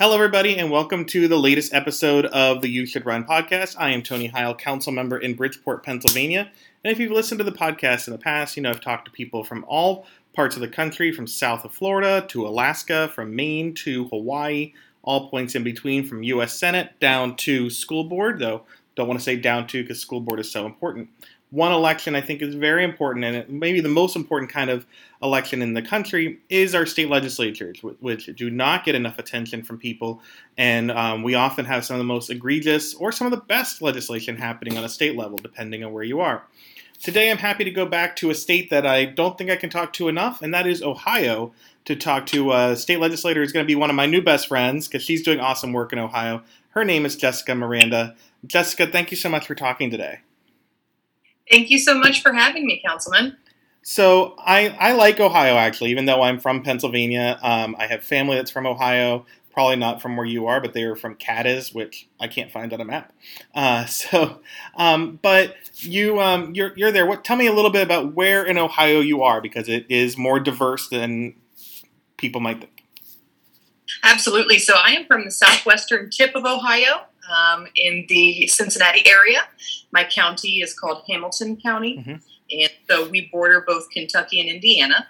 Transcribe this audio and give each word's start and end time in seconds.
Hello, 0.00 0.14
everybody, 0.14 0.56
and 0.56 0.70
welcome 0.70 1.04
to 1.04 1.28
the 1.28 1.36
latest 1.36 1.74
episode 1.74 2.24
of 2.24 2.62
the 2.62 2.70
You 2.70 2.86
Should 2.86 3.04
Run 3.04 3.22
podcast. 3.22 3.76
I 3.78 3.90
am 3.90 4.02
Tony 4.02 4.28
Heil, 4.28 4.54
council 4.54 4.92
member 4.92 5.18
in 5.18 5.34
Bridgeport, 5.34 5.84
Pennsylvania. 5.84 6.50
And 6.82 6.90
if 6.90 6.98
you've 6.98 7.12
listened 7.12 7.36
to 7.36 7.44
the 7.44 7.52
podcast 7.52 8.06
in 8.06 8.14
the 8.14 8.18
past, 8.18 8.56
you 8.56 8.62
know 8.62 8.70
I've 8.70 8.80
talked 8.80 9.04
to 9.04 9.10
people 9.10 9.44
from 9.44 9.62
all 9.68 10.06
parts 10.32 10.56
of 10.56 10.62
the 10.62 10.68
country, 10.68 11.12
from 11.12 11.26
south 11.26 11.66
of 11.66 11.74
Florida 11.74 12.24
to 12.28 12.46
Alaska, 12.46 13.08
from 13.14 13.36
Maine 13.36 13.74
to 13.74 14.06
Hawaii, 14.06 14.72
all 15.02 15.28
points 15.28 15.54
in 15.54 15.64
between, 15.64 16.06
from 16.06 16.22
U.S. 16.22 16.54
Senate 16.54 16.98
down 16.98 17.36
to 17.36 17.68
school 17.68 18.04
board, 18.04 18.38
though 18.38 18.62
don't 18.96 19.06
want 19.06 19.20
to 19.20 19.24
say 19.24 19.36
down 19.36 19.66
to 19.66 19.82
because 19.82 20.00
school 20.00 20.20
board 20.20 20.40
is 20.40 20.50
so 20.50 20.64
important 20.64 21.10
one 21.50 21.72
election 21.72 22.14
I 22.14 22.20
think 22.20 22.42
is 22.42 22.54
very 22.54 22.84
important, 22.84 23.24
and 23.24 23.48
maybe 23.48 23.80
the 23.80 23.88
most 23.88 24.14
important 24.14 24.52
kind 24.52 24.70
of 24.70 24.86
election 25.22 25.62
in 25.62 25.74
the 25.74 25.82
country 25.82 26.38
is 26.48 26.74
our 26.74 26.86
state 26.86 27.10
legislatures, 27.10 27.80
which 27.82 28.26
do 28.36 28.50
not 28.50 28.84
get 28.84 28.94
enough 28.94 29.18
attention 29.18 29.62
from 29.62 29.78
people. 29.78 30.22
And 30.56 30.90
um, 30.90 31.22
we 31.22 31.34
often 31.34 31.64
have 31.64 31.84
some 31.84 31.96
of 31.96 31.98
the 31.98 32.04
most 32.04 32.30
egregious 32.30 32.94
or 32.94 33.10
some 33.10 33.26
of 33.26 33.32
the 33.32 33.44
best 33.44 33.82
legislation 33.82 34.36
happening 34.36 34.78
on 34.78 34.84
a 34.84 34.88
state 34.88 35.16
level, 35.16 35.38
depending 35.38 35.82
on 35.82 35.92
where 35.92 36.04
you 36.04 36.20
are. 36.20 36.44
Today, 37.02 37.30
I'm 37.30 37.38
happy 37.38 37.64
to 37.64 37.70
go 37.70 37.86
back 37.86 38.14
to 38.16 38.30
a 38.30 38.34
state 38.34 38.70
that 38.70 38.86
I 38.86 39.06
don't 39.06 39.36
think 39.36 39.50
I 39.50 39.56
can 39.56 39.70
talk 39.70 39.92
to 39.94 40.08
enough, 40.08 40.42
and 40.42 40.54
that 40.54 40.66
is 40.66 40.82
Ohio. 40.82 41.52
To 41.86 41.96
talk 41.96 42.26
to 42.26 42.52
a 42.52 42.76
state 42.76 43.00
legislator 43.00 43.42
is 43.42 43.52
going 43.52 43.64
to 43.64 43.66
be 43.66 43.74
one 43.74 43.88
of 43.88 43.96
my 43.96 44.04
new 44.04 44.20
best 44.20 44.48
friends 44.48 44.86
because 44.86 45.02
she's 45.02 45.22
doing 45.22 45.40
awesome 45.40 45.72
work 45.72 45.94
in 45.94 45.98
Ohio. 45.98 46.42
Her 46.68 46.84
name 46.84 47.06
is 47.06 47.16
Jessica 47.16 47.54
Miranda. 47.54 48.14
Jessica, 48.46 48.86
thank 48.86 49.10
you 49.10 49.16
so 49.16 49.30
much 49.30 49.46
for 49.46 49.54
talking 49.54 49.90
today. 49.90 50.20
Thank 51.50 51.70
you 51.70 51.78
so 51.78 51.94
much 51.94 52.22
for 52.22 52.32
having 52.32 52.66
me, 52.66 52.80
Councilman. 52.84 53.36
So 53.82 54.34
I, 54.38 54.68
I 54.78 54.92
like 54.92 55.20
Ohio 55.20 55.56
actually, 55.56 55.90
even 55.90 56.04
though 56.04 56.22
I'm 56.22 56.38
from 56.38 56.62
Pennsylvania. 56.62 57.38
Um, 57.42 57.74
I 57.78 57.86
have 57.86 58.04
family 58.04 58.36
that's 58.36 58.50
from 58.50 58.66
Ohio, 58.66 59.26
probably 59.52 59.76
not 59.76 60.00
from 60.02 60.16
where 60.16 60.26
you 60.26 60.46
are, 60.46 60.60
but 60.60 60.74
they 60.74 60.84
are 60.84 60.94
from 60.94 61.16
Cadiz, 61.16 61.74
which 61.74 62.08
I 62.20 62.28
can't 62.28 62.52
find 62.52 62.72
on 62.72 62.80
a 62.80 62.84
map. 62.84 63.12
Uh, 63.54 63.84
so, 63.86 64.40
um, 64.76 65.18
but 65.22 65.56
you 65.78 66.20
um, 66.20 66.54
you're 66.54 66.72
you're 66.76 66.92
there. 66.92 67.06
What? 67.06 67.24
Tell 67.24 67.36
me 67.36 67.46
a 67.46 67.52
little 67.52 67.70
bit 67.70 67.82
about 67.82 68.14
where 68.14 68.44
in 68.44 68.58
Ohio 68.58 69.00
you 69.00 69.22
are, 69.22 69.40
because 69.40 69.68
it 69.68 69.86
is 69.88 70.16
more 70.16 70.38
diverse 70.38 70.88
than 70.88 71.34
people 72.16 72.40
might 72.40 72.60
think. 72.60 72.84
Absolutely. 74.04 74.58
So 74.58 74.74
I 74.76 74.92
am 74.92 75.06
from 75.06 75.24
the 75.24 75.30
southwestern 75.30 76.10
tip 76.10 76.34
of 76.34 76.44
Ohio 76.44 77.06
um, 77.30 77.66
in 77.76 78.06
the 78.08 78.46
Cincinnati 78.48 79.02
area. 79.06 79.40
My 79.92 80.04
county 80.04 80.60
is 80.60 80.74
called 80.74 81.02
Hamilton 81.08 81.56
County, 81.56 81.98
mm-hmm. 81.98 82.16
and 82.50 82.70
so 82.88 83.08
we 83.08 83.28
border 83.32 83.64
both 83.66 83.90
Kentucky 83.90 84.40
and 84.40 84.48
Indiana. 84.48 85.06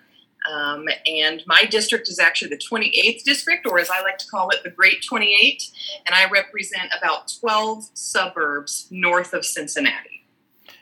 Um, 0.51 0.87
and 1.07 1.43
my 1.47 1.65
district 1.65 2.09
is 2.09 2.19
actually 2.19 2.49
the 2.49 2.59
28th 2.59 3.25
district, 3.25 3.67
or 3.67 3.79
as 3.79 3.91
I 3.91 4.01
like 4.01 4.19
to 4.19 4.27
call 4.29 4.51
it, 4.51 4.63
the 4.63 4.71
Great 4.71 5.05
28. 5.05 5.63
And 6.07 6.15
I 6.15 6.29
represent 6.31 6.91
about 6.97 7.33
12 7.41 7.91
suburbs 7.95 8.89
north 8.91 9.35
of 9.35 9.45
Cincinnati. 9.45 10.25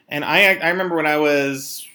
And 0.09 0.25
I, 0.25 0.55
I 0.55 0.71
remember 0.71 0.97
when 0.97 1.07
I 1.07 1.19
was, 1.19 1.87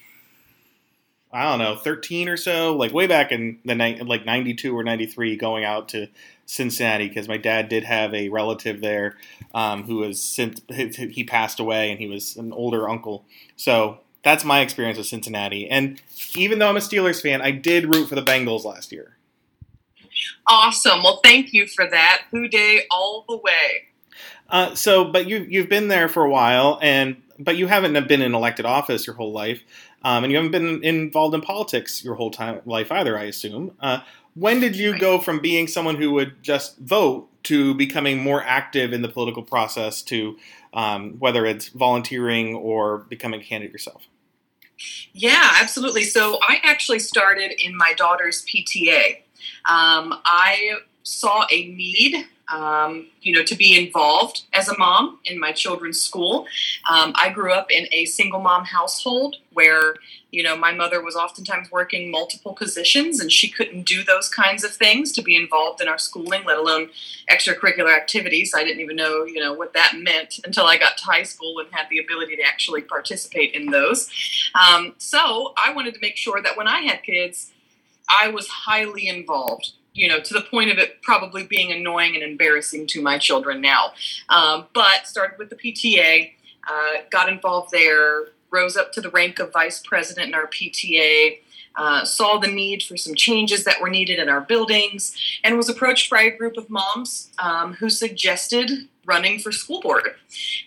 I 1.32 1.50
don't 1.50 1.60
know, 1.60 1.76
13 1.78 2.28
or 2.28 2.38
so, 2.38 2.76
like 2.76 2.94
way 2.94 3.08
back 3.08 3.32
in 3.32 3.60
the 3.66 3.76
night, 3.76 4.06
like 4.06 4.26
92 4.26 4.78
or 4.78 4.84
93, 4.84 5.38
going 5.38 5.64
out 5.64 5.90
to 5.90 6.08
Cincinnati 6.46 7.08
because 7.08 7.28
my 7.28 7.38
dad 7.38 7.70
did 7.70 7.84
have 7.84 8.14
a 8.14 8.30
relative 8.30 8.82
there 8.82 9.18
um, 9.54 9.84
who 9.84 9.98
was 9.98 10.22
since 10.22 10.62
he 10.70 11.24
passed 11.24 11.60
away 11.60 11.92
and 11.92 12.00
he 12.00 12.08
was 12.08 12.36
an 12.36 12.52
older 12.54 12.90
uncle. 12.90 13.26
So 13.56 14.00
that's 14.24 14.44
my 14.44 14.62
experience 14.62 14.98
with 14.98 15.08
Cincinnati. 15.08 15.70
And 15.70 16.02
even 16.36 16.60
though 16.60 16.70
I'm 16.70 16.78
a 16.78 16.82
Steelers 16.82 17.22
fan, 17.22 17.42
I 17.42 17.52
did 17.52 17.94
root 17.94 18.08
for 18.08 18.16
the 18.16 18.24
Bengals 18.24 18.64
last 18.64 18.92
year. 18.92 19.18
Awesome. 20.48 21.04
Well, 21.04 21.20
thank 21.24 21.54
you 21.54 21.68
for 21.68 21.90
that. 21.90 22.24
Who 22.32 22.48
Dey 22.48 22.84
all 22.92 23.26
the 23.28 23.38
way. 23.38 23.88
Uh, 24.50 24.76
so, 24.76 25.06
but 25.06 25.28
you 25.28 25.46
you've 25.50 25.70
been 25.70 25.88
there 25.88 26.08
for 26.08 26.24
a 26.24 26.30
while, 26.30 26.78
and 26.82 27.18
but 27.40 27.58
you 27.58 27.68
haven't 27.68 28.08
been 28.08 28.22
in 28.22 28.36
elected 28.36 28.66
office 28.66 29.08
your 29.08 29.16
whole 29.16 29.32
life, 29.32 29.64
um, 30.04 30.24
and 30.24 30.32
you 30.32 30.38
haven't 30.38 30.52
been 30.52 30.84
involved 30.84 31.34
in 31.34 31.42
politics 31.42 32.04
your 32.04 32.16
whole 32.16 32.30
time 32.30 32.62
life 32.66 32.92
either. 32.92 33.18
I 33.18 33.24
assume. 33.24 33.76
Uh, 33.80 34.02
when 34.36 34.60
did 34.60 34.76
you 34.76 34.98
go 34.98 35.20
from 35.20 35.40
being 35.40 35.68
someone 35.68 35.96
who 35.96 36.12
would 36.14 36.42
just 36.42 36.78
vote 36.80 37.30
to 37.44 37.74
becoming 37.76 38.24
more 38.24 38.44
active 38.44 38.94
in 38.94 39.02
the 39.02 39.10
political 39.10 39.44
process 39.44 40.02
to 40.04 40.38
um, 40.74 41.14
whether 41.20 41.46
it's 41.46 41.70
volunteering 41.70 42.56
or 42.56 43.00
becoming 43.00 43.42
a 43.42 43.44
candidate 43.44 43.72
yourself? 43.72 44.08
Yeah, 45.14 45.52
absolutely. 45.62 46.04
So 46.04 46.40
I 46.42 46.60
actually 46.64 47.00
started 47.00 47.52
in 47.64 47.78
my 47.78 47.94
daughter's 47.94 48.44
PTA. 48.46 49.18
Um, 49.66 50.20
I 50.26 50.78
saw 51.04 51.46
a 51.52 51.68
need 51.68 52.26
um, 52.52 53.08
you 53.22 53.34
know, 53.34 53.44
to 53.44 53.56
be 53.56 53.78
involved 53.78 54.44
as 54.54 54.68
a 54.68 54.78
mom 54.78 55.20
in 55.26 55.40
my 55.40 55.52
children's 55.52 56.00
school. 56.00 56.46
Um, 56.90 57.14
I 57.16 57.30
grew 57.30 57.54
up 57.54 57.72
in 57.72 57.88
a 57.92 58.06
single 58.06 58.40
mom 58.40 58.66
household 58.66 59.38
where, 59.54 59.96
you 60.32 60.44
know, 60.44 60.58
my 60.58 60.74
mother 60.74 61.02
was 61.02 61.16
oftentimes 61.16 61.72
working 61.72 62.12
multiple 62.12 62.54
positions 62.54 63.20
and 63.20 63.32
she 63.32 63.50
couldn't 63.50 63.84
do 63.84 64.04
those 64.04 64.28
kinds 64.30 64.64
of 64.64 64.72
things 64.72 65.12
to 65.14 65.22
be 65.22 65.36
involved 65.36 65.82
in 65.82 65.88
our 65.88 65.98
schooling, 65.98 66.44
let 66.46 66.58
alone 66.58 66.90
extracurricular 67.32 67.96
activities. 67.96 68.54
I 68.54 68.64
didn't 68.64 68.82
even 68.82 68.98
know, 68.98 69.24
you 69.24 69.40
know, 69.40 69.54
what 69.54 69.74
that 69.74 69.94
meant 69.98 70.40
until 70.44 70.66
I 70.66 70.78
got 70.78 70.98
to 70.98 71.06
high 71.06 71.24
school 71.24 71.60
and 71.60 71.70
had 71.72 71.88
the 71.90 72.00
ability 72.00 72.36
to 72.36 72.44
actually 72.44 72.82
participate 72.82 73.54
in 73.54 73.68
those. 73.68 74.10
Um, 74.54 74.96
so 74.98 75.54
I 75.64 75.74
wanted 75.74 75.94
to 75.94 76.00
make 76.02 76.18
sure 76.18 76.42
that 76.42 76.58
when 76.58 76.68
I 76.68 76.82
had 76.82 77.04
kids, 77.04 77.52
I 78.10 78.28
was 78.28 78.48
highly 78.50 79.08
involved 79.08 79.72
you 79.94 80.08
know, 80.08 80.20
to 80.20 80.34
the 80.34 80.42
point 80.42 80.72
of 80.72 80.78
it 80.78 81.02
probably 81.02 81.46
being 81.46 81.72
annoying 81.72 82.16
and 82.16 82.24
embarrassing 82.24 82.88
to 82.88 83.02
my 83.02 83.18
children 83.18 83.62
now. 83.62 83.94
Um, 84.30 84.66
but 84.74 85.06
started 85.08 85.38
with 85.38 85.50
the 85.50 85.56
PTA, 85.56 86.32
uh, 86.70 87.04
got 87.12 87.30
involved 87.30 87.72
there, 87.72 88.26
rose 88.50 88.78
up 88.78 88.92
to 88.94 89.02
the 89.02 89.10
rank 89.10 89.40
of 89.40 89.52
vice 89.52 89.82
president 89.86 90.30
in 90.30 90.34
our 90.34 90.48
PTA. 90.48 91.40
Uh, 91.76 92.06
saw 92.06 92.38
the 92.38 92.48
need 92.48 92.84
for 92.84 92.96
some 92.96 93.16
changes 93.16 93.64
that 93.64 93.82
were 93.82 93.90
needed 93.90 94.20
in 94.20 94.30
our 94.30 94.42
buildings 94.42 95.18
and 95.44 95.58
was 95.58 95.70
approached 95.70 96.08
by 96.08 96.22
a 96.22 96.38
group 96.38 96.56
of 96.56 96.70
moms 96.70 97.32
um, 97.40 97.74
who 97.74 97.90
suggested 97.90 98.88
running 99.06 99.40
for 99.40 99.52
school 99.52 99.82
board. 99.82 100.16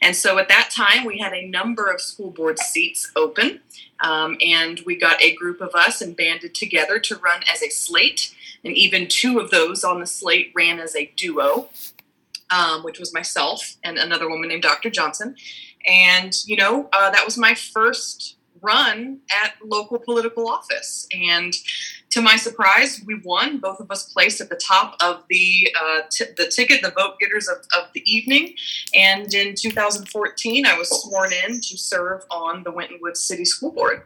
And 0.03 0.17
so 0.17 0.39
at 0.39 0.49
that 0.49 0.71
time, 0.75 1.05
we 1.05 1.19
had 1.19 1.33
a 1.33 1.47
number 1.47 1.91
of 1.91 2.01
school 2.01 2.31
board 2.31 2.59
seats 2.59 3.13
open, 3.15 3.61
um, 4.01 4.37
and 4.41 4.81
we 4.87 4.97
got 4.97 5.23
a 5.23 5.35
group 5.35 5.61
of 5.61 5.75
us 5.75 6.01
and 6.01 6.17
banded 6.17 6.55
together 6.55 6.99
to 6.99 7.17
run 7.17 7.43
as 7.53 7.63
a 7.63 7.71
slate 7.71 8.35
and 8.65 8.75
even 8.77 9.07
two 9.07 9.39
of 9.39 9.51
those 9.51 9.85
on 9.85 10.01
the 10.01 10.07
slate 10.07 10.53
ran 10.55 10.81
as 10.81 10.97
a 10.97 11.07
duo, 11.17 11.69
um, 12.51 12.83
which 12.83 12.99
was 12.99 13.15
myself 13.15 13.77
and 13.85 13.97
another 13.97 14.29
woman 14.29 14.49
named 14.49 14.63
Dr. 14.63 14.91
Johnson. 14.91 15.37
And, 15.87 16.37
you 16.47 16.57
know, 16.57 16.89
uh, 16.93 17.11
that 17.11 17.25
was 17.25 17.39
my 17.39 17.55
first 17.55 18.36
run 18.67 19.21
at 19.33 19.55
local 19.65 19.99
political 19.99 20.49
office. 20.49 21.07
And 21.13 21.55
to 22.11 22.21
my 22.21 22.37
surprise, 22.37 23.03
we 23.07 23.21
won. 23.25 23.59
Both 23.59 23.81
of 23.81 23.91
us 23.91 24.13
placed 24.13 24.41
at 24.41 24.49
the 24.49 24.57
top 24.57 24.97
of 25.03 25.25
the 25.29 25.69
uh, 25.81 26.03
t- 26.11 26.25
the 26.37 26.49
ticket, 26.49 26.83
the 26.83 26.91
vote 26.91 27.19
getters 27.21 27.49
of, 27.49 27.59
of 27.77 27.93
the 27.95 28.03
evening. 28.11 28.55
And 28.95 29.33
in 29.33 29.55
2014, 29.55 30.67
I 30.67 30.79
was 30.79 30.89
sworn 31.03 31.31
in 31.33 31.61
to 31.61 31.79
serve 31.79 32.23
on 32.31 32.63
the 32.65 32.73
Winton 32.73 32.99
Woods 33.01 33.21
City 33.21 33.45
School 33.45 33.71
Board. 33.71 34.03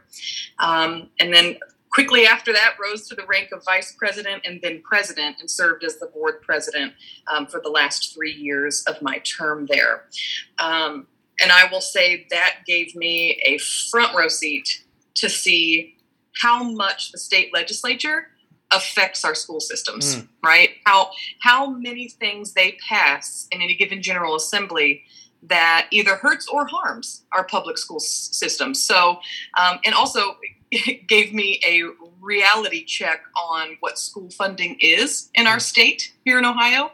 Um, 0.59 1.09
and 1.19 1.33
then 1.33 1.57
quickly 1.91 2.25
after 2.25 2.53
that 2.53 2.75
rose 2.81 3.07
to 3.07 3.15
the 3.15 3.25
rank 3.25 3.49
of 3.51 3.63
vice 3.65 3.93
president 3.97 4.41
and 4.45 4.59
then 4.61 4.81
president 4.81 5.37
and 5.39 5.49
served 5.49 5.83
as 5.83 5.97
the 5.97 6.07
board 6.07 6.41
president 6.41 6.93
um, 7.27 7.45
for 7.45 7.59
the 7.61 7.69
last 7.69 8.13
three 8.13 8.31
years 8.31 8.83
of 8.87 9.01
my 9.01 9.19
term 9.19 9.67
there 9.69 10.05
um, 10.57 11.05
and 11.41 11.51
i 11.51 11.67
will 11.71 11.81
say 11.81 12.25
that 12.29 12.57
gave 12.65 12.95
me 12.95 13.39
a 13.45 13.57
front 13.89 14.15
row 14.15 14.27
seat 14.27 14.83
to 15.15 15.29
see 15.29 15.95
how 16.41 16.63
much 16.63 17.11
the 17.11 17.17
state 17.17 17.53
legislature 17.53 18.27
affects 18.71 19.25
our 19.25 19.35
school 19.35 19.59
systems 19.59 20.15
mm. 20.15 20.27
right 20.43 20.69
how 20.85 21.11
how 21.41 21.69
many 21.69 22.07
things 22.07 22.53
they 22.53 22.77
pass 22.87 23.47
in 23.51 23.61
any 23.61 23.75
given 23.75 24.01
general 24.01 24.35
assembly 24.35 25.03
that 25.43 25.87
either 25.91 26.15
hurts 26.15 26.47
or 26.47 26.65
harms 26.67 27.23
our 27.33 27.43
public 27.43 27.77
school 27.77 27.97
s- 27.97 28.29
system 28.31 28.73
so 28.73 29.19
um, 29.59 29.79
and 29.83 29.93
also 29.93 30.37
gave 31.07 31.33
me 31.33 31.59
a 31.67 31.83
reality 32.21 32.85
check 32.85 33.23
on 33.35 33.77
what 33.79 33.97
school 33.97 34.29
funding 34.29 34.77
is 34.79 35.29
in 35.33 35.47
our 35.47 35.59
state 35.59 36.13
here 36.23 36.37
in 36.37 36.45
Ohio. 36.45 36.91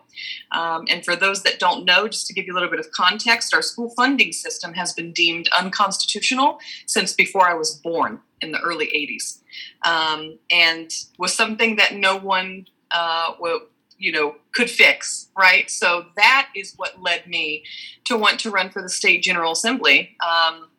Um, 0.51 0.85
and 0.89 1.03
for 1.03 1.15
those 1.15 1.43
that 1.43 1.59
don't 1.59 1.85
know, 1.85 2.07
just 2.07 2.27
to 2.27 2.33
give 2.33 2.45
you 2.47 2.53
a 2.53 2.55
little 2.55 2.69
bit 2.69 2.79
of 2.79 2.91
context, 2.91 3.53
our 3.53 3.61
school 3.61 3.89
funding 3.95 4.31
system 4.31 4.73
has 4.73 4.93
been 4.93 5.11
deemed 5.11 5.49
unconstitutional 5.57 6.59
since 6.85 7.13
before 7.13 7.47
I 7.47 7.53
was 7.53 7.75
born 7.75 8.21
in 8.41 8.51
the 8.51 8.59
early 8.61 8.87
80s, 8.87 9.41
um, 9.83 10.37
and 10.51 10.91
was 11.17 11.33
something 11.33 11.75
that 11.77 11.95
no 11.95 12.17
one, 12.17 12.67
uh, 12.91 13.33
will, 13.39 13.61
you 13.97 14.11
know, 14.11 14.35
could 14.53 14.69
fix. 14.69 15.27
Right. 15.37 15.69
So 15.69 16.05
that 16.15 16.49
is 16.55 16.73
what 16.77 17.01
led 17.01 17.27
me 17.27 17.63
to 18.05 18.17
want 18.17 18.39
to 18.41 18.51
run 18.51 18.69
for 18.69 18.81
the 18.81 18.89
state 18.89 19.23
general 19.23 19.51
assembly, 19.51 20.15
um, 20.25 20.69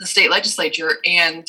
the 0.00 0.06
state 0.06 0.30
legislature, 0.30 0.98
and 1.04 1.46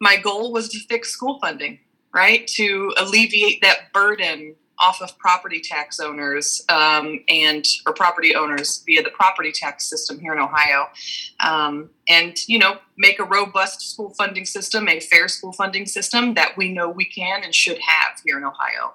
my 0.00 0.16
goal 0.16 0.52
was 0.52 0.68
to 0.70 0.78
fix 0.78 1.10
school 1.10 1.38
funding, 1.40 1.78
right? 2.14 2.46
To 2.56 2.92
alleviate 2.98 3.62
that 3.62 3.92
burden 3.92 4.54
off 4.80 5.02
of 5.02 5.18
property 5.18 5.60
tax 5.60 5.98
owners 5.98 6.64
um, 6.68 7.20
and 7.28 7.66
or 7.86 7.92
property 7.92 8.34
owners 8.34 8.82
via 8.86 9.02
the 9.02 9.10
property 9.10 9.52
tax 9.52 9.88
system 9.88 10.18
here 10.18 10.32
in 10.32 10.38
Ohio, 10.38 10.86
um, 11.40 11.90
and 12.08 12.36
you 12.46 12.58
know 12.58 12.78
make 12.96 13.18
a 13.18 13.24
robust 13.24 13.92
school 13.92 14.14
funding 14.16 14.44
system, 14.44 14.88
a 14.88 15.00
fair 15.00 15.28
school 15.28 15.52
funding 15.52 15.86
system 15.86 16.34
that 16.34 16.56
we 16.56 16.72
know 16.72 16.88
we 16.88 17.04
can 17.04 17.42
and 17.42 17.54
should 17.54 17.78
have 17.78 18.20
here 18.24 18.38
in 18.38 18.44
Ohio. 18.44 18.94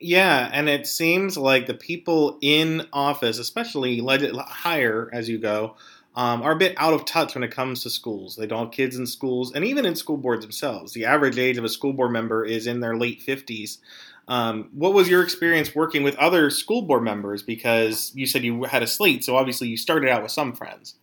Yeah, 0.00 0.50
and 0.52 0.68
it 0.68 0.86
seems 0.86 1.38
like 1.38 1.66
the 1.66 1.74
people 1.74 2.38
in 2.42 2.86
office, 2.92 3.38
especially 3.38 4.00
higher 4.00 5.08
as 5.12 5.28
you 5.28 5.38
go, 5.38 5.76
um, 6.16 6.42
are 6.42 6.52
a 6.52 6.56
bit 6.56 6.74
out 6.76 6.94
of 6.94 7.04
touch 7.04 7.34
when 7.34 7.42
it 7.42 7.50
comes 7.50 7.82
to 7.82 7.90
schools. 7.90 8.36
They 8.36 8.46
don't 8.46 8.66
have 8.66 8.70
kids 8.70 8.96
in 8.96 9.06
schools, 9.06 9.52
and 9.52 9.64
even 9.64 9.84
in 9.84 9.96
school 9.96 10.16
boards 10.16 10.44
themselves. 10.44 10.92
The 10.92 11.04
average 11.04 11.38
age 11.38 11.58
of 11.58 11.64
a 11.64 11.68
school 11.68 11.92
board 11.92 12.12
member 12.12 12.44
is 12.44 12.66
in 12.66 12.80
their 12.80 12.96
late 12.96 13.20
50s. 13.20 13.78
Um, 14.26 14.70
what 14.72 14.94
was 14.94 15.08
your 15.08 15.22
experience 15.22 15.74
working 15.74 16.02
with 16.02 16.16
other 16.16 16.50
school 16.50 16.82
board 16.82 17.02
members? 17.02 17.42
Because 17.42 18.12
you 18.14 18.26
said 18.26 18.44
you 18.44 18.64
had 18.64 18.82
a 18.82 18.86
slate, 18.86 19.24
so 19.24 19.36
obviously 19.36 19.68
you 19.68 19.76
started 19.76 20.08
out 20.08 20.22
with 20.22 20.32
some 20.32 20.54
friends. 20.54 20.94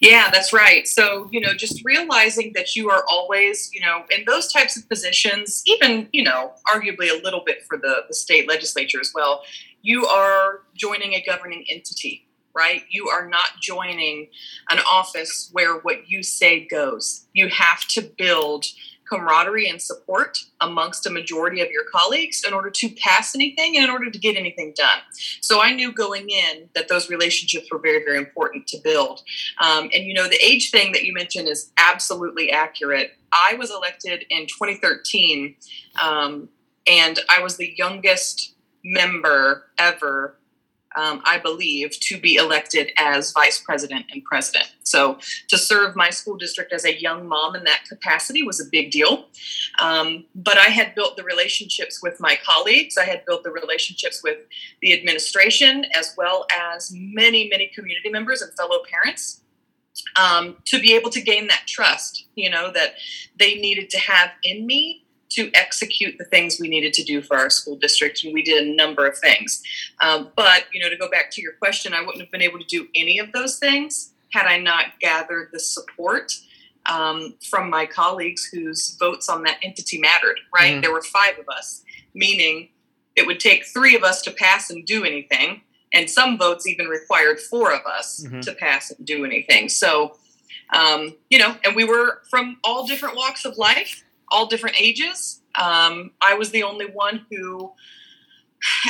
Yeah, 0.00 0.30
that's 0.32 0.52
right. 0.52 0.88
So, 0.88 1.28
you 1.30 1.40
know, 1.40 1.52
just 1.52 1.84
realizing 1.84 2.52
that 2.54 2.74
you 2.74 2.88
are 2.90 3.04
always, 3.10 3.70
you 3.74 3.82
know, 3.82 4.04
in 4.10 4.24
those 4.26 4.50
types 4.50 4.78
of 4.78 4.88
positions, 4.88 5.62
even, 5.66 6.08
you 6.12 6.22
know, 6.22 6.52
arguably 6.66 7.10
a 7.10 7.22
little 7.22 7.42
bit 7.44 7.64
for 7.68 7.76
the, 7.76 8.04
the 8.08 8.14
state 8.14 8.48
legislature 8.48 8.98
as 8.98 9.12
well, 9.14 9.42
you 9.82 10.06
are 10.06 10.62
joining 10.74 11.12
a 11.12 11.22
governing 11.22 11.66
entity 11.68 12.27
right? 12.58 12.82
You 12.90 13.08
are 13.08 13.28
not 13.28 13.60
joining 13.60 14.28
an 14.68 14.80
office 14.80 15.48
where 15.52 15.78
what 15.78 16.10
you 16.10 16.24
say 16.24 16.66
goes. 16.66 17.26
You 17.32 17.48
have 17.48 17.86
to 17.88 18.02
build 18.02 18.66
camaraderie 19.08 19.68
and 19.68 19.80
support 19.80 20.38
amongst 20.60 21.06
a 21.06 21.10
majority 21.10 21.60
of 21.62 21.70
your 21.70 21.84
colleagues 21.90 22.44
in 22.46 22.52
order 22.52 22.68
to 22.68 22.90
pass 22.90 23.34
anything 23.34 23.76
and 23.76 23.84
in 23.84 23.90
order 23.90 24.10
to 24.10 24.18
get 24.18 24.36
anything 24.36 24.74
done. 24.76 24.98
So 25.40 25.62
I 25.62 25.72
knew 25.72 25.92
going 25.92 26.28
in 26.28 26.68
that 26.74 26.88
those 26.88 27.08
relationships 27.08 27.70
were 27.70 27.78
very, 27.78 28.04
very 28.04 28.18
important 28.18 28.66
to 28.68 28.78
build. 28.78 29.22
Um, 29.60 29.88
and 29.94 30.04
you 30.04 30.12
know, 30.12 30.28
the 30.28 30.44
age 30.44 30.70
thing 30.70 30.92
that 30.92 31.04
you 31.04 31.14
mentioned 31.14 31.48
is 31.48 31.72
absolutely 31.78 32.50
accurate. 32.50 33.12
I 33.32 33.54
was 33.54 33.70
elected 33.70 34.24
in 34.30 34.46
2013, 34.46 35.54
um, 36.02 36.48
and 36.86 37.18
I 37.30 37.40
was 37.40 37.56
the 37.56 37.72
youngest 37.76 38.54
member 38.84 39.66
ever 39.78 40.37
um, 40.98 41.22
I 41.24 41.38
believe, 41.38 41.90
to 42.00 42.18
be 42.18 42.34
elected 42.34 42.90
as 42.96 43.30
vice 43.30 43.60
president 43.60 44.06
and 44.12 44.24
president. 44.24 44.66
So 44.82 45.18
to 45.46 45.56
serve 45.56 45.94
my 45.94 46.10
school 46.10 46.36
district 46.36 46.72
as 46.72 46.84
a 46.84 47.00
young 47.00 47.28
mom 47.28 47.54
in 47.54 47.62
that 47.64 47.84
capacity 47.88 48.42
was 48.42 48.60
a 48.60 48.64
big 48.68 48.90
deal. 48.90 49.26
Um, 49.78 50.24
but 50.34 50.58
I 50.58 50.70
had 50.70 50.96
built 50.96 51.16
the 51.16 51.22
relationships 51.22 52.02
with 52.02 52.18
my 52.18 52.36
colleagues, 52.44 52.98
I 52.98 53.04
had 53.04 53.24
built 53.26 53.44
the 53.44 53.52
relationships 53.52 54.22
with 54.24 54.38
the 54.82 54.92
administration, 54.92 55.84
as 55.94 56.14
well 56.16 56.46
as 56.52 56.92
many, 56.92 57.48
many 57.48 57.68
community 57.68 58.10
members 58.10 58.42
and 58.42 58.52
fellow 58.54 58.78
parents. 58.90 59.42
Um, 60.14 60.58
to 60.66 60.78
be 60.78 60.94
able 60.94 61.10
to 61.10 61.20
gain 61.20 61.48
that 61.48 61.64
trust, 61.66 62.26
you 62.36 62.48
know, 62.48 62.70
that 62.72 62.94
they 63.36 63.56
needed 63.56 63.90
to 63.90 63.98
have 63.98 64.30
in 64.44 64.64
me 64.64 65.04
to 65.30 65.50
execute 65.54 66.16
the 66.18 66.24
things 66.24 66.58
we 66.60 66.68
needed 66.68 66.92
to 66.94 67.04
do 67.04 67.20
for 67.20 67.36
our 67.36 67.50
school 67.50 67.76
district, 67.76 68.24
and 68.24 68.32
we 68.32 68.42
did 68.42 68.66
a 68.66 68.74
number 68.74 69.06
of 69.06 69.16
things. 69.18 69.62
Um, 70.00 70.30
but 70.36 70.64
you 70.72 70.80
know, 70.80 70.88
to 70.88 70.96
go 70.96 71.10
back 71.10 71.30
to 71.32 71.42
your 71.42 71.52
question, 71.52 71.92
I 71.92 72.00
wouldn't 72.00 72.20
have 72.20 72.30
been 72.30 72.42
able 72.42 72.58
to 72.58 72.64
do 72.64 72.88
any 72.94 73.18
of 73.18 73.32
those 73.32 73.58
things 73.58 74.12
had 74.32 74.46
I 74.46 74.58
not 74.58 74.98
gathered 75.00 75.48
the 75.52 75.60
support 75.60 76.32
um, 76.86 77.34
from 77.42 77.70
my 77.70 77.86
colleagues 77.86 78.44
whose 78.44 78.96
votes 78.98 79.28
on 79.28 79.42
that 79.44 79.58
entity 79.62 79.98
mattered. 79.98 80.38
Right, 80.54 80.76
mm 80.76 80.82
there 80.82 80.92
were 80.92 81.02
five 81.02 81.38
of 81.38 81.48
us, 81.48 81.82
meaning 82.14 82.68
it 83.16 83.26
would 83.26 83.40
take 83.40 83.66
three 83.66 83.96
of 83.96 84.04
us 84.04 84.22
to 84.22 84.30
pass 84.30 84.70
and 84.70 84.86
do 84.86 85.04
anything, 85.04 85.62
and 85.92 86.08
some 86.08 86.38
votes 86.38 86.66
even 86.66 86.86
required 86.86 87.40
four 87.40 87.72
of 87.72 87.80
us 87.84 88.24
mm-hmm. 88.24 88.40
to 88.40 88.52
pass 88.54 88.90
and 88.90 89.06
do 89.06 89.24
anything. 89.24 89.68
So. 89.68 90.16
Um, 90.70 91.14
you 91.30 91.38
know, 91.38 91.56
and 91.64 91.74
we 91.74 91.84
were 91.84 92.20
from 92.28 92.58
all 92.62 92.86
different 92.86 93.16
walks 93.16 93.46
of 93.46 93.56
life 93.56 94.04
all 94.30 94.46
different 94.46 94.80
ages. 94.80 95.40
Um, 95.54 96.12
I 96.20 96.34
was 96.34 96.50
the 96.50 96.62
only 96.62 96.86
one 96.86 97.26
who 97.30 97.72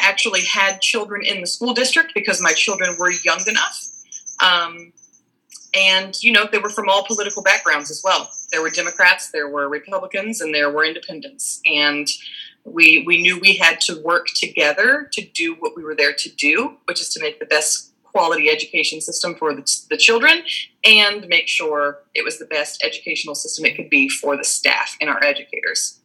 actually 0.03 0.43
had 0.45 0.81
children 0.81 1.25
in 1.25 1.41
the 1.41 1.47
school 1.47 1.75
district 1.75 2.13
because 2.15 2.41
my 2.43 2.53
children 2.53 2.97
were 2.99 3.13
young 3.25 3.41
enough. 3.47 3.87
Um, 4.43 4.93
and, 5.75 6.21
you 6.23 6.33
know, 6.33 6.49
they 6.51 6.59
were 6.59 6.71
from 6.71 6.89
all 6.89 7.05
political 7.05 7.43
backgrounds 7.43 7.91
as 7.91 8.01
well. 8.03 8.31
There 8.51 8.63
were 8.63 8.71
Democrats, 8.71 9.31
there 9.31 9.49
were 9.49 9.69
Republicans, 9.69 10.41
and 10.41 10.55
there 10.55 10.71
were 10.71 10.85
independents. 10.85 11.61
And 11.67 12.09
we, 12.65 13.05
we 13.07 13.21
knew 13.21 13.39
we 13.39 13.55
had 13.55 13.81
to 13.83 14.01
work 14.03 14.29
together 14.35 15.09
to 15.13 15.25
do 15.27 15.55
what 15.59 15.77
we 15.77 15.85
were 15.85 15.95
there 15.95 16.15
to 16.15 16.31
do, 16.37 16.79
which 16.87 17.01
is 17.01 17.11
to 17.11 17.21
make 17.21 17.39
the 17.39 17.47
best 17.47 17.93
quality 18.13 18.49
education 18.49 19.01
system 19.01 19.35
for 19.35 19.55
the, 19.55 19.63
the, 19.91 19.97
children 19.97 20.43
and 20.85 21.27
make 21.29 21.47
sure 21.47 22.01
it 22.15 22.25
was 22.25 22.39
the 22.39 22.47
best 22.47 22.83
educational 22.83 23.35
system 23.35 23.65
it 23.65 23.77
could 23.77 23.91
be 23.91 24.09
for 24.09 24.37
the 24.37 24.45
staff 24.45 24.97
and 25.01 25.11
our 25.11 25.23
educators. 25.23 26.01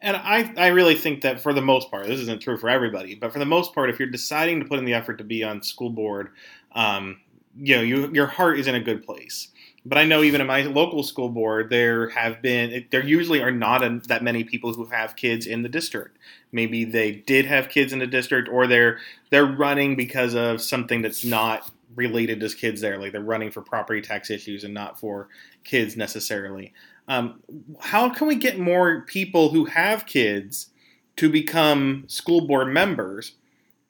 And 0.00 0.16
I, 0.16 0.52
I 0.56 0.68
really 0.68 0.96
think 0.96 1.22
that 1.22 1.40
for 1.40 1.52
the 1.52 1.62
most 1.62 1.90
part, 1.90 2.06
this 2.06 2.20
isn't 2.20 2.42
true 2.42 2.56
for 2.56 2.68
everybody, 2.68 3.14
but 3.14 3.32
for 3.32 3.38
the 3.38 3.46
most 3.46 3.74
part, 3.74 3.88
if 3.90 3.98
you're 3.98 4.08
deciding 4.08 4.60
to 4.60 4.66
put 4.66 4.78
in 4.78 4.84
the 4.84 4.94
effort 4.94 5.18
to 5.18 5.24
be 5.24 5.44
on 5.44 5.62
school 5.62 5.90
board, 5.90 6.30
um, 6.72 7.20
you 7.56 7.76
know, 7.76 7.82
you, 7.82 8.10
your 8.12 8.26
heart 8.26 8.58
is 8.58 8.66
in 8.66 8.74
a 8.74 8.80
good 8.80 9.04
place. 9.04 9.48
But 9.84 9.98
I 9.98 10.04
know 10.04 10.22
even 10.22 10.40
in 10.40 10.46
my 10.46 10.62
local 10.62 11.02
school 11.02 11.28
board, 11.28 11.68
there 11.68 12.08
have 12.10 12.40
been 12.40 12.86
there 12.90 13.04
usually 13.04 13.42
are 13.42 13.50
not 13.50 13.82
a, 13.82 14.00
that 14.06 14.22
many 14.22 14.44
people 14.44 14.72
who 14.72 14.86
have 14.86 15.16
kids 15.16 15.46
in 15.46 15.62
the 15.62 15.68
district. 15.68 16.18
Maybe 16.52 16.84
they 16.84 17.10
did 17.12 17.46
have 17.46 17.68
kids 17.68 17.92
in 17.92 17.98
the 17.98 18.06
district, 18.06 18.48
or 18.48 18.66
they're 18.68 18.98
they're 19.30 19.44
running 19.44 19.96
because 19.96 20.34
of 20.34 20.62
something 20.62 21.02
that's 21.02 21.24
not 21.24 21.68
related 21.96 22.40
to 22.40 22.48
kids 22.50 22.80
there, 22.80 22.98
like 22.98 23.12
they're 23.12 23.20
running 23.20 23.50
for 23.50 23.60
property 23.60 24.00
tax 24.00 24.30
issues 24.30 24.64
and 24.64 24.72
not 24.72 24.98
for 24.98 25.28
kids 25.64 25.96
necessarily. 25.96 26.72
Um, 27.08 27.40
how 27.80 28.08
can 28.10 28.28
we 28.28 28.36
get 28.36 28.58
more 28.58 29.02
people 29.02 29.50
who 29.50 29.64
have 29.66 30.06
kids 30.06 30.68
to 31.16 31.28
become 31.28 32.04
school 32.06 32.46
board 32.46 32.68
members? 32.68 33.32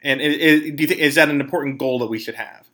And 0.03 0.21
is 0.21 1.15
that 1.15 1.29
an 1.29 1.41
important 1.41 1.79
goal 1.79 1.99
that 2.00 2.06
we 2.06 2.19
should 2.19 2.35
have? 2.35 2.67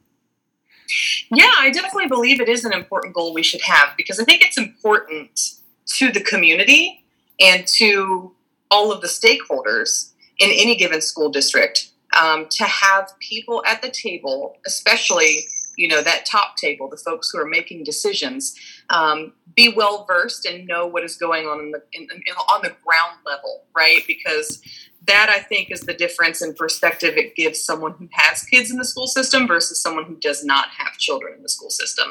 Yeah, 1.31 1.52
I 1.58 1.70
definitely 1.70 2.08
believe 2.08 2.40
it 2.40 2.49
is 2.49 2.64
an 2.64 2.73
important 2.73 3.14
goal 3.14 3.35
we 3.35 3.43
should 3.43 3.61
have 3.62 3.90
because 3.96 4.19
I 4.19 4.25
think 4.25 4.43
it's 4.43 4.58
important 4.58 5.40
to 5.87 6.11
the 6.11 6.20
community 6.20 7.05
and 7.40 7.67
to 7.67 8.32
all 8.70 8.93
of 8.93 9.00
the 9.00 9.08
stakeholders 9.08 10.12
in 10.38 10.50
any 10.52 10.76
given 10.76 11.00
school 11.00 11.31
district 11.31 11.90
um, 12.19 12.46
to 12.50 12.64
have 12.64 13.12
people 13.19 13.62
at 13.67 13.82
the 13.82 13.90
table, 13.90 14.57
especially 14.66 15.47
you 15.76 15.87
know 15.87 16.02
that 16.02 16.26
top 16.26 16.57
table, 16.57 16.88
the 16.88 16.97
folks 16.97 17.30
who 17.30 17.38
are 17.38 17.47
making 17.47 17.85
decisions, 17.85 18.57
um, 18.90 19.33
be 19.54 19.68
well 19.68 20.04
versed 20.07 20.45
and 20.45 20.66
know 20.66 20.87
what 20.87 21.04
is 21.04 21.16
going 21.16 21.47
on 21.47 21.61
in 21.61 21.71
the 21.71 21.83
in, 21.92 22.02
in, 22.02 22.35
on 22.35 22.62
the 22.62 22.75
ground 22.85 23.18
level, 23.25 23.64
right? 23.76 24.00
Because 24.07 24.61
that 25.07 25.28
I 25.31 25.38
think 25.38 25.71
is 25.71 25.83
the 25.83 25.95
difference 25.95 26.43
in 26.43 26.55
perspective 26.55 27.17
it 27.17 27.35
gives 27.35 27.62
someone 27.62 27.93
who 27.93 28.09
has 28.12 28.43
kids 28.43 28.71
in 28.71 28.76
the 28.76 28.85
school 28.85 29.07
system 29.07 29.47
versus 29.47 29.81
someone 29.81 30.05
who 30.05 30.17
does 30.17 30.45
not 30.45 30.69
have 30.71 30.99
children 30.99 31.35
in 31.35 31.43
the 31.43 31.49
school 31.49 31.71
system. 31.71 32.09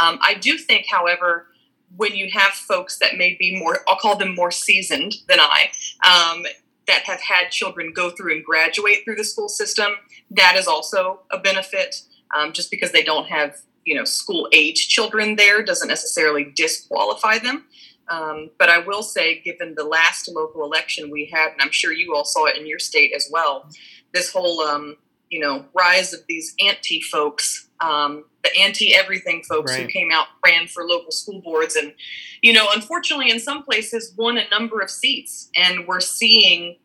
Um, 0.00 0.18
I 0.22 0.34
do 0.34 0.56
think, 0.56 0.86
however, 0.90 1.48
when 1.96 2.14
you 2.14 2.30
have 2.32 2.52
folks 2.52 2.98
that 2.98 3.16
may 3.16 3.36
be 3.38 3.58
more, 3.58 3.80
I'll 3.88 3.98
call 3.98 4.16
them 4.16 4.34
more 4.34 4.50
seasoned 4.50 5.16
than 5.28 5.38
I, 5.40 5.70
um, 6.06 6.44
that 6.86 7.02
have 7.04 7.20
had 7.20 7.50
children 7.50 7.92
go 7.92 8.10
through 8.10 8.34
and 8.34 8.44
graduate 8.44 9.04
through 9.04 9.16
the 9.16 9.24
school 9.24 9.48
system, 9.48 9.92
that 10.30 10.56
is 10.56 10.66
also 10.66 11.20
a 11.30 11.38
benefit. 11.38 12.02
Um, 12.34 12.52
just 12.52 12.70
because 12.70 12.92
they 12.92 13.02
don't 13.02 13.26
have 13.26 13.56
you 13.84 13.94
know 13.94 14.04
school 14.04 14.48
age 14.52 14.88
children 14.88 15.36
there 15.36 15.62
doesn't 15.64 15.88
necessarily 15.88 16.52
disqualify 16.54 17.38
them. 17.38 17.64
Um, 18.10 18.50
but 18.58 18.68
I 18.68 18.78
will 18.78 19.02
say, 19.02 19.40
given 19.40 19.74
the 19.76 19.84
last 19.84 20.28
local 20.28 20.64
election 20.64 21.10
we 21.10 21.30
had, 21.32 21.52
and 21.52 21.62
I'm 21.62 21.70
sure 21.70 21.92
you 21.92 22.14
all 22.14 22.24
saw 22.24 22.46
it 22.46 22.56
in 22.56 22.66
your 22.66 22.80
state 22.80 23.12
as 23.14 23.28
well, 23.30 23.70
this 24.12 24.32
whole 24.32 24.60
um, 24.60 24.96
you 25.30 25.38
know 25.38 25.64
rise 25.74 26.12
of 26.12 26.20
these 26.28 26.54
anti 26.60 27.00
folks, 27.00 27.68
um, 27.80 28.24
the 28.42 28.50
anti 28.58 28.94
everything 28.94 29.42
folks 29.48 29.72
right. 29.72 29.82
who 29.82 29.88
came 29.88 30.10
out 30.12 30.26
ran 30.44 30.66
for 30.66 30.84
local 30.84 31.12
school 31.12 31.40
boards, 31.40 31.76
and 31.76 31.94
you 32.42 32.52
know, 32.52 32.66
unfortunately, 32.74 33.30
in 33.30 33.38
some 33.38 33.62
places, 33.62 34.12
won 34.16 34.36
a 34.36 34.48
number 34.50 34.80
of 34.80 34.90
seats, 34.90 35.48
and 35.56 35.86
we're 35.86 36.00
seeing. 36.00 36.76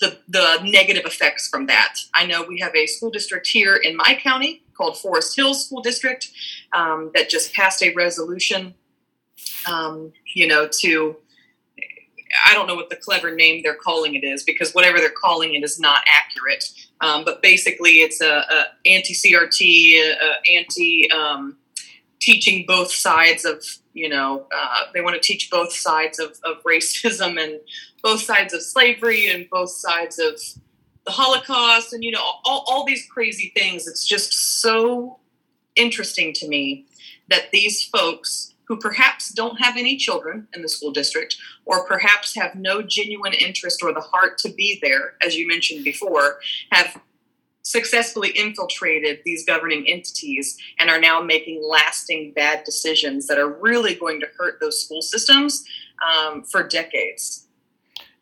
The, 0.00 0.18
the 0.26 0.58
negative 0.64 1.04
effects 1.04 1.46
from 1.46 1.66
that. 1.66 1.94
I 2.12 2.26
know 2.26 2.42
we 2.42 2.58
have 2.58 2.74
a 2.74 2.88
school 2.88 3.10
district 3.10 3.46
here 3.46 3.76
in 3.76 3.96
my 3.96 4.18
county 4.20 4.64
called 4.74 4.98
Forest 4.98 5.36
Hills 5.36 5.66
School 5.66 5.80
District 5.80 6.28
um, 6.72 7.12
that 7.14 7.28
just 7.28 7.54
passed 7.54 7.84
a 7.84 7.94
resolution 7.94 8.74
um, 9.66 10.12
you 10.34 10.46
know, 10.46 10.68
to 10.80 11.16
I 12.46 12.54
don't 12.54 12.66
know 12.66 12.74
what 12.74 12.88
the 12.88 12.96
clever 12.96 13.34
name 13.34 13.62
they're 13.62 13.74
calling 13.74 14.14
it 14.14 14.24
is 14.24 14.42
because 14.42 14.72
whatever 14.72 14.98
they're 14.98 15.10
calling 15.10 15.54
it 15.54 15.62
is 15.62 15.78
not 15.78 16.02
accurate. 16.06 16.64
Um, 17.00 17.24
but 17.24 17.42
basically, 17.42 18.02
it's 18.02 18.20
a, 18.20 18.44
a 18.48 18.64
anti 18.86 19.12
CRT, 19.14 20.14
anti 20.50 21.10
um, 21.10 21.56
teaching 22.20 22.64
both 22.66 22.92
sides 22.92 23.44
of 23.44 23.64
you 23.92 24.08
know 24.08 24.46
uh, 24.54 24.84
they 24.94 25.00
want 25.00 25.14
to 25.14 25.20
teach 25.20 25.50
both 25.50 25.72
sides 25.72 26.18
of, 26.18 26.38
of 26.44 26.62
racism 26.66 27.42
and 27.42 27.60
both 28.02 28.22
sides 28.22 28.54
of 28.54 28.62
slavery 28.62 29.28
and 29.28 29.48
both 29.50 29.70
sides 29.70 30.18
of 30.18 30.40
the 31.04 31.10
Holocaust 31.10 31.92
and, 31.92 32.04
you 32.04 32.10
know, 32.10 32.22
all, 32.44 32.64
all 32.68 32.84
these 32.84 33.06
crazy 33.06 33.52
things. 33.56 33.86
It's 33.86 34.06
just 34.06 34.60
so 34.60 35.18
interesting 35.74 36.32
to 36.34 36.48
me 36.48 36.86
that 37.28 37.50
these 37.50 37.84
folks 37.84 38.51
who 38.72 38.78
perhaps 38.78 39.28
don't 39.28 39.60
have 39.60 39.76
any 39.76 39.98
children 39.98 40.48
in 40.54 40.62
the 40.62 40.68
school 40.68 40.92
district 40.92 41.36
or 41.66 41.86
perhaps 41.86 42.34
have 42.34 42.54
no 42.54 42.80
genuine 42.80 43.34
interest 43.34 43.82
or 43.82 43.92
the 43.92 44.00
heart 44.00 44.38
to 44.38 44.48
be 44.48 44.78
there, 44.80 45.12
as 45.20 45.36
you 45.36 45.46
mentioned 45.46 45.84
before, 45.84 46.38
have 46.70 46.98
successfully 47.60 48.30
infiltrated 48.30 49.20
these 49.26 49.44
governing 49.44 49.86
entities 49.86 50.56
and 50.78 50.88
are 50.88 50.98
now 50.98 51.20
making 51.20 51.62
lasting 51.62 52.32
bad 52.32 52.64
decisions 52.64 53.26
that 53.26 53.38
are 53.38 53.52
really 53.60 53.94
going 53.94 54.18
to 54.18 54.26
hurt 54.38 54.58
those 54.58 54.82
school 54.82 55.02
systems 55.02 55.62
um, 56.02 56.42
for 56.42 56.66
decades. 56.66 57.46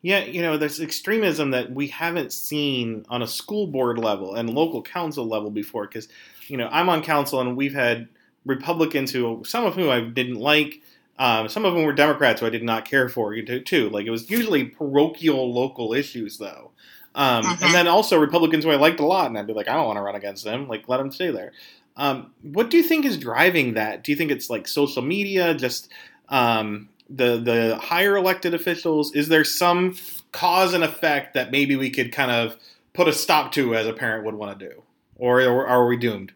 Yeah, 0.02 0.24
you 0.24 0.42
know, 0.42 0.56
there's 0.56 0.80
extremism 0.80 1.52
that 1.52 1.70
we 1.70 1.86
haven't 1.86 2.32
seen 2.32 3.06
on 3.08 3.22
a 3.22 3.28
school 3.28 3.68
board 3.68 4.00
level 4.00 4.34
and 4.34 4.50
local 4.50 4.82
council 4.82 5.26
level 5.26 5.50
before. 5.50 5.86
Because, 5.86 6.08
you 6.48 6.56
know, 6.56 6.68
I'm 6.72 6.88
on 6.88 7.04
council 7.04 7.40
and 7.40 7.56
we've 7.56 7.74
had 7.74 8.08
Republicans 8.44 9.12
who, 9.12 9.42
some 9.44 9.64
of 9.64 9.74
whom 9.74 9.90
I 9.90 10.00
didn't 10.00 10.36
like, 10.36 10.82
um, 11.18 11.48
some 11.48 11.64
of 11.64 11.74
them 11.74 11.84
were 11.84 11.92
Democrats 11.92 12.40
who 12.40 12.46
I 12.46 12.50
did 12.50 12.62
not 12.62 12.86
care 12.86 13.08
for 13.08 13.38
too. 13.42 13.90
Like 13.90 14.06
it 14.06 14.10
was 14.10 14.30
usually 14.30 14.64
parochial 14.64 15.52
local 15.52 15.92
issues 15.92 16.38
though. 16.38 16.70
Um, 17.14 17.44
mm-hmm. 17.44 17.64
And 17.64 17.74
then 17.74 17.88
also 17.88 18.18
Republicans 18.18 18.64
who 18.64 18.70
I 18.70 18.76
liked 18.76 19.00
a 19.00 19.06
lot, 19.06 19.26
and 19.26 19.36
I'd 19.36 19.46
be 19.46 19.52
like, 19.52 19.68
I 19.68 19.74
don't 19.74 19.86
want 19.86 19.96
to 19.96 20.02
run 20.02 20.14
against 20.14 20.44
them. 20.44 20.68
Like, 20.68 20.88
let 20.88 20.98
them 20.98 21.10
stay 21.10 21.30
there. 21.30 21.52
Um, 21.96 22.32
what 22.42 22.70
do 22.70 22.76
you 22.76 22.82
think 22.82 23.04
is 23.04 23.18
driving 23.18 23.74
that? 23.74 24.04
Do 24.04 24.12
you 24.12 24.16
think 24.16 24.30
it's 24.30 24.48
like 24.48 24.68
social 24.68 25.02
media, 25.02 25.54
just 25.54 25.90
um, 26.28 26.88
the 27.08 27.36
the 27.38 27.76
higher 27.76 28.16
elected 28.16 28.54
officials? 28.54 29.14
Is 29.14 29.28
there 29.28 29.44
some 29.44 29.96
cause 30.32 30.72
and 30.72 30.84
effect 30.84 31.34
that 31.34 31.50
maybe 31.50 31.76
we 31.76 31.90
could 31.90 32.12
kind 32.12 32.30
of 32.30 32.56
put 32.94 33.08
a 33.08 33.12
stop 33.12 33.52
to 33.52 33.74
as 33.74 33.86
a 33.86 33.92
parent 33.92 34.24
would 34.24 34.36
want 34.36 34.58
to 34.58 34.68
do, 34.68 34.82
or, 35.16 35.42
or 35.42 35.66
are 35.66 35.86
we 35.86 35.96
doomed? 35.96 36.32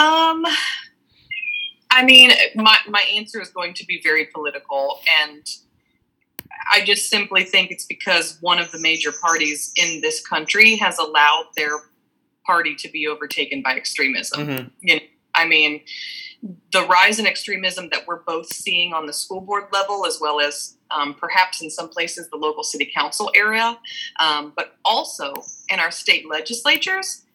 Um, 0.00 0.46
I 1.90 2.04
mean, 2.04 2.30
my 2.54 2.78
my 2.88 3.02
answer 3.14 3.40
is 3.40 3.50
going 3.50 3.74
to 3.74 3.84
be 3.84 4.00
very 4.02 4.26
political, 4.26 5.00
and 5.22 5.46
I 6.72 6.84
just 6.84 7.10
simply 7.10 7.44
think 7.44 7.70
it's 7.70 7.84
because 7.84 8.38
one 8.40 8.58
of 8.58 8.70
the 8.72 8.78
major 8.78 9.10
parties 9.20 9.72
in 9.76 10.00
this 10.00 10.26
country 10.26 10.76
has 10.76 10.98
allowed 10.98 11.48
their 11.54 11.72
party 12.46 12.74
to 12.76 12.88
be 12.88 13.06
overtaken 13.08 13.60
by 13.62 13.74
extremism. 13.74 14.46
Mm-hmm. 14.46 14.68
You 14.80 14.94
know, 14.96 15.00
I 15.34 15.46
mean, 15.46 15.82
the 16.72 16.86
rise 16.86 17.18
in 17.18 17.26
extremism 17.26 17.90
that 17.90 18.06
we're 18.06 18.22
both 18.22 18.52
seeing 18.52 18.94
on 18.94 19.06
the 19.06 19.12
school 19.12 19.42
board 19.42 19.64
level, 19.70 20.06
as 20.06 20.18
well 20.18 20.40
as 20.40 20.76
um, 20.90 21.14
perhaps 21.14 21.60
in 21.62 21.68
some 21.70 21.88
places 21.88 22.30
the 22.30 22.36
local 22.36 22.62
city 22.62 22.90
council 22.94 23.30
area, 23.34 23.78
um, 24.18 24.52
but 24.56 24.76
also 24.84 25.34
in 25.68 25.78
our 25.78 25.90
state 25.90 26.28
legislatures, 26.28 27.26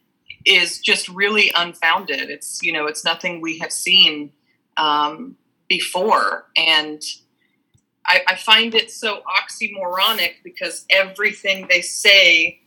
is 0.46 0.80
just 0.80 1.10
really 1.10 1.52
unfounded. 1.56 2.30
It's 2.30 2.62
you 2.62 2.72
know, 2.72 2.86
it's 2.86 3.04
nothing 3.04 3.42
we 3.42 3.60
have 3.60 3.72
seen 3.72 4.32
um, 4.78 5.38
before, 5.68 6.46
and 6.56 7.02
I, 8.06 8.22
I 8.28 8.36
find 8.36 8.76
it 8.76 8.92
so 8.92 9.22
oxymoronic 9.22 10.36
because 10.44 10.86
everything 10.90 11.68
they 11.70 11.82
say 11.82 12.60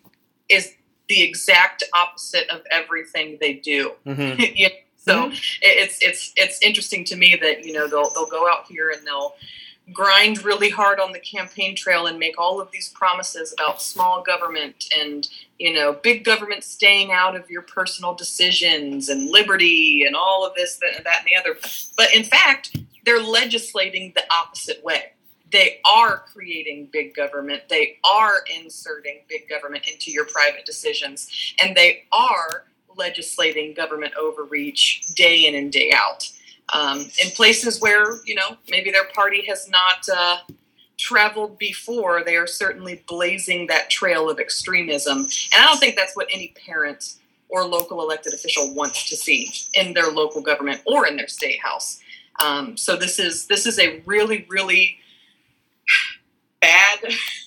is 0.48 0.74
the 1.08 1.22
exact 1.22 1.84
opposite 1.94 2.48
of 2.50 2.62
everything 2.70 3.38
they 3.40 3.54
do. 3.54 3.92
Mm-hmm. 4.06 4.40
you 4.56 4.68
know? 4.68 4.74
So 4.96 5.14
mm-hmm. 5.14 5.34
it's 5.62 6.02
it's 6.02 6.32
it's 6.36 6.62
interesting 6.62 7.04
to 7.04 7.16
me 7.16 7.38
that 7.40 7.64
you 7.64 7.72
know 7.72 7.88
they'll 7.88 8.10
they'll 8.10 8.26
go 8.26 8.46
out 8.46 8.66
here 8.68 8.90
and 8.90 9.06
they'll 9.06 9.34
grind 9.92 10.44
really 10.44 10.70
hard 10.70 11.00
on 11.00 11.12
the 11.12 11.18
campaign 11.18 11.74
trail 11.74 12.06
and 12.06 12.18
make 12.18 12.38
all 12.38 12.60
of 12.60 12.70
these 12.70 12.88
promises 12.90 13.52
about 13.52 13.80
small 13.80 14.22
government 14.22 14.84
and 14.98 15.28
you 15.58 15.72
know 15.72 15.92
big 15.92 16.24
government 16.24 16.62
staying 16.62 17.10
out 17.12 17.34
of 17.34 17.48
your 17.50 17.62
personal 17.62 18.14
decisions 18.14 19.08
and 19.08 19.30
liberty 19.30 20.04
and 20.06 20.14
all 20.14 20.46
of 20.46 20.54
this 20.54 20.76
that, 20.76 21.02
that 21.04 21.20
and 21.20 21.26
the 21.26 21.36
other 21.36 21.58
but 21.96 22.12
in 22.14 22.22
fact 22.22 22.76
they're 23.04 23.22
legislating 23.22 24.12
the 24.14 24.24
opposite 24.30 24.82
way 24.84 25.12
they 25.50 25.80
are 25.84 26.24
creating 26.32 26.88
big 26.92 27.14
government. 27.14 27.62
They 27.68 27.98
are 28.04 28.44
inserting 28.54 29.20
big 29.28 29.48
government 29.48 29.88
into 29.88 30.10
your 30.10 30.26
private 30.26 30.64
decisions, 30.64 31.54
and 31.62 31.76
they 31.76 32.04
are 32.12 32.64
legislating 32.96 33.74
government 33.74 34.12
overreach 34.20 35.02
day 35.14 35.46
in 35.46 35.54
and 35.54 35.72
day 35.72 35.92
out. 35.94 36.28
Um, 36.72 37.00
in 37.22 37.30
places 37.30 37.80
where 37.80 38.22
you 38.24 38.34
know 38.34 38.56
maybe 38.68 38.90
their 38.90 39.06
party 39.14 39.44
has 39.46 39.68
not 39.68 40.06
uh, 40.14 40.38
traveled 40.98 41.58
before, 41.58 42.22
they 42.24 42.36
are 42.36 42.46
certainly 42.46 43.02
blazing 43.06 43.66
that 43.68 43.90
trail 43.90 44.28
of 44.28 44.38
extremism, 44.38 45.18
and 45.18 45.62
I 45.62 45.66
don't 45.66 45.78
think 45.78 45.96
that's 45.96 46.14
what 46.14 46.28
any 46.32 46.54
parent 46.66 47.14
or 47.48 47.64
local 47.64 48.02
elected 48.02 48.34
official 48.34 48.74
wants 48.74 49.08
to 49.08 49.16
see 49.16 49.50
in 49.74 49.94
their 49.94 50.10
local 50.10 50.42
government 50.42 50.82
or 50.86 51.06
in 51.06 51.16
their 51.16 51.28
state 51.28 51.60
house. 51.60 52.00
Um, 52.40 52.76
so 52.76 52.96
this 52.96 53.18
is 53.18 53.46
this 53.46 53.66
is 53.66 53.78
a 53.78 54.00
really 54.06 54.46
really 54.48 54.98
bad, 56.60 56.98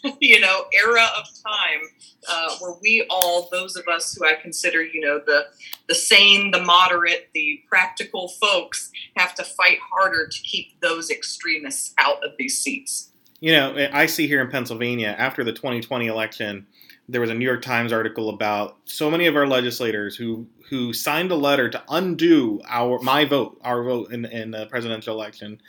you 0.20 0.40
know, 0.40 0.66
era 0.74 1.08
of 1.18 1.26
time 1.44 1.82
uh, 2.30 2.56
where 2.60 2.76
we 2.82 3.06
all, 3.10 3.50
those 3.52 3.76
of 3.76 3.88
us 3.88 4.14
who 4.14 4.26
I 4.26 4.34
consider, 4.34 4.84
you 4.84 5.02
know, 5.02 5.22
the 5.26 5.46
the 5.88 5.96
sane, 5.96 6.52
the 6.52 6.62
moderate, 6.62 7.30
the 7.34 7.62
practical 7.68 8.30
folks, 8.30 8.92
have 9.18 9.36
to 9.36 9.44
fight 9.44 9.80
harder 9.94 10.28
to 10.28 10.42
keep 10.42 10.80
those 10.82 11.10
extremists 11.10 11.94
out 11.98 12.24
of 12.24 12.32
these 12.38 12.62
seats. 12.62 13.10
You 13.40 13.54
know, 13.54 13.90
I 13.92 14.06
see 14.06 14.28
here 14.28 14.42
in 14.42 14.50
Pennsylvania 14.52 15.16
after 15.18 15.44
the 15.44 15.52
2020 15.52 16.06
election, 16.06 16.68
there 17.10 17.20
was 17.20 17.32
a 17.32 17.34
New 17.34 17.46
York 17.46 17.64
Times 17.64 17.92
article 17.92 18.30
about 18.30 18.78
so 18.86 19.10
many 19.10 19.26
of 19.26 19.36
our 19.36 19.48
legislators 19.48 20.16
who 20.16 20.48
who 20.70 20.94
signed 20.94 21.32
a 21.32 21.36
letter 21.36 21.70
to 21.70 21.84
undo 21.90 22.62
our 22.68 23.00
my 23.00 23.26
vote, 23.26 23.60
our 23.64 23.84
vote 23.84 24.14
in, 24.14 24.26
in 24.26 24.52
the 24.52 24.68
presidential 24.68 25.14
election 25.16 25.60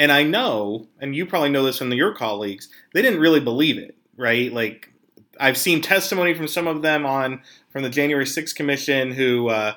and 0.00 0.10
I 0.10 0.22
know, 0.22 0.86
and 0.98 1.14
you 1.14 1.26
probably 1.26 1.50
know 1.50 1.62
this 1.62 1.76
from 1.76 1.92
your 1.92 2.14
colleagues, 2.14 2.70
they 2.94 3.02
didn't 3.02 3.20
really 3.20 3.38
believe 3.38 3.76
it, 3.76 3.94
right? 4.16 4.50
Like 4.50 4.90
I've 5.38 5.58
seen 5.58 5.82
testimony 5.82 6.32
from 6.32 6.48
some 6.48 6.66
of 6.66 6.80
them 6.80 7.04
on 7.04 7.42
from 7.68 7.82
the 7.82 7.90
January 7.90 8.24
6th 8.24 8.54
commission 8.54 9.12
who 9.12 9.50
uh, 9.50 9.74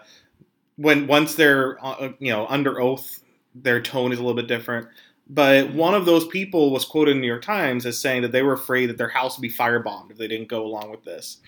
when 0.77 1.07
once 1.07 1.35
they're 1.35 1.77
uh, 1.85 2.13
you 2.19 2.31
know 2.31 2.47
under 2.47 2.79
oath 2.79 3.21
their 3.53 3.81
tone 3.81 4.13
is 4.13 4.17
a 4.17 4.21
little 4.21 4.41
bit 4.41 4.47
different. 4.47 4.87
But 5.27 5.73
one 5.73 5.93
of 5.93 6.05
those 6.05 6.25
people 6.27 6.71
was 6.71 6.85
quoted 6.85 7.11
in 7.11 7.17
the 7.17 7.21
New 7.21 7.27
York 7.27 7.43
Times 7.43 7.85
as 7.85 7.99
saying 7.99 8.21
that 8.21 8.31
they 8.31 8.43
were 8.43 8.53
afraid 8.53 8.87
that 8.87 8.97
their 8.97 9.09
house 9.09 9.37
would 9.37 9.41
be 9.41 9.51
firebombed 9.51 10.11
if 10.11 10.17
they 10.17 10.29
didn't 10.29 10.47
go 10.47 10.65
along 10.65 10.89
with 10.89 11.03
this. 11.03 11.39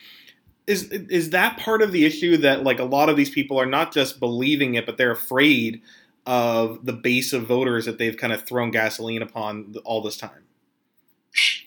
Is 0.68 0.92
is 0.92 1.30
that 1.30 1.58
part 1.60 1.82
of 1.82 1.94
the 1.94 2.04
issue 2.04 2.36
that 2.38 2.64
like 2.64 2.80
a 2.80 2.84
lot 2.84 3.08
of 3.08 3.16
these 3.16 3.30
people 3.30 3.58
are 3.58 3.66
not 3.66 3.94
just 3.94 4.20
believing 4.20 4.76
it, 4.76 4.86
but 4.86 4.98
they're 4.98 5.12
afraid 5.12 5.82
of 6.26 6.86
the 6.86 6.94
base 6.94 7.34
of 7.34 7.44
voters 7.44 7.86
that 7.86 7.98
they've 7.98 8.18
kind 8.18 8.34
of 8.34 8.44
thrown 8.44 8.72
gasoline 8.72 9.22
upon 9.22 9.76
all 9.84 10.02
this 10.02 10.18
time. 10.18 10.46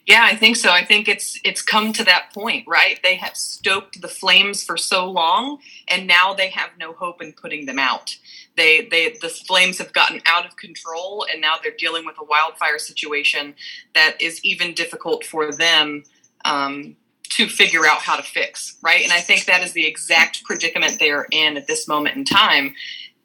Yeah, 0.06 0.24
I 0.24 0.36
think 0.36 0.56
so. 0.56 0.70
I 0.70 0.84
think 0.84 1.06
it's 1.06 1.38
it's 1.44 1.60
come 1.60 1.92
to 1.92 2.04
that 2.04 2.32
point, 2.32 2.66
right? 2.66 2.98
They 3.02 3.16
have 3.16 3.36
stoked 3.36 4.00
the 4.00 4.08
flames 4.08 4.64
for 4.64 4.78
so 4.78 5.10
long, 5.10 5.58
and 5.86 6.06
now 6.06 6.32
they 6.32 6.48
have 6.48 6.70
no 6.78 6.94
hope 6.94 7.20
in 7.20 7.34
putting 7.34 7.66
them 7.66 7.78
out. 7.78 8.16
They 8.56 8.88
they 8.90 9.18
the 9.20 9.28
flames 9.28 9.76
have 9.76 9.92
gotten 9.92 10.22
out 10.24 10.46
of 10.46 10.56
control, 10.56 11.26
and 11.30 11.42
now 11.42 11.56
they're 11.62 11.76
dealing 11.76 12.06
with 12.06 12.16
a 12.18 12.24
wildfire 12.24 12.78
situation 12.78 13.54
that 13.94 14.20
is 14.20 14.42
even 14.42 14.72
difficult 14.72 15.26
for 15.26 15.52
them 15.52 16.04
um, 16.46 16.96
to 17.24 17.46
figure 17.46 17.86
out 17.86 17.98
how 17.98 18.16
to 18.16 18.22
fix, 18.22 18.78
right? 18.82 19.02
And 19.02 19.12
I 19.12 19.20
think 19.20 19.44
that 19.44 19.62
is 19.62 19.72
the 19.72 19.86
exact 19.86 20.44
predicament 20.44 20.98
they 20.98 21.10
are 21.10 21.28
in 21.30 21.58
at 21.58 21.66
this 21.66 21.86
moment 21.86 22.16
in 22.16 22.24
time. 22.24 22.74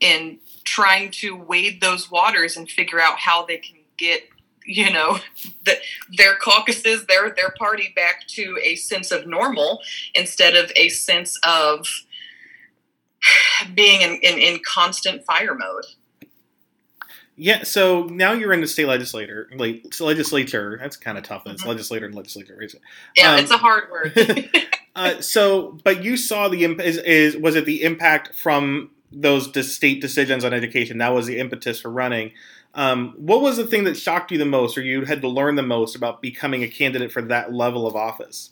In 0.01 0.39
trying 0.63 1.11
to 1.11 1.35
wade 1.35 1.81
those 1.81 2.09
waters 2.09 2.57
and 2.57 2.69
figure 2.69 2.99
out 2.99 3.19
how 3.19 3.45
they 3.45 3.57
can 3.57 3.77
get 3.97 4.21
you 4.65 4.91
know 4.91 5.19
the, 5.65 5.77
their 6.17 6.35
caucuses 6.35 7.05
their 7.05 7.33
their 7.35 7.51
party 7.57 7.91
back 7.95 8.25
to 8.27 8.57
a 8.63 8.75
sense 8.75 9.11
of 9.11 9.27
normal 9.27 9.81
instead 10.15 10.55
of 10.55 10.71
a 10.75 10.89
sense 10.89 11.39
of 11.45 11.85
being 13.73 14.01
in, 14.01 14.19
in, 14.21 14.39
in 14.39 14.59
constant 14.63 15.23
fire 15.25 15.55
mode 15.55 15.85
yeah, 17.35 17.63
so 17.63 18.03
now 18.03 18.33
you're 18.33 18.53
in 18.53 18.61
the 18.61 18.67
state 18.67 18.85
legislator, 18.85 19.49
like 19.55 19.99
legislature. 19.99 20.77
That's 20.79 20.97
kind 20.97 21.17
of 21.17 21.23
tough. 21.23 21.43
It's 21.45 21.61
mm-hmm. 21.61 21.69
legislator 21.69 22.05
and 22.05 22.13
legislature, 22.13 22.61
it? 22.61 22.75
Yeah, 23.15 23.33
um, 23.33 23.39
it's 23.39 23.51
a 23.51 23.57
hard 23.57 23.89
word. 23.89 24.49
uh, 24.95 25.19
so, 25.19 25.77
but 25.83 26.03
you 26.03 26.15
saw 26.15 26.47
the 26.47 26.63
is, 26.63 26.97
is 26.97 27.35
was 27.35 27.55
it 27.55 27.65
the 27.65 27.81
impact 27.81 28.35
from 28.35 28.91
those 29.15 29.73
state 29.73 30.01
decisions 30.01 30.43
on 30.43 30.53
education. 30.53 30.97
That 30.97 31.13
was 31.13 31.25
the 31.25 31.39
impetus 31.39 31.81
for 31.81 31.89
running. 31.89 32.31
Um, 32.73 33.13
what 33.17 33.41
was 33.41 33.57
the 33.57 33.67
thing 33.67 33.83
that 33.83 33.97
shocked 33.97 34.31
you 34.31 34.37
the 34.37 34.45
most, 34.45 34.77
or 34.77 34.81
you 34.81 35.05
had 35.05 35.21
to 35.21 35.27
learn 35.27 35.55
the 35.55 35.61
most 35.61 35.95
about 35.95 36.21
becoming 36.21 36.63
a 36.63 36.67
candidate 36.67 37.11
for 37.11 37.21
that 37.21 37.53
level 37.53 37.85
of 37.85 37.95
office? 37.95 38.51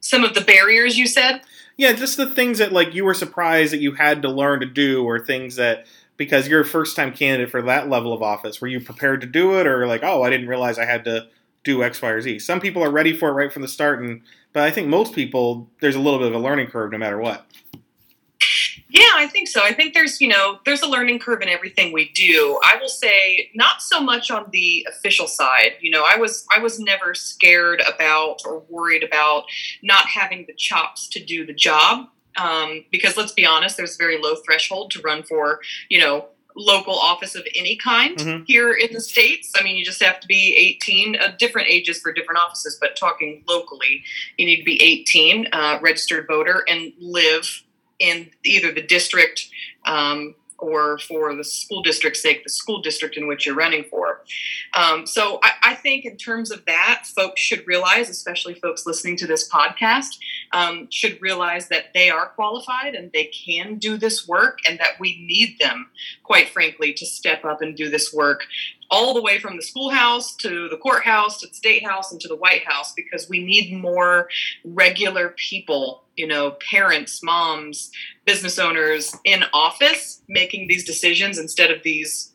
Some 0.00 0.24
of 0.24 0.34
the 0.34 0.40
barriers 0.40 0.96
you 0.96 1.06
said. 1.06 1.42
Yeah, 1.76 1.92
just 1.92 2.16
the 2.16 2.30
things 2.30 2.58
that 2.58 2.72
like 2.72 2.94
you 2.94 3.04
were 3.04 3.14
surprised 3.14 3.72
that 3.72 3.80
you 3.80 3.92
had 3.92 4.22
to 4.22 4.28
learn 4.28 4.60
to 4.60 4.66
do, 4.66 5.04
or 5.04 5.18
things 5.18 5.56
that 5.56 5.86
because 6.16 6.46
you're 6.46 6.60
a 6.60 6.66
first 6.66 6.94
time 6.94 7.12
candidate 7.12 7.50
for 7.50 7.62
that 7.62 7.88
level 7.88 8.12
of 8.12 8.22
office. 8.22 8.60
Were 8.60 8.68
you 8.68 8.80
prepared 8.80 9.20
to 9.22 9.26
do 9.26 9.58
it, 9.58 9.66
or 9.66 9.86
like, 9.86 10.04
oh, 10.04 10.22
I 10.22 10.30
didn't 10.30 10.48
realize 10.48 10.78
I 10.78 10.84
had 10.84 11.04
to 11.04 11.28
do 11.64 11.82
X, 11.82 12.00
Y, 12.00 12.08
or 12.08 12.20
Z? 12.20 12.38
Some 12.38 12.60
people 12.60 12.82
are 12.82 12.90
ready 12.90 13.16
for 13.16 13.28
it 13.28 13.32
right 13.32 13.52
from 13.52 13.62
the 13.62 13.68
start, 13.68 14.00
and 14.02 14.22
but 14.52 14.62
I 14.62 14.70
think 14.70 14.88
most 14.88 15.14
people 15.14 15.70
there's 15.80 15.96
a 15.96 16.00
little 16.00 16.18
bit 16.18 16.28
of 16.28 16.34
a 16.34 16.38
learning 16.38 16.68
curve 16.68 16.92
no 16.92 16.98
matter 16.98 17.18
what. 17.18 17.46
Yeah, 18.92 19.12
I 19.14 19.28
think 19.28 19.46
so. 19.46 19.62
I 19.62 19.72
think 19.72 19.94
there's, 19.94 20.20
you 20.20 20.26
know, 20.26 20.58
there's 20.64 20.82
a 20.82 20.88
learning 20.88 21.20
curve 21.20 21.42
in 21.42 21.48
everything 21.48 21.92
we 21.92 22.10
do. 22.12 22.58
I 22.64 22.76
will 22.80 22.88
say 22.88 23.50
not 23.54 23.82
so 23.82 24.00
much 24.00 24.32
on 24.32 24.46
the 24.50 24.84
official 24.88 25.28
side. 25.28 25.72
You 25.80 25.92
know, 25.92 26.04
I 26.04 26.16
was 26.16 26.44
I 26.54 26.58
was 26.58 26.80
never 26.80 27.14
scared 27.14 27.82
about 27.82 28.38
or 28.44 28.64
worried 28.68 29.04
about 29.04 29.44
not 29.82 30.06
having 30.08 30.44
the 30.46 30.54
chops 30.54 31.08
to 31.10 31.24
do 31.24 31.46
the 31.46 31.54
job. 31.54 32.08
Um, 32.36 32.84
because 32.90 33.16
let's 33.16 33.32
be 33.32 33.46
honest, 33.46 33.76
there's 33.76 33.94
a 33.94 33.98
very 33.98 34.20
low 34.20 34.34
threshold 34.44 34.90
to 34.92 35.00
run 35.02 35.22
for, 35.22 35.60
you 35.88 36.00
know, 36.00 36.26
local 36.56 36.94
office 36.94 37.34
of 37.34 37.46
any 37.54 37.76
kind 37.76 38.16
mm-hmm. 38.16 38.44
here 38.44 38.72
in 38.72 38.92
the 38.92 39.00
states. 39.00 39.52
I 39.58 39.62
mean, 39.62 39.76
you 39.76 39.84
just 39.84 40.02
have 40.02 40.20
to 40.20 40.26
be 40.26 40.56
18, 40.80 41.16
uh, 41.16 41.32
different 41.38 41.68
ages 41.68 42.00
for 42.00 42.12
different 42.12 42.40
offices, 42.40 42.78
but 42.80 42.96
talking 42.96 43.42
locally, 43.48 44.02
you 44.36 44.46
need 44.46 44.58
to 44.58 44.64
be 44.64 44.82
18, 44.82 45.48
uh, 45.52 45.78
registered 45.80 46.26
voter, 46.26 46.64
and 46.68 46.92
live 46.98 47.62
in 47.98 48.30
either 48.44 48.72
the 48.72 48.82
district 48.82 49.48
um, 49.84 50.34
or 50.60 50.98
for 50.98 51.34
the 51.34 51.44
school 51.44 51.82
district's 51.82 52.22
sake, 52.22 52.44
the 52.44 52.50
school 52.50 52.80
district 52.80 53.16
in 53.16 53.26
which 53.26 53.46
you're 53.46 53.54
running 53.54 53.84
for. 53.84 54.22
Um, 54.74 55.06
so 55.06 55.38
I, 55.42 55.50
I, 55.64 55.74
think 55.74 56.04
in 56.04 56.16
terms 56.16 56.50
of 56.50 56.64
that, 56.66 57.04
folks 57.06 57.40
should 57.40 57.66
realize, 57.66 58.08
especially 58.08 58.54
folks 58.54 58.86
listening 58.86 59.16
to 59.18 59.26
this 59.26 59.48
podcast, 59.48 60.18
um, 60.52 60.88
should 60.90 61.20
realize 61.20 61.68
that 61.68 61.92
they 61.94 62.10
are 62.10 62.26
qualified 62.28 62.94
and 62.94 63.10
they 63.12 63.24
can 63.26 63.78
do 63.78 63.96
this 63.96 64.28
work 64.28 64.58
and 64.66 64.78
that 64.78 65.00
we 65.00 65.24
need 65.26 65.56
them, 65.58 65.88
quite 66.22 66.48
frankly, 66.48 66.92
to 66.92 67.06
step 67.06 67.44
up 67.44 67.62
and 67.62 67.76
do 67.76 67.88
this 67.88 68.12
work 68.12 68.42
all 68.90 69.14
the 69.14 69.22
way 69.22 69.38
from 69.38 69.56
the 69.56 69.62
schoolhouse 69.62 70.34
to 70.36 70.68
the 70.68 70.76
courthouse 70.76 71.38
to 71.40 71.46
the 71.46 71.54
state 71.54 71.86
house 71.86 72.10
and 72.10 72.20
to 72.20 72.28
the 72.28 72.36
White 72.36 72.64
House 72.64 72.92
because 72.94 73.28
we 73.28 73.42
need 73.42 73.72
more 73.72 74.28
regular 74.64 75.30
people, 75.36 76.02
you 76.16 76.26
know, 76.26 76.56
parents, 76.70 77.22
moms, 77.22 77.90
business 78.24 78.58
owners 78.58 79.16
in 79.24 79.44
office 79.52 80.22
making 80.28 80.66
these 80.66 80.84
decisions 80.84 81.38
instead 81.38 81.70
of 81.70 81.82
these, 81.82 82.32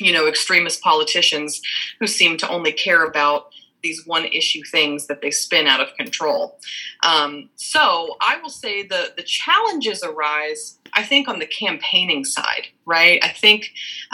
you 0.00 0.12
know, 0.12 0.26
extremist 0.26 0.80
politicians 0.82 1.60
who 2.00 2.06
seem 2.06 2.36
to 2.38 2.48
only 2.48 2.72
care 2.72 3.04
about 3.04 3.52
these 3.86 4.06
one 4.06 4.26
issue 4.40 4.62
things 4.76 5.06
that 5.06 5.20
they 5.22 5.30
spin 5.30 5.66
out 5.66 5.80
of 5.80 5.88
control. 5.96 6.58
Um, 7.02 7.50
so 7.54 8.16
I 8.20 8.38
will 8.40 8.56
say 8.62 8.74
the 8.82 9.02
the 9.16 9.22
challenges 9.22 10.02
arise, 10.02 10.62
I 11.00 11.02
think, 11.10 11.28
on 11.28 11.38
the 11.38 11.46
campaigning 11.46 12.24
side, 12.24 12.66
right? 12.84 13.18
I 13.22 13.28
think 13.44 13.60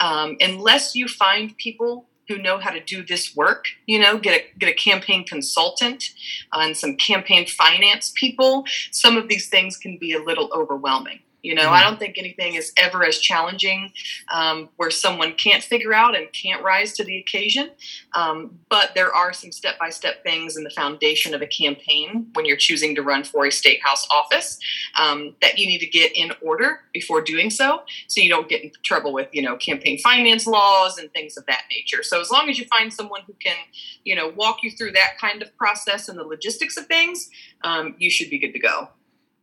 um, 0.06 0.36
unless 0.40 0.94
you 0.94 1.08
find 1.08 1.56
people 1.56 2.06
who 2.28 2.36
know 2.38 2.58
how 2.58 2.70
to 2.70 2.80
do 2.94 3.04
this 3.04 3.34
work, 3.34 3.66
you 3.86 3.98
know, 3.98 4.18
get 4.18 4.34
a 4.40 4.58
get 4.58 4.68
a 4.68 4.78
campaign 4.88 5.24
consultant 5.34 6.04
and 6.52 6.76
some 6.76 6.96
campaign 6.96 7.46
finance 7.46 8.12
people, 8.14 8.64
some 8.90 9.16
of 9.16 9.28
these 9.28 9.48
things 9.48 9.76
can 9.76 9.98
be 9.98 10.12
a 10.12 10.22
little 10.22 10.48
overwhelming. 10.52 11.20
You 11.42 11.56
know, 11.56 11.62
mm-hmm. 11.62 11.74
I 11.74 11.82
don't 11.82 11.98
think 11.98 12.18
anything 12.18 12.54
is 12.54 12.72
ever 12.76 13.04
as 13.04 13.18
challenging 13.18 13.92
um, 14.32 14.68
where 14.76 14.90
someone 14.90 15.32
can't 15.34 15.62
figure 15.62 15.92
out 15.92 16.16
and 16.16 16.28
can't 16.32 16.62
rise 16.62 16.92
to 16.94 17.04
the 17.04 17.18
occasion. 17.18 17.70
Um, 18.14 18.58
but 18.68 18.92
there 18.94 19.12
are 19.12 19.32
some 19.32 19.50
step 19.50 19.78
by 19.78 19.90
step 19.90 20.22
things 20.22 20.56
in 20.56 20.62
the 20.62 20.70
foundation 20.70 21.34
of 21.34 21.42
a 21.42 21.46
campaign 21.46 22.28
when 22.34 22.44
you're 22.44 22.56
choosing 22.56 22.94
to 22.94 23.02
run 23.02 23.24
for 23.24 23.44
a 23.44 23.50
state 23.50 23.82
house 23.82 24.06
office 24.12 24.58
um, 24.98 25.34
that 25.42 25.58
you 25.58 25.66
need 25.66 25.80
to 25.80 25.86
get 25.86 26.16
in 26.16 26.32
order 26.42 26.80
before 26.92 27.20
doing 27.20 27.50
so, 27.50 27.82
so 28.06 28.20
you 28.20 28.28
don't 28.28 28.48
get 28.48 28.62
in 28.62 28.70
trouble 28.84 29.12
with 29.12 29.28
you 29.32 29.42
know 29.42 29.56
campaign 29.56 29.98
finance 29.98 30.46
laws 30.46 30.98
and 30.98 31.12
things 31.12 31.36
of 31.36 31.44
that 31.46 31.64
nature. 31.70 32.02
So 32.02 32.20
as 32.20 32.30
long 32.30 32.48
as 32.48 32.58
you 32.58 32.66
find 32.66 32.92
someone 32.92 33.22
who 33.26 33.34
can 33.34 33.56
you 34.04 34.14
know 34.14 34.28
walk 34.28 34.62
you 34.62 34.70
through 34.70 34.92
that 34.92 35.18
kind 35.20 35.42
of 35.42 35.56
process 35.56 36.08
and 36.08 36.18
the 36.18 36.24
logistics 36.24 36.76
of 36.76 36.86
things, 36.86 37.30
um, 37.64 37.96
you 37.98 38.10
should 38.10 38.30
be 38.30 38.38
good 38.38 38.52
to 38.52 38.60
go. 38.60 38.88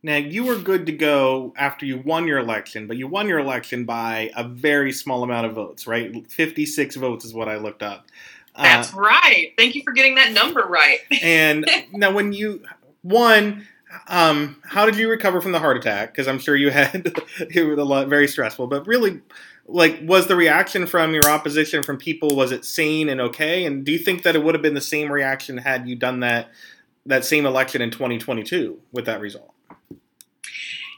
Now, 0.02 0.16
you 0.16 0.44
were 0.44 0.56
good 0.56 0.86
to 0.86 0.92
go 0.92 1.52
after 1.56 1.84
you 1.84 1.98
won 1.98 2.26
your 2.26 2.38
election, 2.38 2.86
but 2.86 2.96
you 2.96 3.06
won 3.06 3.28
your 3.28 3.38
election 3.38 3.84
by 3.84 4.30
a 4.34 4.44
very 4.44 4.92
small 4.92 5.22
amount 5.22 5.46
of 5.46 5.52
votes, 5.52 5.86
right? 5.86 6.30
56 6.30 6.96
votes 6.96 7.24
is 7.24 7.34
what 7.34 7.48
I 7.48 7.56
looked 7.56 7.82
up. 7.82 8.06
That's 8.56 8.94
uh, 8.94 8.96
right. 8.96 9.52
Thank 9.58 9.74
you 9.74 9.82
for 9.82 9.92
getting 9.92 10.14
that 10.14 10.32
number 10.32 10.62
right. 10.62 11.00
and 11.22 11.68
now, 11.92 12.12
when 12.12 12.32
you 12.32 12.62
won, 13.02 13.66
um, 14.08 14.56
how 14.64 14.86
did 14.86 14.96
you 14.96 15.08
recover 15.08 15.40
from 15.40 15.52
the 15.52 15.58
heart 15.58 15.76
attack? 15.76 16.12
Because 16.12 16.28
I'm 16.28 16.38
sure 16.38 16.56
you 16.56 16.70
had 16.70 17.12
it 17.38 17.66
was 17.66 17.78
a 17.78 17.84
lot 17.84 18.08
very 18.08 18.26
stressful. 18.26 18.68
But 18.68 18.86
really, 18.86 19.20
like, 19.66 20.00
was 20.02 20.26
the 20.26 20.36
reaction 20.36 20.86
from 20.86 21.12
your 21.12 21.28
opposition 21.28 21.82
from 21.82 21.98
people 21.98 22.34
was 22.36 22.52
it 22.52 22.64
sane 22.64 23.10
and 23.10 23.20
okay? 23.20 23.66
And 23.66 23.84
do 23.84 23.92
you 23.92 23.98
think 23.98 24.22
that 24.22 24.34
it 24.34 24.42
would 24.42 24.54
have 24.54 24.62
been 24.62 24.74
the 24.74 24.80
same 24.80 25.12
reaction 25.12 25.58
had 25.58 25.86
you 25.86 25.94
done 25.94 26.20
that 26.20 26.50
that 27.06 27.24
same 27.24 27.46
election 27.46 27.82
in 27.82 27.90
2022 27.90 28.78
with 28.92 29.04
that 29.06 29.20
result? 29.20 29.54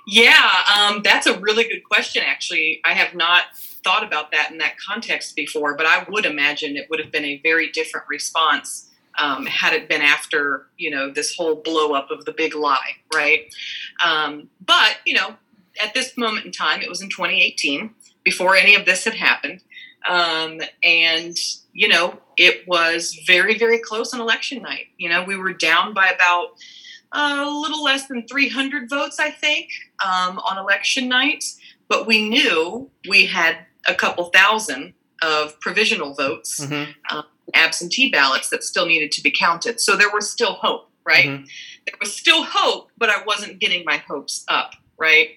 Yeah, 0.07 0.51
um, 0.77 1.03
that's 1.03 1.27
a 1.27 1.39
really 1.39 1.65
good 1.65 1.85
question. 1.85 2.23
Actually, 2.27 2.81
I 2.85 2.95
have 2.95 3.15
not 3.15 3.45
thought 3.85 4.03
about 4.05 4.33
that 4.33 4.51
in 4.51 4.59
that 4.59 4.75
context 4.79 5.37
before, 5.37 5.77
but 5.77 5.87
I 5.87 6.05
would 6.09 6.25
imagine 6.25 6.77
it 6.77 6.89
would 6.91 7.01
have 7.01 7.13
been 7.13 7.25
a 7.25 7.41
very 7.43 7.71
different 7.71 8.09
response 8.09 8.91
um, 9.19 9.47
had 9.47 9.75
it 9.75 9.89
been 9.89 10.01
after 10.01 10.67
you 10.79 10.91
know 10.91 11.11
this 11.11 11.37
whole 11.37 11.57
blow 11.57 11.93
up 11.93 12.11
of 12.11 12.25
the 12.25 12.33
big 12.33 12.55
lie, 12.55 12.97
right? 13.15 13.53
Um, 14.05 14.49
but 14.65 14.97
you 15.05 15.15
know, 15.15 15.37
at 15.83 15.95
this 15.95 16.17
moment 16.17 16.47
in 16.47 16.53
time, 16.53 16.81
it 16.83 16.89
was 16.89 17.03
in 17.03 17.09
2018 17.09 17.95
before 18.25 18.57
any 18.57 18.75
of 18.75 18.87
this 18.87 19.05
had 19.05 19.15
happened, 19.15 19.63
um, 20.09 20.61
and 20.83 21.37
you 21.73 21.89
know, 21.89 22.19
it 22.37 22.67
was 22.67 23.19
very 23.27 23.59
very 23.59 23.79
close 23.79 24.15
on 24.15 24.21
election 24.21 24.63
night. 24.63 24.87
You 24.99 25.11
know, 25.11 25.23
we 25.25 25.37
were 25.37 25.53
down 25.53 25.95
by 25.95 26.09
about 26.09 26.55
a 27.13 27.45
little 27.45 27.83
less 27.83 28.09
than 28.09 28.27
300 28.27 28.89
votes, 28.89 29.19
I 29.19 29.31
think, 29.31 29.69
um, 30.05 30.39
on 30.39 30.59
election 30.59 31.09
night. 31.09 31.45
But 31.89 32.07
we 32.07 32.29
knew 32.29 32.91
we 33.09 33.27
had 33.27 33.59
a 33.87 33.95
couple 33.95 34.27
thousand 34.27 34.95
of 35.23 35.59
provisional 35.61 36.15
votes, 36.15 36.61
mm-hmm. 36.61 37.17
um, 37.17 37.25
absentee 37.55 38.11
ballots 38.11 38.49
that 38.51 38.65
still 38.65 38.87
needed 38.87 39.13
to 39.13 39.23
be 39.23 39.31
counted. 39.31 39.81
So 39.81 39.97
there 39.97 40.11
was 40.13 40.31
still 40.31 40.55
hope, 40.55 40.91
right? 41.05 41.27
Mm-hmm. 41.27 41.45
There 41.87 41.95
was 42.01 42.17
still 42.17 42.45
hope, 42.45 42.91
but 42.97 43.11
I 43.11 43.23
wasn't 43.25 43.59
getting 43.59 43.85
my 43.85 43.99
hopes 43.99 44.45
up, 44.49 44.75
right? 44.97 45.29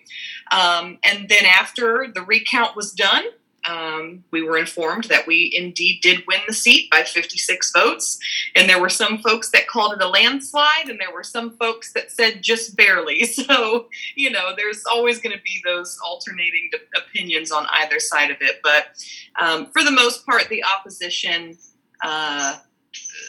Um, 0.52 1.00
and 1.04 1.28
then 1.30 1.46
after 1.46 2.08
the 2.14 2.22
recount 2.22 2.76
was 2.76 2.92
done, 2.92 3.26
um, 3.67 4.23
we 4.32 4.41
were 4.41 4.58
informed 4.58 5.06
that 5.06 5.28
we 5.28 5.51
indeed 5.56 5.99
did 6.01 6.23
win 6.28 6.39
the 6.47 6.54
seat 6.54 6.89
by 6.91 7.04
56 7.04 7.71
votes. 7.71 8.19
And 8.56 8.69
there 8.69 8.80
were 8.80 8.89
some 8.89 9.17
folks 9.19 9.49
that 9.51 9.67
called 9.67 9.93
it 9.93 10.01
a 10.01 10.08
landslide, 10.08 10.89
and 10.89 10.99
there 10.99 11.13
were 11.13 11.23
some 11.23 11.58
folks 11.58 11.93
that 11.93 12.12
said 12.12 12.41
just 12.41 12.75
barely. 12.75 13.23
So, 13.36 13.89
you 14.15 14.32
know, 14.32 14.54
there's 14.56 14.84
always 14.86 15.19
going 15.19 15.36
to 15.36 15.41
be 15.43 15.62
those 15.65 15.99
alternating 16.04 16.69
opinions 16.95 17.51
on 17.51 17.65
either 17.69 17.99
side 17.99 18.32
of 18.32 18.38
it. 18.39 18.60
But 18.63 19.04
um, 19.39 19.67
for 19.67 19.84
the 19.84 19.91
most 19.91 20.25
part, 20.25 20.47
the 20.47 20.63
opposition 20.63 21.58
uh, 22.01 22.58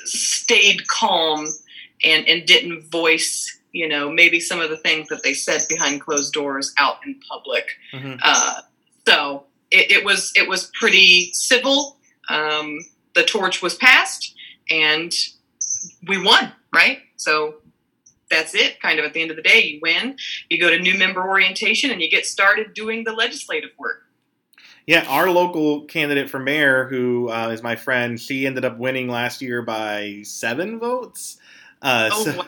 stayed 0.05 0.87
calm 0.87 1.47
and, 2.05 2.27
and 2.29 2.47
didn't 2.47 2.89
voice 2.91 3.59
you 3.73 3.89
know 3.89 4.11
maybe 4.11 4.41
some 4.41 4.61
of 4.61 4.71
the 4.71 4.77
things 4.77 5.09
that 5.09 5.23
they 5.23 5.35
said 5.35 5.61
behind 5.69 6.01
closed 6.01 6.33
doors 6.33 6.73
out 6.79 6.97
in 7.05 7.21
public 7.29 7.67
mm-hmm. 7.93 8.15
uh, 8.23 8.61
so 9.07 9.46
it, 9.71 9.91
it 9.91 10.05
was 10.05 10.33
it 10.37 10.49
was 10.49 10.71
pretty 10.79 11.31
civil. 11.33 11.97
Um, 12.29 12.79
the 13.15 13.25
torch 13.25 13.63
was 13.63 13.75
passed, 13.75 14.35
and 14.71 15.13
we 16.07 16.23
won. 16.23 16.53
Right, 16.75 16.99
so 17.17 17.57
that's 18.31 18.55
it. 18.55 18.81
Kind 18.81 18.99
of 18.99 19.05
at 19.05 19.15
the 19.15 19.23
end 19.23 19.31
of 19.31 19.37
the 19.37 19.43
day, 19.43 19.63
you 19.63 19.81
win. 19.83 20.17
You 20.51 20.61
go 20.61 20.71
to 20.71 20.79
new 20.79 20.99
member 20.99 21.27
orientation, 21.27 21.91
and 21.91 22.01
you 22.03 22.11
get 22.11 22.27
started 22.27 22.75
doing 22.75 23.05
the 23.05 23.13
legislative 23.13 23.71
work. 23.79 24.03
Yeah, 24.87 25.05
our 25.09 25.31
local 25.31 25.85
candidate 25.87 26.31
for 26.31 26.39
mayor, 26.39 26.87
who 26.87 27.29
uh, 27.29 27.49
is 27.49 27.61
my 27.61 27.75
friend, 27.75 28.21
she 28.21 28.47
ended 28.47 28.65
up 28.65 28.79
winning 28.79 29.09
last 29.09 29.43
year 29.43 29.63
by 29.63 30.21
seven 30.23 30.79
votes. 30.79 31.39
Uh, 31.83 32.09
oh, 32.13 32.25
so 32.25 32.39
wow. 32.39 32.47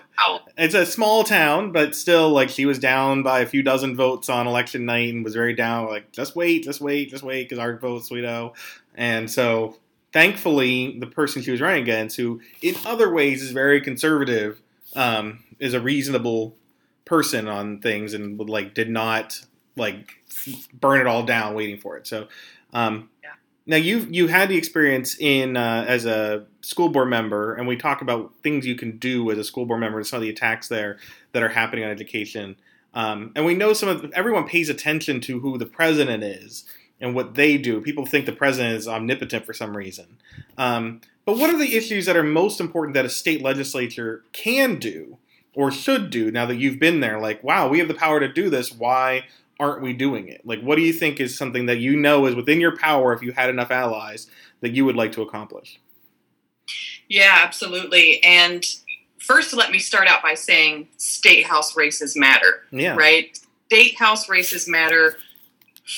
It's 0.56 0.74
a 0.74 0.84
small 0.84 1.22
town, 1.24 1.72
but 1.72 1.94
still, 1.94 2.30
like, 2.30 2.48
she 2.48 2.66
was 2.66 2.78
down 2.78 3.22
by 3.22 3.40
a 3.40 3.46
few 3.46 3.62
dozen 3.62 3.96
votes 3.96 4.28
on 4.28 4.46
election 4.46 4.84
night 4.84 5.14
and 5.14 5.22
was 5.24 5.34
very 5.34 5.54
down, 5.54 5.86
like, 5.86 6.10
just 6.12 6.34
wait, 6.34 6.64
just 6.64 6.80
wait, 6.80 7.10
just 7.10 7.22
wait, 7.22 7.44
because 7.44 7.58
our 7.58 7.76
votes, 7.78 8.10
we 8.10 8.20
know. 8.20 8.54
And 8.96 9.30
so, 9.30 9.76
thankfully, 10.12 10.98
the 10.98 11.06
person 11.06 11.42
she 11.42 11.52
was 11.52 11.60
running 11.60 11.82
against, 11.82 12.16
who 12.16 12.40
in 12.62 12.74
other 12.84 13.12
ways 13.12 13.42
is 13.42 13.52
very 13.52 13.80
conservative, 13.80 14.60
um, 14.96 15.44
is 15.60 15.74
a 15.74 15.80
reasonable 15.80 16.56
person 17.04 17.46
on 17.46 17.78
things 17.80 18.12
and 18.14 18.38
like, 18.48 18.74
did 18.74 18.90
not, 18.90 19.40
like, 19.76 20.10
burn 20.72 21.00
it 21.00 21.06
all 21.06 21.22
down 21.22 21.54
waiting 21.54 21.78
for 21.78 21.96
it. 21.96 22.06
So, 22.06 22.26
um, 22.72 23.08
now 23.68 23.76
you 23.76 24.06
you 24.10 24.26
had 24.26 24.48
the 24.48 24.56
experience 24.56 25.16
in 25.20 25.56
uh, 25.56 25.84
as 25.86 26.06
a 26.06 26.46
school 26.62 26.88
board 26.88 27.08
member, 27.08 27.54
and 27.54 27.68
we 27.68 27.76
talk 27.76 28.00
about 28.00 28.32
things 28.42 28.66
you 28.66 28.74
can 28.74 28.96
do 28.98 29.30
as 29.30 29.38
a 29.38 29.44
school 29.44 29.66
board 29.66 29.80
member 29.80 29.98
and 29.98 30.06
some 30.06 30.16
of 30.16 30.22
the 30.22 30.30
attacks 30.30 30.68
there 30.68 30.98
that 31.32 31.42
are 31.42 31.50
happening 31.50 31.84
on 31.84 31.90
education. 31.90 32.56
Um, 32.94 33.30
and 33.36 33.44
we 33.44 33.54
know 33.54 33.74
some 33.74 33.90
of 33.90 34.10
everyone 34.12 34.48
pays 34.48 34.70
attention 34.70 35.20
to 35.20 35.38
who 35.40 35.58
the 35.58 35.66
president 35.66 36.24
is, 36.24 36.64
and 37.00 37.14
what 37.14 37.34
they 37.34 37.58
do. 37.58 37.80
People 37.82 38.06
think 38.06 38.24
the 38.24 38.32
president 38.32 38.74
is 38.74 38.88
omnipotent 38.88 39.44
for 39.44 39.52
some 39.52 39.76
reason. 39.76 40.16
Um, 40.56 41.02
but 41.26 41.36
what 41.36 41.50
are 41.50 41.58
the 41.58 41.76
issues 41.76 42.06
that 42.06 42.16
are 42.16 42.22
most 42.22 42.60
important 42.60 42.94
that 42.94 43.04
a 43.04 43.10
state 43.10 43.42
legislature 43.42 44.24
can 44.32 44.78
do 44.78 45.18
or 45.54 45.70
should 45.70 46.08
do 46.08 46.30
now 46.30 46.46
that 46.46 46.56
you've 46.56 46.78
been 46.78 47.00
there? 47.00 47.20
Like, 47.20 47.44
wow, 47.44 47.68
we 47.68 47.80
have 47.80 47.88
the 47.88 47.94
power 47.94 48.18
to 48.18 48.32
do 48.32 48.48
this. 48.48 48.72
Why 48.72 49.24
aren't 49.60 49.82
we 49.82 49.92
doing 49.92 50.28
it? 50.28 50.42
Like, 50.44 50.60
what 50.60 50.76
do 50.76 50.82
you 50.82 50.92
think 50.92 51.20
is 51.20 51.36
something 51.36 51.66
that 51.66 51.78
you 51.78 51.96
know 51.96 52.26
is 52.26 52.34
within 52.34 52.60
your 52.60 52.76
power 52.76 53.12
if 53.12 53.22
you 53.22 53.32
had 53.32 53.50
enough 53.50 53.70
allies 53.70 54.28
that 54.60 54.72
you 54.72 54.84
would 54.84 54.96
like 54.96 55.12
to 55.12 55.22
accomplish? 55.22 55.80
Yeah, 57.08 57.38
absolutely. 57.42 58.22
And 58.22 58.64
first, 59.18 59.54
let 59.54 59.70
me 59.70 59.78
start 59.78 60.08
out 60.08 60.22
by 60.22 60.34
saying 60.34 60.88
state 60.96 61.44
house 61.44 61.76
races 61.76 62.16
matter. 62.16 62.62
Yeah. 62.70 62.94
Right? 62.94 63.38
State 63.66 63.98
house 63.98 64.28
races 64.28 64.68
matter 64.68 65.16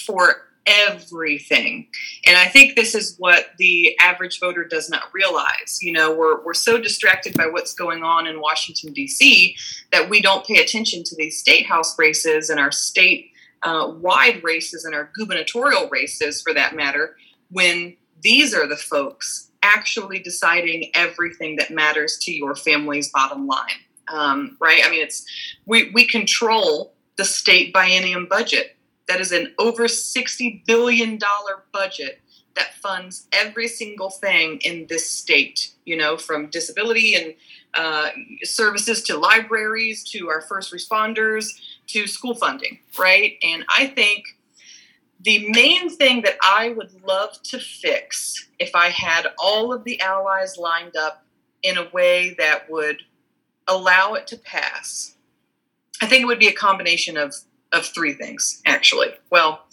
for 0.07 0.47
everything. 0.67 1.87
And 2.27 2.37
I 2.37 2.47
think 2.47 2.77
this 2.77 2.95
is 2.95 3.17
what 3.19 3.47
the 3.59 3.99
average 3.99 4.39
voter 4.41 4.65
does 4.65 4.89
not 4.89 5.05
realize. 5.13 5.79
You 5.81 5.93
know, 5.93 6.15
we're, 6.15 6.43
we're 6.45 6.55
so 6.55 6.79
distracted 6.79 7.35
by 7.37 7.47
what's 7.47 7.75
going 7.75 8.03
on 8.03 8.27
in 8.27 8.41
Washington, 8.41 8.93
D.C., 8.93 9.57
that 9.91 10.09
we 10.09 10.21
don't 10.21 10.47
pay 10.47 10.63
attention 10.63 11.03
to 11.05 11.17
these 11.17 11.39
state 11.39 11.67
house 11.67 11.99
races 11.99 12.51
and 12.51 12.61
our 12.61 12.71
state 12.71 13.30
uh, 13.63 13.93
wide 13.99 14.43
races 14.43 14.85
and 14.85 14.95
our 14.95 15.11
gubernatorial 15.15 15.89
races, 15.91 16.43
for 16.43 16.55
that 16.55 16.75
matter, 16.75 17.17
when 17.51 17.97
these 18.23 18.55
are 18.55 18.67
the 18.67 18.77
folks 18.77 19.51
actually 19.63 20.19
deciding 20.19 20.91
everything 20.95 21.57
that 21.57 21.71
matters 21.71 22.19
to 22.19 22.33
your 22.33 22.55
family's 22.55 23.11
bottom 23.11 23.47
line. 23.47 23.81
Um, 24.09 24.57
right? 24.61 24.83
I 24.85 24.91
mean, 24.91 25.03
it's 25.03 25.25
we 25.67 25.91
we 25.93 26.05
control 26.07 26.95
the 27.17 27.25
state 27.25 27.73
biennium 27.73 28.29
budget. 28.29 28.77
That 29.09 29.21
is 29.21 29.33
an 29.33 29.55
over 29.59 29.89
sixty 29.89 30.63
billion 30.67 31.19
dollar 31.19 31.65
budget 31.73 32.21
that 32.57 32.75
funds 32.75 33.29
every 33.33 33.69
single 33.69 34.11
thing 34.11 34.59
in 34.63 34.87
this 34.89 35.09
state. 35.09 35.73
You 35.85 35.97
know, 35.97 36.17
from 36.17 36.51
disability 36.51 37.15
and 37.15 37.35
uh, 37.75 38.11
services 38.43 39.03
to 39.05 39.17
libraries 39.17 40.03
to 40.11 40.29
our 40.29 40.41
first 40.41 40.73
responders 40.73 41.47
to 41.93 42.07
school 42.07 42.35
funding. 42.35 42.81
Right? 42.99 43.37
And 43.43 43.65
I 43.69 43.87
think 43.87 44.25
the 45.21 45.51
main 45.51 45.91
thing 45.91 46.23
that 46.23 46.37
I 46.43 46.71
would 46.71 47.03
love 47.07 47.41
to 47.45 47.59
fix 47.59 48.49
if 48.59 48.75
I 48.75 48.89
had 48.89 49.27
all 49.39 49.73
of 49.73 49.85
the 49.85 50.01
allies 50.01 50.57
lined 50.57 50.97
up 50.97 51.25
in 51.63 51.77
a 51.77 51.89
way 51.91 52.35
that 52.39 52.71
would 52.71 53.03
allow 53.69 54.15
it 54.15 54.27
to 54.29 54.39
pass, 54.39 55.17
I 56.01 56.07
think 56.07 56.23
it 56.23 56.27
would 56.27 56.39
be 56.39 56.49
a 56.49 56.53
combination 56.53 57.17
of, 57.19 57.35
of 57.73 57.85
three 57.85 58.15
things, 58.15 58.63
actually. 58.65 59.09
Well, 59.31 59.67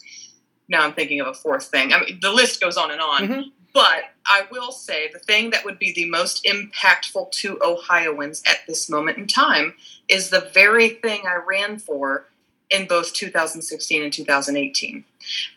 now 0.67 0.81
I'm 0.83 0.93
thinking 0.93 1.21
of 1.21 1.27
a 1.27 1.33
fourth 1.33 1.67
thing. 1.67 1.93
I 1.93 2.01
mean, 2.01 2.19
the 2.21 2.31
list 2.31 2.59
goes 2.59 2.75
on 2.75 2.91
and 2.91 2.99
on. 2.99 3.21
Mm-hmm. 3.23 3.41
But 3.77 4.05
I 4.25 4.47
will 4.49 4.71
say 4.71 5.07
the 5.13 5.19
thing 5.19 5.51
that 5.51 5.63
would 5.63 5.77
be 5.77 5.93
the 5.93 6.09
most 6.09 6.43
impactful 6.45 7.31
to 7.33 7.59
Ohioans 7.63 8.41
at 8.47 8.65
this 8.67 8.89
moment 8.89 9.19
in 9.19 9.27
time 9.27 9.75
is 10.07 10.31
the 10.31 10.49
very 10.51 10.89
thing 10.89 11.27
I 11.27 11.35
ran 11.47 11.77
for 11.77 12.25
in 12.71 12.87
both 12.87 13.13
2016 13.13 14.01
and 14.01 14.11
2018. 14.11 15.03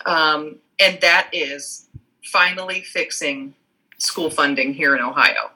Um, 0.05 0.57
and 0.79 1.01
that 1.01 1.31
is 1.33 1.87
finally 2.23 2.83
fixing 2.83 3.55
school 3.97 4.29
funding 4.29 4.75
here 4.75 4.95
in 4.95 5.01
Ohio. 5.01 5.53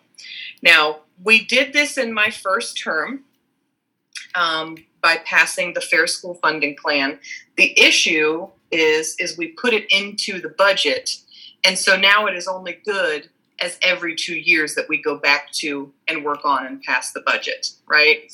Now, 0.63 1.01
we 1.23 1.45
did 1.45 1.75
this 1.75 1.99
in 1.99 2.15
my 2.15 2.31
first 2.31 2.83
term 2.83 3.25
um, 4.35 4.79
by 5.03 5.19
passing 5.27 5.75
the 5.75 5.83
Fair 5.83 6.07
School 6.07 6.33
Funding 6.37 6.77
Plan. 6.77 7.19
The 7.59 7.79
issue 7.79 8.49
is 8.71 9.17
is 9.19 9.37
we 9.37 9.49
put 9.49 9.75
it 9.75 9.85
into 9.91 10.41
the 10.41 10.49
budget, 10.49 11.19
and 11.65 11.79
so 11.79 11.97
now 11.97 12.27
it 12.27 12.35
is 12.35 12.47
only 12.47 12.79
good 12.85 13.29
as 13.61 13.79
every 13.83 14.15
two 14.17 14.35
years 14.35 14.75
that 14.75 14.89
we 14.89 15.01
go 15.01 15.17
back 15.17 15.53
to 15.53 15.93
and 16.09 16.25
work 16.25 16.45
on 16.45 16.67
and 16.67 16.83
pass 16.83 17.13
the 17.13 17.21
budget, 17.21 17.69
right? 17.87 18.31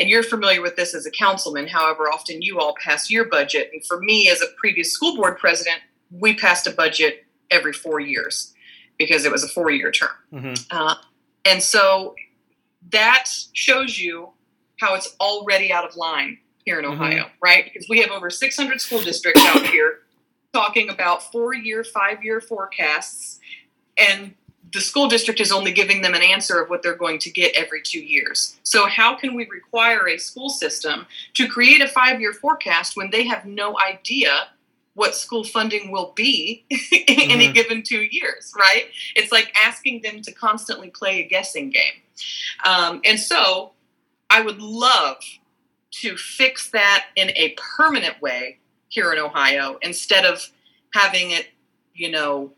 and 0.00 0.08
you're 0.08 0.22
familiar 0.22 0.62
with 0.62 0.76
this 0.76 0.94
as 0.94 1.04
a 1.04 1.10
councilman, 1.10 1.66
however 1.66 2.04
often 2.04 2.40
you 2.40 2.58
all 2.58 2.74
pass 2.82 3.10
your 3.10 3.26
budget. 3.26 3.70
And 3.72 3.84
for 3.84 4.00
me, 4.00 4.30
as 4.30 4.40
a 4.40 4.46
previous 4.56 4.92
school 4.92 5.14
board 5.14 5.38
president, 5.38 5.78
we 6.10 6.34
passed 6.34 6.66
a 6.66 6.70
budget 6.70 7.26
every 7.50 7.74
four 7.74 8.00
years 8.00 8.54
because 8.98 9.26
it 9.26 9.32
was 9.32 9.44
a 9.44 9.48
four 9.48 9.70
year 9.70 9.90
term. 9.92 10.08
Mm-hmm. 10.32 10.54
Uh, 10.70 10.94
and 11.44 11.62
so 11.62 12.14
that 12.90 13.28
shows 13.52 13.98
you 13.98 14.30
how 14.78 14.94
it's 14.94 15.14
already 15.20 15.70
out 15.70 15.84
of 15.84 15.96
line 15.96 16.38
here 16.64 16.78
in 16.78 16.86
mm-hmm. 16.86 17.02
Ohio, 17.02 17.24
mm-hmm. 17.24 17.44
right? 17.44 17.64
Because 17.64 17.86
we 17.90 18.00
have 18.00 18.10
over 18.10 18.30
600 18.30 18.80
school 18.80 19.02
districts 19.02 19.44
out 19.48 19.66
here 19.66 19.98
talking 20.52 20.88
about 20.88 21.30
four 21.30 21.54
year, 21.54 21.84
five 21.84 22.24
year 22.24 22.40
forecasts. 22.40 23.40
And 23.98 24.34
the 24.72 24.80
school 24.80 25.08
district 25.08 25.40
is 25.40 25.50
only 25.50 25.72
giving 25.72 26.02
them 26.02 26.14
an 26.14 26.22
answer 26.22 26.60
of 26.60 26.70
what 26.70 26.82
they're 26.82 26.96
going 26.96 27.18
to 27.20 27.30
get 27.30 27.54
every 27.56 27.82
two 27.82 28.00
years. 28.00 28.56
So, 28.62 28.86
how 28.86 29.16
can 29.16 29.34
we 29.34 29.46
require 29.46 30.08
a 30.08 30.18
school 30.18 30.48
system 30.48 31.06
to 31.34 31.48
create 31.48 31.80
a 31.80 31.88
five 31.88 32.20
year 32.20 32.32
forecast 32.32 32.96
when 32.96 33.10
they 33.10 33.26
have 33.26 33.44
no 33.44 33.76
idea 33.80 34.48
what 34.94 35.14
school 35.14 35.44
funding 35.44 35.90
will 35.90 36.12
be 36.14 36.64
in 36.70 36.76
mm-hmm. 36.78 37.30
any 37.30 37.52
given 37.52 37.82
two 37.82 38.02
years, 38.10 38.52
right? 38.58 38.84
It's 39.16 39.32
like 39.32 39.52
asking 39.60 40.02
them 40.02 40.22
to 40.22 40.32
constantly 40.32 40.90
play 40.90 41.20
a 41.20 41.28
guessing 41.28 41.70
game. 41.70 42.02
Um, 42.64 43.00
and 43.04 43.18
so, 43.18 43.72
I 44.28 44.42
would 44.42 44.60
love 44.60 45.16
to 46.02 46.16
fix 46.16 46.70
that 46.70 47.06
in 47.16 47.30
a 47.30 47.56
permanent 47.76 48.22
way 48.22 48.59
here 48.90 49.12
in 49.12 49.18
Ohio 49.18 49.78
instead 49.80 50.26
of 50.26 50.46
having 50.92 51.30
it, 51.30 51.48
you 51.94 52.10
know, 52.10 52.52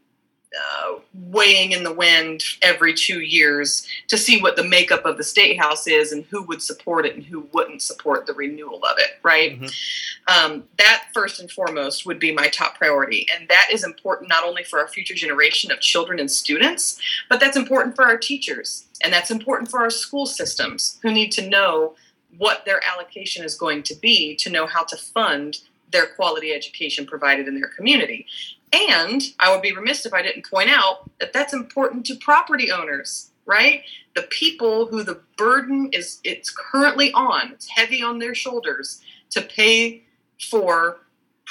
uh, 0.54 0.98
weighing 1.14 1.72
in 1.72 1.82
the 1.82 1.92
wind 1.92 2.44
every 2.60 2.92
two 2.92 3.20
years 3.20 3.86
to 4.08 4.18
see 4.18 4.40
what 4.40 4.54
the 4.54 4.64
makeup 4.64 5.04
of 5.06 5.16
the 5.16 5.24
state 5.24 5.58
house 5.58 5.86
is 5.86 6.12
and 6.12 6.24
who 6.26 6.42
would 6.42 6.60
support 6.60 7.06
it 7.06 7.14
and 7.14 7.24
who 7.24 7.48
wouldn't 7.52 7.80
support 7.80 8.26
the 8.26 8.34
renewal 8.34 8.84
of 8.84 8.98
it 8.98 9.18
right 9.22 9.58
mm-hmm. 9.58 10.52
um, 10.52 10.62
that 10.76 11.04
first 11.14 11.40
and 11.40 11.50
foremost 11.50 12.04
would 12.04 12.18
be 12.18 12.32
my 12.32 12.48
top 12.48 12.76
priority 12.76 13.26
and 13.34 13.48
that 13.48 13.68
is 13.72 13.82
important 13.82 14.28
not 14.28 14.44
only 14.44 14.62
for 14.62 14.78
our 14.78 14.88
future 14.88 15.14
generation 15.14 15.72
of 15.72 15.80
children 15.80 16.20
and 16.20 16.30
students 16.30 17.00
but 17.30 17.40
that's 17.40 17.56
important 17.56 17.96
for 17.96 18.04
our 18.04 18.18
teachers 18.18 18.84
and 19.02 19.10
that's 19.10 19.30
important 19.30 19.70
for 19.70 19.80
our 19.80 19.90
school 19.90 20.26
systems 20.26 20.98
who 21.00 21.10
need 21.10 21.32
to 21.32 21.48
know 21.48 21.94
what 22.36 22.64
their 22.66 22.80
allocation 22.84 23.42
is 23.42 23.54
going 23.54 23.82
to 23.82 23.94
be 23.94 24.34
to 24.36 24.50
know 24.50 24.66
how 24.66 24.82
to 24.84 24.96
fund 24.96 25.60
their 25.92 26.06
quality 26.06 26.52
education 26.52 27.06
provided 27.06 27.46
in 27.48 27.54
their 27.54 27.68
community. 27.68 28.26
And 28.72 29.22
I 29.38 29.52
would 29.52 29.62
be 29.62 29.72
remiss 29.72 30.06
if 30.06 30.14
I 30.14 30.22
didn't 30.22 30.48
point 30.48 30.70
out 30.70 31.10
that 31.20 31.32
that's 31.32 31.52
important 31.52 32.06
to 32.06 32.16
property 32.16 32.72
owners, 32.72 33.30
right? 33.44 33.82
The 34.14 34.22
people 34.22 34.86
who 34.86 35.02
the 35.02 35.20
burden 35.36 35.90
is 35.92 36.20
it's 36.24 36.50
currently 36.50 37.12
on, 37.12 37.52
it's 37.52 37.68
heavy 37.68 38.02
on 38.02 38.18
their 38.18 38.34
shoulders 38.34 39.02
to 39.30 39.42
pay 39.42 40.04
for 40.50 40.98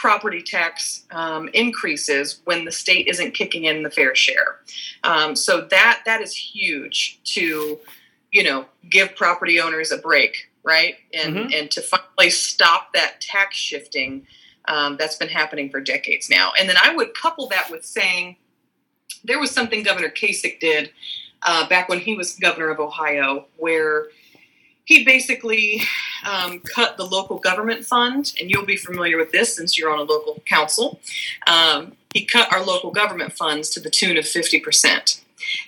property 0.02 0.42
tax 0.42 1.06
um, 1.12 1.48
increases 1.54 2.42
when 2.46 2.66
the 2.66 2.72
state 2.72 3.08
isn't 3.08 3.34
kicking 3.34 3.66
in 3.66 3.84
the 3.84 3.90
fair 3.92 4.16
share. 4.16 4.60
Um, 5.04 5.36
so 5.36 5.62
that 5.70 6.02
that 6.06 6.22
is 6.22 6.36
huge 6.36 7.20
to 7.36 7.80
you 8.32 8.44
know 8.44 8.66
give 8.90 9.16
property 9.16 9.60
owners 9.60 9.92
a 9.92 9.98
break, 9.98 10.50
right? 10.63 10.95
And 11.13 11.36
mm-hmm. 11.36 11.50
and 11.54 11.71
to 11.71 11.82
finally 11.82 12.30
stop 12.30 12.93
that 12.93 13.21
tax 13.21 13.56
shifting 13.56 14.26
um, 14.65 14.97
that's 14.97 15.15
been 15.15 15.30
happening 15.30 15.69
for 15.69 15.82
decades 15.82 16.30
now. 16.30 16.52
And 16.60 16.69
then 16.69 16.76
I 16.82 16.95
would 16.95 17.13
couple 17.13 17.47
that 17.47 17.69
with 17.71 17.86
saying 17.86 18.38
there 19.24 19.39
was 19.39 19.52
something 19.52 19.84
Governor 19.84 20.10
Kasich 20.10 20.60
did 20.60 20.91
uh, 21.43 21.67
back 21.67 21.89
when 21.89 22.00
he 22.00 22.15
was 22.15 22.36
governor 22.36 22.69
of 22.69 22.80
Ohio, 22.80 23.45
where 23.58 24.08
he 24.86 25.04
basically 25.04 25.82
um, 26.30 26.60
cut 26.60 26.97
the 26.97 27.06
local 27.06 27.39
government 27.39 27.86
fund, 27.86 28.34
and 28.39 28.50
you'll 28.50 28.65
be 28.65 28.78
familiar 28.78 29.17
with 29.17 29.32
this 29.32 29.56
since 29.56 29.78
you're 29.78 29.91
on 29.91 30.00
a 30.00 30.04
local 30.04 30.41
council. 30.45 31.00
Um, 31.47 31.93
he 32.13 32.26
cut 32.26 32.52
our 32.52 32.63
local 32.63 32.91
government 32.91 33.34
funds 33.34 33.69
to 33.71 33.80
the 33.80 33.89
tune 33.89 34.17
of 34.17 34.26
50%, 34.26 35.21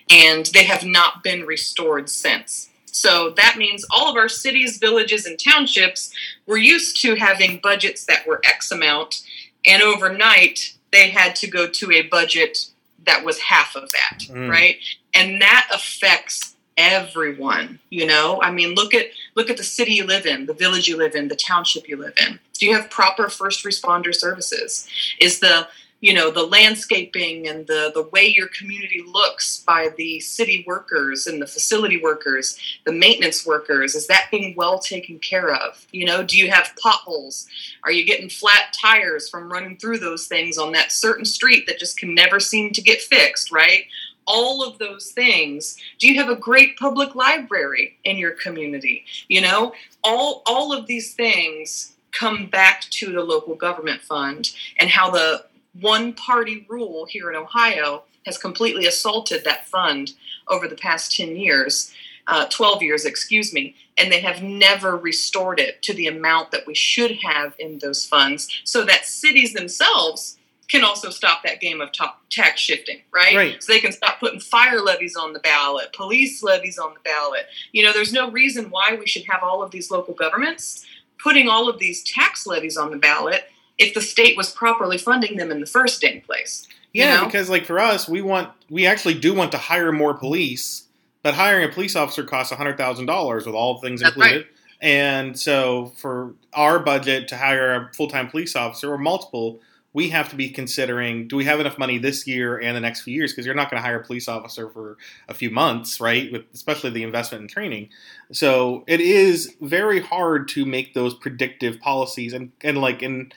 and 0.10 0.46
they 0.48 0.66
have 0.66 0.84
not 0.84 1.24
been 1.24 1.46
restored 1.46 2.10
since. 2.10 2.70
So 2.94 3.32
that 3.32 3.58
means 3.58 3.86
all 3.92 4.10
of 4.10 4.16
our 4.16 4.30
cities, 4.30 4.78
villages, 4.78 5.26
and 5.26 5.38
townships 5.38 6.14
were 6.46 6.58
used 6.58 7.02
to 7.02 7.16
having 7.16 7.60
budgets 7.62 8.06
that 8.06 8.26
were 8.28 8.42
X 8.46 8.72
amount, 8.72 9.24
and 9.66 9.82
overnight 9.82 10.76
they 10.92 11.10
had 11.10 11.36
to 11.38 11.48
go 11.48 11.68
to 11.68 11.92
a 11.92 12.04
budget 12.04 12.70
that 13.06 13.26
was 13.26 13.40
half 13.40 13.76
of 13.76 13.92
that, 13.92 14.20
mm. 14.30 14.50
right? 14.50 14.78
And 15.14 15.42
that 15.42 15.68
affects 15.74 16.54
everyone 16.78 17.80
you 17.92 18.06
know 18.06 18.40
i 18.42 18.50
mean 18.50 18.74
look 18.74 18.96
at 18.96 19.06
look 19.36 19.50
at 19.50 19.58
the 19.58 19.64
city 19.64 19.94
you 19.94 20.06
live 20.06 20.26
in 20.26 20.48
the 20.48 20.54
village 20.54 20.88
you 20.88 20.98
live 20.98 21.14
in 21.14 21.28
the 21.28 21.36
township 21.36 21.88
you 21.88 21.96
live 21.96 22.14
in 22.26 22.40
do 22.54 22.66
you 22.66 22.76
have 22.76 22.90
proper 22.90 23.30
first 23.30 23.64
responder 23.64 24.14
services 24.14 24.88
is 25.20 25.40
the 25.40 25.68
you 26.04 26.14
know 26.14 26.30
the 26.30 26.44
landscaping 26.44 27.48
and 27.48 27.66
the 27.66 27.90
the 27.96 28.10
way 28.12 28.26
your 28.26 28.50
community 28.50 29.02
looks 29.08 29.64
by 29.66 29.88
the 29.96 30.20
city 30.20 30.62
workers 30.68 31.28
and 31.28 31.42
the 31.42 31.48
facility 31.48 31.98
workers 31.98 32.60
the 32.86 32.92
maintenance 32.92 33.46
workers 33.46 33.96
is 33.96 34.06
that 34.08 34.28
being 34.30 34.54
well 34.58 34.80
taken 34.80 35.18
care 35.20 35.56
of? 35.56 35.88
You 35.92 36.06
know 36.06 36.22
do 36.22 36.38
you 36.38 36.52
have 36.52 36.76
potholes? 36.84 37.48
Are 37.86 37.92
you 37.92 38.06
getting 38.06 38.28
flat 38.28 38.76
tires 38.80 39.30
from 39.30 39.50
running 39.50 39.78
through 39.78 40.00
those 40.00 40.28
things 40.28 40.58
on 40.58 40.74
that 40.74 40.92
certain 40.92 41.24
street 41.24 41.68
that 41.68 41.80
just 41.80 41.98
can 41.98 42.14
never 42.14 42.40
seem 42.42 42.74
to 42.74 42.82
get 42.82 43.02
fixed 43.02 43.50
right? 43.50 43.86
All 44.28 44.62
of 44.62 44.80
those 44.80 45.12
things. 45.12 45.78
Do 46.00 46.08
you 46.10 46.16
have 46.20 46.30
a 46.30 46.36
great 46.36 46.78
public 46.78 47.16
library 47.16 47.98
in 48.04 48.18
your 48.18 48.32
community? 48.32 49.06
You 49.30 49.40
know 49.40 49.74
all 50.04 50.44
all 50.46 50.74
of 50.74 50.86
these 50.86 51.14
things 51.14 51.94
come 52.12 52.46
back 52.48 52.82
to 52.82 53.12
the 53.12 53.24
local 53.24 53.56
government 53.56 54.02
fund 54.02 54.52
and 54.78 54.90
how 54.90 55.10
the 55.10 55.46
one 55.80 56.14
party 56.14 56.66
rule 56.70 57.06
here 57.06 57.30
in 57.30 57.36
Ohio 57.36 58.04
has 58.26 58.38
completely 58.38 58.86
assaulted 58.86 59.44
that 59.44 59.68
fund 59.68 60.14
over 60.48 60.68
the 60.68 60.76
past 60.76 61.16
10 61.16 61.36
years, 61.36 61.94
uh, 62.28 62.46
12 62.50 62.84
years, 62.84 63.06
excuse 63.06 63.54
me, 63.54 63.76
and 63.98 64.12
they 64.12 64.22
have 64.22 64.42
never 64.42 64.96
restored 64.96 65.60
it 65.60 65.82
to 65.82 65.94
the 65.94 66.08
amount 66.08 66.52
that 66.52 66.66
we 66.66 66.74
should 66.74 67.18
have 67.24 67.54
in 67.60 67.80
those 67.80 68.06
funds 68.06 68.50
so 68.64 68.86
that 68.86 69.06
cities 69.06 69.54
themselves 69.54 70.38
can 70.70 70.84
also 70.84 71.10
stop 71.10 71.44
that 71.44 71.60
game 71.60 71.82
of 71.82 71.90
tax 72.30 72.62
shifting, 72.62 73.02
right? 73.14 73.36
right? 73.36 73.62
So 73.62 73.74
they 73.74 73.80
can 73.80 73.92
stop 73.92 74.20
putting 74.20 74.40
fire 74.40 74.80
levies 74.80 75.16
on 75.16 75.34
the 75.34 75.40
ballot, 75.40 75.94
police 75.94 76.42
levies 76.42 76.80
on 76.80 76.94
the 76.94 77.00
ballot. 77.02 77.46
You 77.74 77.84
know, 77.84 77.94
there's 77.94 78.14
no 78.14 78.32
reason 78.32 78.70
why 78.70 78.96
we 78.98 79.06
should 79.06 79.26
have 79.26 79.44
all 79.44 79.62
of 79.62 79.72
these 79.72 79.92
local 79.92 80.14
governments 80.14 80.86
putting 81.22 81.48
all 81.48 81.70
of 81.70 81.80
these 81.80 82.04
tax 82.04 82.48
levies 82.48 82.78
on 82.78 82.92
the 82.92 82.98
ballot 82.98 83.44
if 83.78 83.94
the 83.94 84.02
state 84.02 84.38
was 84.38 84.52
properly 84.52 84.98
funding 84.98 85.38
them 85.38 85.52
in 85.52 85.60
the 85.60 85.66
first 85.66 86.02
dang 86.02 86.22
place. 86.22 86.68
Yeah, 86.94 87.18
know? 87.18 87.26
because 87.26 87.50
like 87.50 87.66
for 87.66 87.80
us, 87.80 88.08
we 88.08 88.22
want 88.22 88.50
we 88.70 88.86
actually 88.86 89.16
do 89.16 89.34
want 89.34 89.52
to 89.54 89.58
hire 89.58 89.92
more 89.92 90.14
police, 90.14 90.88
but 91.24 91.34
hiring 91.34 91.70
a 91.70 91.74
police 91.74 91.96
officer 91.96 92.24
costs 92.24 92.54
hundred 92.54 92.78
thousand 92.78 93.08
dollars 93.08 93.46
with 93.46 93.56
all 93.56 93.80
things 93.80 94.02
That's 94.02 94.16
included. 94.16 94.38
right. 94.38 94.48
And 94.82 95.40
so 95.40 95.94
for 95.96 96.36
our 96.54 96.78
budget 96.78 97.30
to 97.30 97.38
hire 97.38 97.74
a 97.74 97.94
full 97.94 98.10
time 98.10 98.30
police 98.30 98.56
officer 98.56 98.92
or 98.92 98.98
multiple, 98.98 99.60
we 99.94 100.10
have 100.10 100.30
to 100.30 100.36
be 100.36 100.50
considering 100.50 101.28
do 101.28 101.36
we 101.36 101.46
have 101.46 101.60
enough 101.60 101.78
money 101.78 101.98
this 101.98 102.28
year 102.28 102.58
and 102.58 102.76
the 102.76 102.82
next 102.82 103.02
few 103.02 103.14
years 103.14 103.32
because 103.32 103.46
you're 103.46 103.56
not 103.56 103.70
going 103.70 103.82
to 103.82 103.88
hire 103.88 104.00
a 104.00 104.04
police 104.04 104.28
officer 104.28 104.70
for 104.70 104.98
a 105.30 105.34
few 105.34 105.50
months 105.50 106.02
right 106.02 106.32
with 106.32 106.44
especially 106.54 106.90
the 106.90 107.04
investment 107.04 107.44
in 107.44 107.48
training 107.48 107.90
so 108.32 108.84
it 108.88 109.00
is 109.00 109.56
very 109.62 110.02
hard 110.02 110.48
to 110.48 110.66
make 110.66 110.94
those 110.94 111.14
predictive 111.14 111.80
policies 111.80 112.34
and 112.34 112.52
and 112.62 112.80
like 112.80 113.02
in 113.02 113.32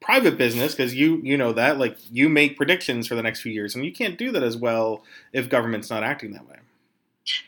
private 0.00 0.38
business 0.38 0.74
because 0.74 0.94
you 0.94 1.20
you 1.22 1.36
know 1.36 1.52
that 1.52 1.78
like 1.78 1.96
you 2.10 2.28
make 2.28 2.56
predictions 2.56 3.06
for 3.06 3.14
the 3.14 3.22
next 3.22 3.40
few 3.40 3.52
years 3.52 3.74
and 3.74 3.84
you 3.84 3.92
can't 3.92 4.16
do 4.16 4.30
that 4.30 4.42
as 4.42 4.56
well 4.56 5.02
if 5.32 5.48
government's 5.48 5.90
not 5.90 6.02
acting 6.02 6.32
that 6.32 6.48
way 6.48 6.56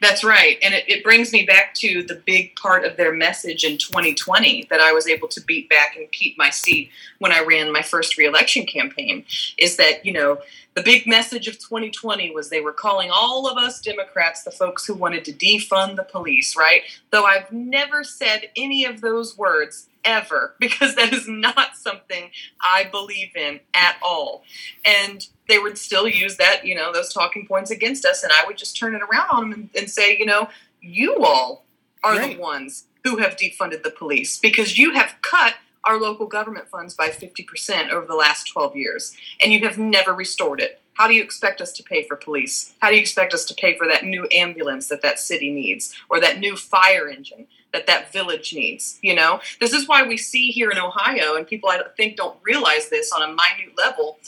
That's 0.01 0.23
right. 0.23 0.59
And 0.63 0.75
it, 0.75 0.85
it 0.89 1.03
brings 1.03 1.33
me 1.33 1.45
back 1.45 1.75
to 1.77 2.03
the 2.03 2.23
big 2.27 2.55
part 2.57 2.85
of 2.85 2.97
their 2.97 3.15
message 3.15 3.65
in 3.65 3.79
2020 3.79 4.67
that 4.71 4.81
I 4.81 4.93
was 4.93 5.07
able 5.07 5.29
to 5.29 5.41
beat 5.41 5.71
back 5.71 5.97
and 5.97 6.11
keep 6.13 6.37
my 6.37 6.51
seat 6.51 6.91
when 7.19 7.33
I 7.33 7.41
ran 7.41 7.73
my 7.73 7.83
first 7.83 8.19
reelection 8.19 8.67
campaign 8.67 9.25
is 9.59 9.77
that, 9.77 10.05
you 10.05 10.13
know, 10.13 10.39
the 10.75 10.83
big 10.83 11.07
message 11.07 11.49
of 11.49 11.59
2020 11.59 12.31
was 12.33 12.49
they 12.49 12.61
were 12.61 12.73
calling 12.73 13.11
all 13.11 13.49
of 13.49 13.59
us 13.59 13.81
Democrats 13.81 14.43
the 14.43 14.51
folks 14.51 14.87
who 14.87 14.95
wanted 14.95 15.25
to 15.25 15.33
defund 15.33 15.97
the 15.97 16.05
police, 16.05 16.57
right? 16.57 16.83
Though 17.11 17.25
I've 17.25 17.51
never 17.51 18.05
said 18.05 18.51
any 18.57 18.85
of 18.85 19.01
those 19.01 19.37
words 19.37 19.89
ever 20.05 20.55
because 20.61 20.95
that 20.97 21.13
is 21.13 21.29
not 21.29 21.77
something 21.77 22.31
I 22.61 22.85
believe 22.91 23.37
in 23.37 23.61
at 23.75 23.97
all. 24.03 24.45
And 24.85 25.27
they 25.49 25.59
would 25.59 25.79
still 25.79 26.09
use 26.09 26.37
that, 26.37 26.65
you 26.65 26.75
know, 26.75 26.93
those 26.93 27.13
talking 27.13 27.47
points 27.47 27.71
against 27.71 28.05
us. 28.05 28.23
And 28.23 28.33
I 28.33 28.45
would 28.47 28.57
just 28.57 28.77
turn 28.77 28.95
it 28.95 29.03
around 29.03 29.29
on 29.31 29.51
them 29.51 29.53
and, 29.53 29.71
and 29.77 29.91
say, 29.91 30.17
you 30.17 30.27
know, 30.27 30.49
you 30.81 31.17
all 31.25 31.65
are 32.03 32.17
Right. 32.17 32.37
the 32.37 32.41
ones 32.43 32.85
who 33.05 33.19
have 33.19 33.37
defunded 33.37 33.83
the 33.83 33.91
police 33.91 34.39
because 34.39 34.79
you 34.79 34.95
have 34.95 35.15
cut 35.23 35.55
our 35.85 35.99
local 35.99 36.27
government 36.27 36.69
funds 36.69 36.95
by 36.95 37.09
50% 37.09 37.91
over 37.91 38.07
the 38.07 38.15
last 38.15 38.45
12 38.53 38.77
years 38.77 39.17
and 39.41 39.53
you 39.53 39.61
have 39.67 39.79
never 39.79 40.13
restored 40.15 40.61
it. 40.61 40.81
How 40.95 41.09
do 41.09 41.15
you 41.15 41.23
expect 41.23 41.63
us 41.63 41.73
to 41.73 41.83
pay 41.83 42.03
for 42.03 42.17
police? 42.17 42.75
How 42.81 42.91
do 42.91 42.97
you 42.97 43.01
expect 43.01 43.33
us 43.33 43.47
to 43.47 43.55
pay 43.55 43.77
for 43.79 43.87
that 43.87 44.05
new 44.05 44.27
ambulance 44.31 44.89
that 44.89 45.01
that 45.03 45.19
city 45.19 45.51
needs 45.51 45.95
or 46.11 46.21
that 46.21 46.39
new 46.39 46.57
fire 46.57 47.09
engine 47.09 47.47
that 47.73 47.87
that 47.87 48.13
village 48.13 48.53
needs? 48.55 48.99
You 49.03 49.15
know, 49.15 49.41
this 49.61 49.73
is 49.73 49.89
why 49.89 50.03
we 50.03 50.17
see 50.17 50.51
here 50.51 50.71
in 50.71 50.79
Ohio, 50.79 51.37
and 51.37 51.47
people 51.47 51.69
I 51.69 51.81
think 51.97 52.17
don't 52.17 52.37
realize 52.43 52.89
this 52.89 53.13
on 53.13 53.23
a 53.23 53.29
minute 53.29 53.77
level, 53.77 54.19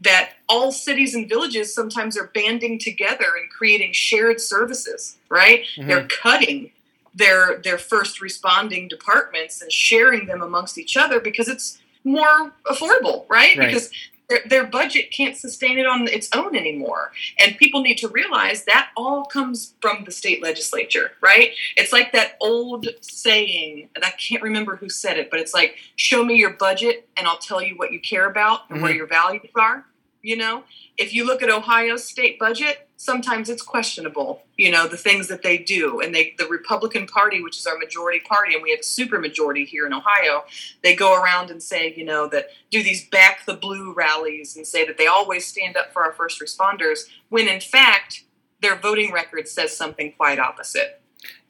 that 0.00 0.30
all 0.48 0.72
cities 0.72 1.14
and 1.14 1.28
villages 1.28 1.74
sometimes 1.74 2.16
are 2.16 2.30
banding 2.34 2.78
together 2.78 3.26
and 3.40 3.48
creating 3.50 3.92
shared 3.92 4.40
services, 4.40 5.16
right? 5.28 5.64
Mhm. 5.76 5.86
They're 5.86 6.08
cutting 6.08 6.72
their 7.14 7.58
their 7.58 7.78
first 7.78 8.20
responding 8.20 8.88
departments 8.88 9.60
and 9.60 9.70
sharing 9.70 10.26
them 10.26 10.42
amongst 10.42 10.78
each 10.78 10.96
other 10.96 11.20
because 11.20 11.48
it's 11.48 11.78
more 12.04 12.52
affordable, 12.66 13.26
right? 13.28 13.56
Right. 13.56 13.68
Because 13.68 13.90
their, 14.32 14.42
their 14.48 14.64
budget 14.66 15.10
can't 15.10 15.36
sustain 15.36 15.78
it 15.78 15.86
on 15.86 16.08
its 16.08 16.28
own 16.34 16.56
anymore. 16.56 17.12
And 17.38 17.56
people 17.56 17.82
need 17.82 17.98
to 17.98 18.08
realize 18.08 18.64
that 18.64 18.90
all 18.96 19.24
comes 19.24 19.74
from 19.82 20.04
the 20.04 20.10
state 20.10 20.42
legislature, 20.42 21.12
right? 21.20 21.50
It's 21.76 21.92
like 21.92 22.12
that 22.12 22.36
old 22.40 22.86
saying, 23.00 23.88
and 23.94 24.04
I 24.04 24.10
can't 24.10 24.42
remember 24.42 24.76
who 24.76 24.88
said 24.88 25.18
it, 25.18 25.30
but 25.30 25.40
it's 25.40 25.52
like, 25.54 25.76
show 25.96 26.24
me 26.24 26.36
your 26.36 26.50
budget 26.54 27.08
and 27.16 27.26
I'll 27.26 27.38
tell 27.38 27.62
you 27.62 27.74
what 27.76 27.92
you 27.92 28.00
care 28.00 28.28
about 28.28 28.70
and 28.70 28.80
where 28.82 28.92
Mhm. 28.92 28.96
your 28.96 29.06
values 29.06 29.42
are. 29.54 29.84
You 30.22 30.36
know, 30.36 30.62
if 30.96 31.12
you 31.12 31.26
look 31.26 31.42
at 31.42 31.50
Ohio's 31.50 32.04
state 32.04 32.38
budget, 32.38 32.88
sometimes 32.96 33.50
it's 33.50 33.62
questionable, 33.62 34.42
you 34.56 34.70
know, 34.70 34.86
the 34.86 34.96
things 34.96 35.26
that 35.26 35.42
they 35.42 35.58
do. 35.58 36.00
And 36.00 36.14
they 36.14 36.34
the 36.38 36.46
Republican 36.46 37.06
Party, 37.06 37.42
which 37.42 37.58
is 37.58 37.66
our 37.66 37.76
majority 37.76 38.20
party, 38.20 38.54
and 38.54 38.62
we 38.62 38.70
have 38.70 38.80
a 38.80 38.84
super 38.84 39.18
majority 39.18 39.64
here 39.64 39.84
in 39.84 39.92
Ohio, 39.92 40.44
they 40.84 40.94
go 40.94 41.20
around 41.20 41.50
and 41.50 41.60
say, 41.60 41.92
you 41.96 42.04
know, 42.04 42.28
that 42.28 42.50
do 42.70 42.82
these 42.82 43.08
back 43.08 43.44
the 43.46 43.54
blue 43.54 43.92
rallies 43.92 44.56
and 44.56 44.64
say 44.64 44.86
that 44.86 44.96
they 44.96 45.08
always 45.08 45.44
stand 45.44 45.76
up 45.76 45.92
for 45.92 46.04
our 46.04 46.12
first 46.12 46.40
responders, 46.40 47.08
when 47.28 47.48
in 47.48 47.60
fact 47.60 48.24
their 48.60 48.76
voting 48.76 49.12
record 49.12 49.48
says 49.48 49.76
something 49.76 50.12
quite 50.16 50.38
opposite. 50.38 51.00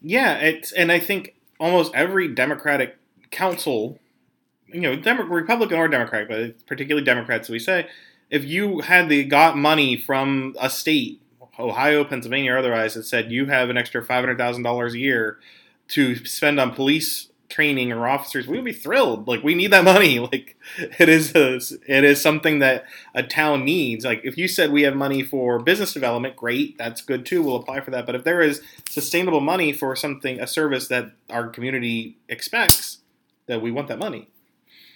Yeah, 0.01 0.39
it's 0.39 0.73
and 0.73 0.91
I 0.91 0.99
think 0.99 1.35
almost 1.61 1.95
every 1.95 2.29
Democratic 2.29 2.97
council, 3.31 3.99
you 4.67 4.81
know, 4.81 4.97
Demo- 4.97 5.25
Republican 5.25 5.79
or 5.79 5.89
Democratic, 5.89 6.29
but 6.29 6.67
particularly 6.67 7.05
Democrats, 7.05 7.49
we 7.49 7.59
say, 7.59 7.87
if 8.33 8.45
you 8.45 8.81
had 8.81 9.09
the 9.09 9.23
got 9.25 9.57
money 9.57 9.97
from 9.97 10.57
a 10.59 10.71
state, 10.71 11.21
Ohio, 11.59 12.03
Pennsylvania, 12.03 12.55
or 12.55 12.59
otherwise, 12.59 12.95
that 12.95 13.05
said 13.05 13.31
you 13.31 13.47
have 13.47 13.71
an 13.71 13.77
extra 13.77 14.03
five 14.03 14.25
hundred 14.25 14.38
thousand 14.38 14.64
dollars 14.64 14.95
a 14.95 14.99
year 14.99 15.38
to 15.88 16.16
spend 16.25 16.59
on 16.59 16.75
police 16.75 17.29
training 17.51 17.92
or 17.92 18.09
officers, 18.09 18.49
we 18.49 18.57
would 18.57 18.64
be 18.64 18.73
thrilled. 18.73 19.29
Like 19.29 19.45
we 19.45 19.55
need 19.55 19.71
that 19.73 19.85
money. 19.85 20.18
Like 20.33 20.57
it 20.79 21.11
is 21.11 21.35
a, 21.35 21.57
it 21.87 22.05
is 22.05 22.23
something 22.23 22.61
that 22.61 22.87
a 23.14 23.23
town 23.23 23.66
needs. 23.66 24.03
Like 24.05 24.23
if 24.25 24.38
you 24.38 24.49
said 24.49 24.73
we 24.73 24.83
have 24.83 24.97
money 24.97 25.23
for 25.23 25.59
business 25.59 25.92
development, 25.92 26.37
great, 26.37 26.79
that's 26.79 27.03
good 27.03 27.27
too. 27.27 27.42
We'll 27.42 27.57
apply 27.57 27.81
for 27.81 27.90
that. 27.90 28.07
But 28.07 28.14
if 28.14 28.25
there 28.25 28.40
is 28.40 28.62
sustainable 28.88 29.42
money 29.42 29.75
for 29.75 29.95
something, 29.95 30.40
a 30.40 30.47
service 30.47 30.88
that 30.88 31.12
our 31.29 31.49
community 31.49 32.16
expects, 32.31 32.99
that 33.47 33.61
we 33.61 33.71
want 33.71 33.88
that 33.88 33.99
money. 33.99 34.31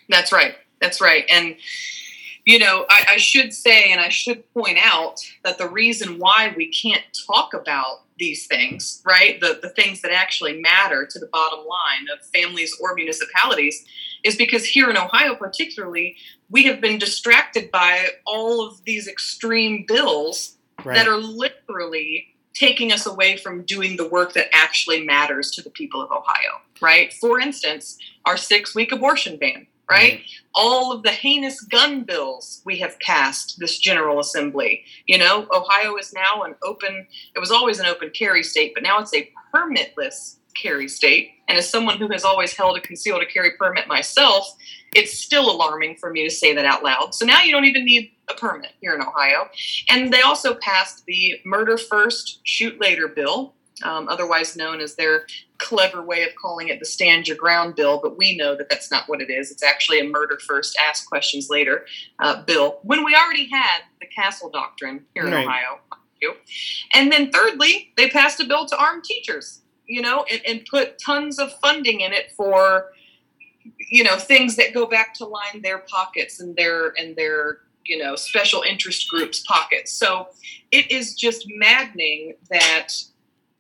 That's 0.09 0.33
right. 0.33 0.55
That's 0.81 1.03
right. 1.03 1.25
And 1.29 1.57
you 2.47 2.59
know, 2.59 2.87
I, 2.89 3.05
I 3.11 3.17
should 3.19 3.53
say 3.53 3.93
and 3.93 4.01
I 4.01 4.09
should 4.09 4.51
point 4.55 4.79
out 4.81 5.17
that 5.45 5.59
the 5.59 5.69
reason 5.69 6.19
why 6.19 6.55
we 6.57 6.69
can't 6.71 7.03
talk 7.27 7.53
about 7.53 8.05
these 8.19 8.47
things, 8.47 9.03
right, 9.05 9.39
the, 9.41 9.59
the 9.61 9.69
things 9.71 10.01
that 10.01 10.13
actually 10.13 10.59
matter 10.61 11.07
to 11.11 11.19
the 11.19 11.27
bottom 11.27 11.67
line 11.67 12.07
of 12.15 12.25
families 12.29 12.75
or 12.81 12.95
municipalities, 12.95 13.85
is 14.25 14.37
because 14.37 14.65
here 14.65 14.89
in 14.89 14.97
Ohio, 14.97 15.35
particularly, 15.35 16.17
we 16.49 16.65
have 16.65 16.81
been 16.81 16.99
distracted 16.99 17.71
by 17.71 18.09
all 18.25 18.67
of 18.67 18.83
these 18.85 19.07
extreme 19.07 19.85
bills 19.87 20.57
Right. 20.85 20.95
that 20.95 21.09
are 21.09 21.17
literally 21.17 22.35
taking 22.55 22.93
us 22.93 23.07
away 23.07 23.37
from 23.39 23.65
doing 23.65 23.97
the 23.97 24.07
work 24.09 24.35
that 24.35 24.49
actually 24.55 25.05
matters 25.05 25.51
to 25.53 25.63
the 25.63 25.71
people 25.71 26.03
of 26.03 26.11
Ohio, 26.11 26.61
right? 26.81 27.13
For 27.15 27.41
instance, 27.41 27.99
our 28.25 28.37
six 28.37 28.75
week 28.75 28.93
abortion 28.93 29.37
ban, 29.39 29.67
right? 29.91 30.23
All 30.55 30.93
of 30.93 31.03
the 31.03 31.11
heinous 31.11 31.61
gun 31.61 32.03
bills 32.03 32.63
we 32.65 32.79
have 32.79 32.99
passed 33.01 33.59
this 33.59 33.79
General 33.79 34.19
Assembly. 34.19 34.85
You 35.07 35.19
know, 35.19 35.47
Ohio 35.53 35.97
is 35.97 36.13
now 36.13 36.43
an 36.43 36.55
open, 36.63 37.07
it 37.35 37.39
was 37.39 37.51
always 37.51 37.79
an 37.79 37.87
open 37.87 38.11
carry 38.11 38.43
state, 38.43 38.73
but 38.75 38.83
now 38.83 38.99
it's 38.99 39.15
a 39.15 39.31
permitless 39.55 40.37
carry 40.61 40.89
state. 40.89 41.31
And 41.49 41.59
as 41.59 41.69
someone 41.69 41.99
who 41.99 42.09
has 42.09 42.25
always 42.25 42.55
held 42.55 42.77
a 42.77 42.81
concealed 42.81 43.23
carry 43.33 43.53
permit 43.59 43.87
myself, 43.87 44.57
it's 44.95 45.19
still 45.19 45.51
alarming 45.51 45.97
for 45.97 46.11
me 46.11 46.25
to 46.25 46.35
say 46.35 46.55
that 46.55 46.65
out 46.65 46.83
loud. 46.83 47.15
So 47.15 47.27
now 47.27 47.43
you 47.43 47.53
don't 47.53 47.67
even 47.67 47.85
need 47.85 48.11
a 48.29 48.35
permit 48.35 48.73
here 48.81 48.95
in 48.95 49.03
Ohio. 49.03 49.49
And 49.89 50.13
they 50.13 50.23
also 50.23 50.55
passed 50.55 51.05
the 51.07 51.39
murder 51.45 51.77
first, 51.77 52.41
shoot 52.45 52.81
later 52.81 53.07
bill, 53.07 53.55
um, 53.83 54.09
otherwise 54.09 54.57
known 54.57 54.81
as 54.81 54.97
their 54.97 55.27
clever 55.59 56.03
way 56.03 56.23
of 56.23 56.31
calling 56.41 56.69
it 56.69 56.79
the 56.79 56.87
Stand 56.87 57.29
Your 57.29 57.37
Ground 57.37 57.75
bill. 57.75 58.01
But 58.03 58.17
we 58.17 58.37
know 58.37 58.57
that 58.57 58.69
that's 58.69 58.91
not 58.91 59.09
what 59.09 59.21
it 59.21 59.31
is. 59.31 59.51
It's 59.51 59.63
actually 59.63 60.01
a 60.01 60.05
murder 60.05 60.39
first, 60.39 60.77
ask 60.81 61.09
questions 61.09 61.49
later 61.51 61.87
uh, 62.19 62.43
bill 62.43 62.79
when 62.83 63.05
we 63.05 63.15
already 63.15 63.49
had 63.51 63.83
the 64.01 64.07
Castle 64.07 64.51
Doctrine 64.51 65.05
here 65.15 65.27
in. 65.27 65.33
Ohio. 65.33 65.81
And 66.95 67.13
then 67.13 67.31
thirdly, 67.31 67.93
they 67.97 68.09
passed 68.09 68.41
a 68.41 68.47
bill 68.47 68.67
to 68.67 68.81
arm 68.81 69.03
teachers, 69.03 69.61
you 69.87 70.01
know, 70.01 70.25
and, 70.31 70.41
and 70.47 70.67
put 70.69 70.99
tons 70.99 71.39
of 71.39 71.53
funding 71.61 72.01
in 72.01 72.13
it 72.13 72.33
for 72.37 72.87
you 73.79 74.05
know 74.05 74.17
things 74.17 74.57
that 74.57 74.73
go 74.73 74.87
back 74.87 75.15
to 75.15 75.25
line 75.25 75.63
their 75.63 75.79
pockets 75.79 76.41
and 76.41 76.57
their 76.57 76.93
and 76.99 77.17
their 77.17 77.59
you 77.85 77.99
know 77.99 78.17
special 78.17 78.63
interest 78.63 79.09
groups 79.09 79.43
pockets 79.47 79.93
so 79.93 80.29
it 80.71 80.91
is 80.91 81.15
just 81.15 81.47
maddening 81.57 82.35
that 82.51 82.93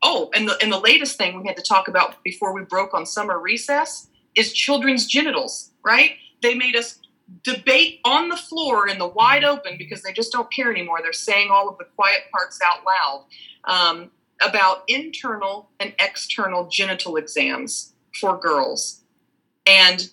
oh 0.02 0.30
and 0.34 0.48
the 0.48 0.56
and 0.62 0.72
the 0.72 0.80
latest 0.80 1.16
thing 1.16 1.40
we 1.40 1.46
had 1.46 1.56
to 1.56 1.62
talk 1.62 1.88
about 1.88 2.22
before 2.22 2.52
we 2.52 2.62
broke 2.62 2.94
on 2.94 3.06
summer 3.06 3.38
recess 3.38 4.08
is 4.34 4.52
children's 4.52 5.06
genitals 5.06 5.72
right? 5.86 6.16
They 6.42 6.54
made 6.54 6.76
us 6.76 6.98
debate 7.44 8.00
on 8.04 8.28
the 8.28 8.36
floor 8.36 8.88
in 8.88 8.98
the 8.98 9.06
wide 9.06 9.44
open 9.44 9.76
because 9.78 10.02
they 10.02 10.12
just 10.12 10.32
don't 10.32 10.52
care 10.52 10.70
anymore. 10.70 10.98
They're 11.00 11.12
saying 11.12 11.48
all 11.50 11.68
of 11.68 11.78
the 11.78 11.84
quiet 11.96 12.24
parts 12.32 12.58
out 12.62 12.80
loud 12.84 13.24
um, 13.64 14.10
about 14.42 14.82
internal 14.88 15.70
and 15.80 15.94
external 16.00 16.68
genital 16.68 17.16
exams 17.16 17.94
for 18.20 18.36
girls. 18.36 19.02
And 19.66 20.10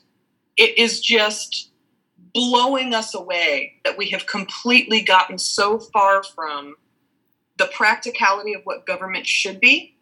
it 0.58 0.78
is 0.78 1.02
just 1.02 1.72
blowing 2.34 2.94
us 2.94 3.14
away 3.14 3.74
that 3.84 3.98
we 3.98 4.10
have 4.10 4.26
completely 4.26 5.02
gotten 5.02 5.38
so 5.38 5.80
far 5.80 6.24
from 6.24 6.76
the 7.58 7.70
practicality 7.74 8.54
of 8.54 8.62
what 8.64 8.86
government 8.86 9.28
should 9.28 9.60
be 9.60 9.96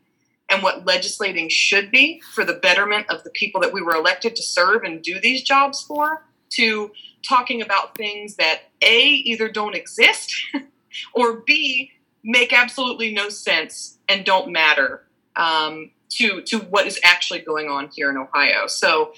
and 0.50 0.62
what 0.64 0.86
legislating 0.86 1.50
should 1.50 1.92
be 1.92 2.22
for 2.34 2.44
the 2.44 2.54
betterment 2.54 3.06
of 3.10 3.24
the 3.24 3.30
people 3.32 3.62
that 3.62 3.74
we 3.74 3.82
were 3.82 3.96
elected 3.96 4.36
to 4.36 4.44
serve 4.44 4.84
and 4.84 5.02
do 5.02 5.20
these 5.20 5.44
jobs 5.44 5.82
for 5.82 6.26
to 6.50 6.92
talking 7.28 7.62
about 7.62 7.96
things 7.96 8.36
that 8.36 8.64
a 8.82 9.00
either 9.00 9.50
don't 9.50 9.76
exist 9.76 10.34
or 11.14 11.42
b 11.46 11.92
make 12.24 12.54
absolutely 12.54 13.14
no 13.14 13.30
sense 13.30 13.98
and 14.08 14.26
don't 14.26 14.52
matter 14.52 15.08
um, 15.36 15.92
to 16.10 16.42
to 16.42 16.60
what 16.60 16.88
is 16.88 17.00
actually 17.04 17.40
going 17.40 17.70
on 17.70 17.90
here 17.94 18.10
in 18.10 18.18
ohio. 18.18 18.68
So 18.68 19.14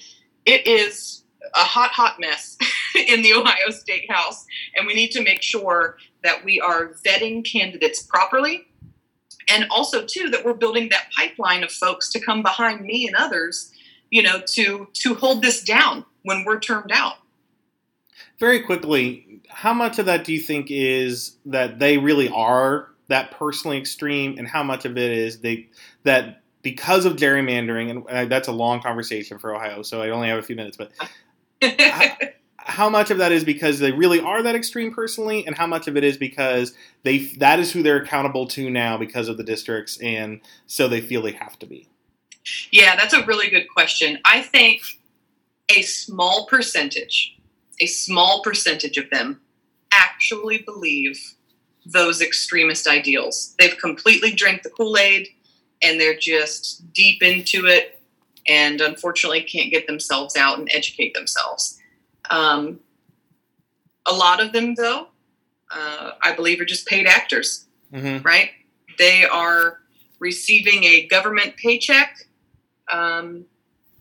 it 0.46 0.66
is 0.66 1.23
a 1.54 1.60
hot, 1.60 1.90
hot 1.90 2.16
mess 2.18 2.56
in 3.08 3.22
the 3.22 3.34
Ohio 3.34 3.70
State 3.70 4.10
House, 4.10 4.46
and 4.76 4.86
we 4.86 4.94
need 4.94 5.10
to 5.12 5.22
make 5.22 5.42
sure 5.42 5.96
that 6.22 6.44
we 6.44 6.60
are 6.60 6.94
vetting 7.06 7.44
candidates 7.44 8.02
properly. 8.02 8.66
And 9.48 9.66
also, 9.70 10.04
too, 10.06 10.30
that 10.30 10.44
we're 10.44 10.54
building 10.54 10.88
that 10.88 11.08
pipeline 11.16 11.64
of 11.64 11.70
folks 11.70 12.10
to 12.12 12.20
come 12.20 12.42
behind 12.42 12.80
me 12.80 13.06
and 13.06 13.14
others, 13.16 13.72
you 14.10 14.22
know, 14.22 14.40
to 14.54 14.88
to 14.94 15.14
hold 15.14 15.42
this 15.42 15.62
down 15.62 16.06
when 16.22 16.44
we're 16.44 16.60
termed 16.60 16.90
out. 16.92 17.16
Very 18.38 18.60
quickly, 18.60 19.42
how 19.48 19.74
much 19.74 19.98
of 19.98 20.06
that 20.06 20.24
do 20.24 20.32
you 20.32 20.40
think 20.40 20.68
is 20.70 21.36
that 21.46 21.78
they 21.78 21.98
really 21.98 22.28
are 22.30 22.88
that 23.08 23.32
personally 23.32 23.76
extreme, 23.78 24.38
and 24.38 24.48
how 24.48 24.62
much 24.62 24.86
of 24.86 24.96
it 24.96 25.12
is 25.12 25.40
they 25.40 25.68
that 26.04 26.40
because 26.62 27.04
of 27.04 27.16
gerrymandering, 27.16 28.04
and 28.08 28.30
that's 28.30 28.48
a 28.48 28.52
long 28.52 28.80
conversation 28.80 29.38
for 29.38 29.54
Ohio, 29.54 29.82
so 29.82 30.00
I 30.00 30.08
only 30.08 30.28
have 30.28 30.38
a 30.38 30.42
few 30.42 30.56
minutes, 30.56 30.78
but 30.78 30.90
how, 32.58 32.88
much 32.88 33.10
of 33.10 33.18
that 33.18 33.32
is 33.32 33.44
because 33.44 33.78
they 33.78 33.92
really 33.92 34.20
are 34.20 34.42
that 34.42 34.54
extreme 34.54 34.92
personally, 34.92 35.46
and 35.46 35.56
how 35.56 35.66
much 35.66 35.88
of 35.88 35.96
it 35.96 36.04
is 36.04 36.16
because 36.16 36.74
they 37.02 37.18
that 37.38 37.58
is 37.58 37.72
who 37.72 37.82
they're 37.82 37.98
accountable 38.02 38.46
to 38.48 38.70
now 38.70 38.96
because 38.96 39.28
of 39.28 39.36
the 39.36 39.44
districts, 39.44 39.98
and 40.00 40.40
so 40.66 40.88
they 40.88 41.00
feel 41.00 41.22
they 41.22 41.32
have 41.32 41.58
to 41.58 41.66
be? 41.66 41.88
Yeah, 42.70 42.96
that's 42.96 43.14
a 43.14 43.24
really 43.24 43.48
good 43.48 43.66
question. 43.72 44.18
I 44.24 44.42
think 44.42 44.82
a 45.68 45.82
small 45.82 46.46
percentage, 46.46 47.38
a 47.80 47.86
small 47.86 48.42
percentage 48.42 48.98
of 48.98 49.08
them 49.10 49.40
actually 49.92 50.58
believe 50.58 51.34
those 51.86 52.20
extremist 52.20 52.86
ideals. 52.86 53.54
They've 53.58 53.76
completely 53.78 54.32
drank 54.32 54.62
the 54.62 54.70
Kool 54.70 54.96
Aid 54.96 55.28
and 55.82 56.00
they're 56.00 56.16
just 56.16 56.92
deep 56.92 57.22
into 57.22 57.66
it 57.66 57.93
and 58.46 58.80
unfortunately 58.80 59.42
can't 59.42 59.70
get 59.70 59.86
themselves 59.86 60.36
out 60.36 60.58
and 60.58 60.68
educate 60.72 61.14
themselves. 61.14 61.78
Um, 62.30 62.80
a 64.06 64.12
lot 64.12 64.42
of 64.42 64.52
them, 64.52 64.74
though, 64.74 65.08
uh, 65.70 66.12
I 66.22 66.34
believe, 66.34 66.60
are 66.60 66.64
just 66.64 66.86
paid 66.86 67.06
actors, 67.06 67.66
mm-hmm. 67.92 68.24
right? 68.24 68.50
They 68.98 69.24
are 69.24 69.80
receiving 70.18 70.84
a 70.84 71.06
government 71.06 71.56
paycheck 71.56 72.26
um, 72.90 73.46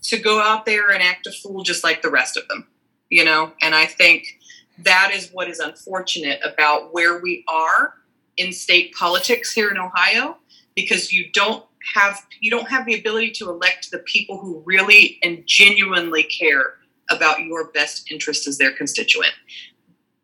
to 0.03 0.17
go 0.17 0.41
out 0.41 0.65
there 0.65 0.89
and 0.89 1.01
act 1.01 1.27
a 1.27 1.31
fool 1.31 1.63
just 1.63 1.83
like 1.83 2.01
the 2.01 2.09
rest 2.09 2.37
of 2.37 2.47
them, 2.47 2.67
you 3.09 3.23
know? 3.23 3.53
And 3.61 3.73
I 3.73 3.85
think 3.85 4.39
that 4.79 5.11
is 5.13 5.29
what 5.31 5.49
is 5.49 5.59
unfortunate 5.59 6.39
about 6.43 6.93
where 6.93 7.19
we 7.19 7.43
are 7.47 7.93
in 8.37 8.51
state 8.51 8.93
politics 8.93 9.53
here 9.53 9.69
in 9.69 9.77
Ohio 9.77 10.37
because 10.75 11.13
you 11.13 11.29
don't 11.31 11.63
have 11.93 12.25
you 12.39 12.49
don't 12.49 12.69
have 12.69 12.85
the 12.85 12.97
ability 12.97 13.31
to 13.31 13.49
elect 13.49 13.91
the 13.91 13.99
people 13.99 14.37
who 14.37 14.63
really 14.65 15.19
and 15.23 15.43
genuinely 15.45 16.23
care 16.23 16.75
about 17.09 17.41
your 17.41 17.65
best 17.71 18.11
interest 18.11 18.47
as 18.47 18.57
their 18.57 18.71
constituent. 18.71 19.33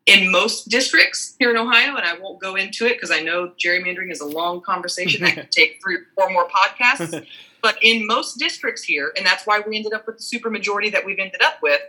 In 0.06 0.30
most 0.32 0.68
districts 0.68 1.36
here 1.38 1.50
in 1.50 1.56
Ohio, 1.56 1.94
and 1.94 2.04
I 2.04 2.18
won't 2.18 2.40
go 2.40 2.56
into 2.56 2.86
it 2.86 2.94
because 2.94 3.10
I 3.10 3.20
know 3.20 3.52
gerrymandering 3.62 4.10
is 4.10 4.20
a 4.20 4.26
long 4.26 4.60
conversation 4.62 5.22
that 5.24 5.34
could 5.34 5.50
take 5.52 5.78
three 5.82 5.96
or 5.96 6.06
four 6.16 6.30
more 6.30 6.48
podcasts. 6.48 7.26
but 7.62 7.76
in 7.82 8.06
most 8.06 8.38
districts 8.38 8.82
here, 8.82 9.12
and 9.16 9.24
that's 9.24 9.46
why 9.46 9.60
we 9.60 9.76
ended 9.76 9.92
up 9.92 10.06
with 10.06 10.16
the 10.16 10.24
supermajority 10.24 10.90
that 10.92 11.04
we've 11.04 11.18
ended 11.18 11.42
up 11.42 11.58
with, 11.62 11.80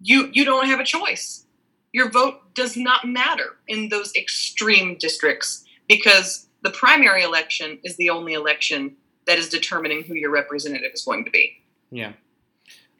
you 0.00 0.30
you 0.32 0.44
don't 0.44 0.66
have 0.66 0.78
a 0.78 0.84
choice. 0.84 1.46
Your 1.92 2.10
vote 2.10 2.54
does 2.54 2.76
not 2.76 3.06
matter 3.06 3.56
in 3.66 3.88
those 3.88 4.14
extreme 4.14 4.96
districts 4.98 5.64
because 5.88 6.47
the 6.62 6.70
primary 6.70 7.22
election 7.22 7.78
is 7.84 7.96
the 7.96 8.10
only 8.10 8.34
election 8.34 8.96
that 9.26 9.38
is 9.38 9.48
determining 9.48 10.02
who 10.02 10.14
your 10.14 10.30
representative 10.30 10.90
is 10.92 11.02
going 11.02 11.24
to 11.24 11.30
be. 11.30 11.62
Yeah. 11.90 12.12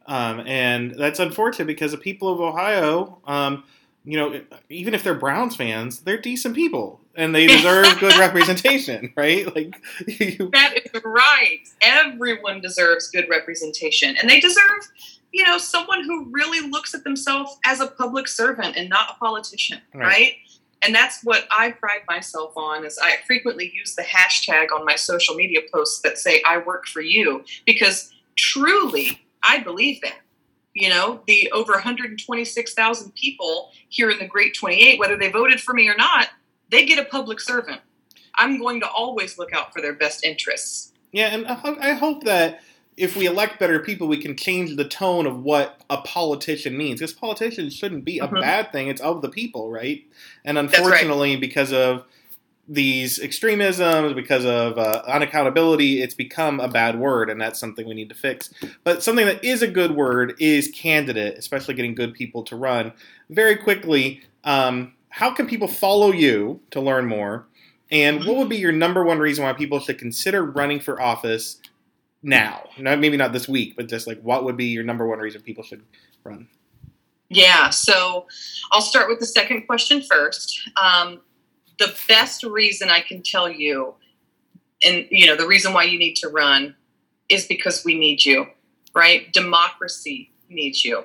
Um, 0.07 0.41
and 0.47 0.95
that's 0.95 1.19
unfortunate 1.19 1.67
because 1.67 1.93
the 1.93 1.99
people 1.99 2.33
of 2.33 2.41
Ohio, 2.41 3.19
um, 3.27 3.65
you 4.05 4.17
know, 4.17 4.41
even 4.71 4.95
if 4.95 5.03
they're 5.03 5.15
Browns 5.15 5.57
fans, 5.57 6.01
they're 6.01 6.19
decent 6.19 6.55
people 6.55 7.01
and 7.19 7.35
they 7.35 7.47
deserve 7.47 7.99
good 7.99 8.17
representation, 8.19 9.13
right? 9.17 9.55
Like 9.55 9.75
you... 10.07 10.49
that 10.53 10.75
is 10.77 11.03
right. 11.05 11.61
Everyone 11.83 12.61
deserves 12.61 13.11
good 13.11 13.27
representation, 13.29 14.17
and 14.17 14.31
they 14.31 14.41
deserve, 14.41 14.89
you 15.33 15.45
know, 15.45 15.59
someone 15.59 16.05
who 16.05 16.29
really 16.31 16.67
looks 16.71 16.95
at 16.95 17.05
themselves 17.05 17.59
as 17.67 17.81
a 17.81 17.89
public 17.89 18.29
servant 18.29 18.77
and 18.77 18.89
not 18.89 19.11
a 19.11 19.19
politician, 19.19 19.81
right? 19.93 20.07
right? 20.07 20.33
And 20.83 20.95
that's 20.95 21.23
what 21.25 21.47
I 21.51 21.73
pride 21.73 22.03
myself 22.09 22.57
on 22.57 22.85
is 22.85 22.99
I 23.03 23.17
frequently 23.27 23.73
use 23.75 23.95
the 23.95 24.03
hashtag 24.03 24.69
on 24.73 24.85
my 24.85 24.95
social 24.95 25.35
media 25.35 25.61
posts 25.73 26.01
that 26.03 26.19
say 26.19 26.43
I 26.47 26.59
work 26.59 26.87
for 26.87 27.01
you 27.01 27.45
because 27.67 28.13
truly 28.37 29.21
I 29.43 29.59
believe 29.61 30.01
that. 30.03 30.19
You 30.75 30.91
know, 30.91 31.23
the 31.27 31.51
over 31.53 31.73
126,000 31.73 33.15
people 33.17 33.71
here 33.89 34.11
in 34.11 34.19
the 34.19 34.27
Great 34.27 34.55
28, 34.55 35.01
whether 35.01 35.17
they 35.17 35.29
voted 35.29 35.61
for 35.61 35.75
me 35.75 35.89
or 35.89 35.97
not, 35.97 36.29
they 36.71 36.87
get 36.87 37.01
a 37.01 37.05
public 37.05 37.41
servant. 37.41 37.81
I'm 38.37 38.61
going 38.61 38.79
to 38.81 38.89
always 38.89 39.39
look 39.39 39.53
out 39.53 39.73
for 39.73 39.83
their 39.83 39.95
best 39.95 40.23
interests. 40.25 40.93
Yeah, 41.11 41.35
and 41.35 41.47
I 41.49 41.95
hope 41.95 42.23
that 42.25 42.61
if 42.99 43.17
we 43.17 43.27
elect 43.27 43.59
better 43.59 43.79
people, 43.79 44.09
we 44.09 44.21
can 44.21 44.37
change 44.37 44.77
the 44.77 44.85
tone 44.85 45.27
of 45.27 45.43
what 45.43 45.81
a 45.89 45.99
politician 45.99 46.77
means. 46.77 47.01
Because 47.01 47.15
politicians 47.15 47.75
shouldn't 47.75 48.05
be 48.05 48.19
a 48.19 48.27
mm-hmm. 48.27 48.41
bad 48.41 48.73
thing; 48.73 48.89
it's 48.89 49.01
of 49.01 49.23
the 49.23 49.29
people, 49.29 49.71
right? 49.71 50.05
And 50.45 50.59
unfortunately, 50.59 51.33
right. 51.33 51.41
because 51.41 51.73
of 51.73 52.05
these 52.69 53.19
extremisms, 53.19 54.13
because 54.13 54.45
of 54.45 54.77
uh, 54.77 55.03
unaccountability, 55.09 56.03
it's 56.03 56.15
become 56.15 56.61
a 56.61 56.69
bad 56.69 56.99
word, 56.99 57.31
and 57.31 57.41
that's 57.41 57.59
something 57.59 57.89
we 57.89 57.95
need 57.95 58.11
to 58.11 58.15
fix. 58.15 58.53
But 58.85 59.03
something 59.03 59.25
that 59.25 59.43
is 59.43 59.63
a 59.63 59.69
good 59.69 59.93
word 59.93 60.35
is 60.39 60.69
candidate, 60.69 61.39
especially 61.39 61.75
getting 61.75 61.95
good 61.95 62.13
people 62.13 62.43
to 62.45 62.57
run. 62.57 62.93
Very 63.31 63.57
quickly, 63.57 64.23
um, 64.45 64.93
how 65.09 65.33
can 65.33 65.47
people 65.47 65.69
follow 65.69 66.13
you 66.13 66.61
to 66.73 66.81
learn 66.81 67.07
more? 67.07 67.47
And 67.91 68.25
what 68.27 68.37
would 68.37 68.51
be 68.51 68.59
your 68.59 68.73
number 68.73 69.03
one 69.03 69.19
reason 69.19 69.45
why 69.45 69.55
people 69.55 69.81
should 69.81 69.99
consider 69.99 70.45
running 70.45 70.79
for 70.79 71.01
office 71.01 71.59
now? 72.23 72.65
Not 72.79 72.99
maybe 72.99 73.17
not 73.17 73.33
this 73.33 73.49
week, 73.49 73.75
but 73.77 73.89
just 73.89 74.07
like 74.07 74.21
what 74.21 74.45
would 74.45 74.57
be 74.57 74.67
your 74.67 74.85
number 74.85 75.07
one 75.07 75.19
reason 75.19 75.41
people 75.43 75.65
should 75.65 75.83
run? 76.25 76.49
Yeah, 77.31 77.71
so 77.71 78.27
I'll 78.73 78.81
start 78.81 79.09
with 79.09 79.21
the 79.21 79.27
second 79.27 79.67
question 79.67 80.03
first. 80.03 80.61
Um, 80.83 81.21
the 81.79 81.95
best 82.09 82.43
reason 82.43 82.89
I 82.89 83.01
can 83.01 83.23
tell 83.23 83.51
you, 83.51 83.95
and 84.85 85.07
you 85.11 85.27
know, 85.27 85.37
the 85.37 85.47
reason 85.47 85.73
why 85.73 85.85
you 85.85 85.99
need 85.99 86.15
to 86.17 86.29
run 86.29 86.75
is 87.29 87.47
because 87.47 87.85
we 87.85 87.99
need 87.99 88.25
you, 88.25 88.47
right? 88.95 89.33
Democracy 89.33 90.33
needs 90.49 90.85
you. 90.85 91.05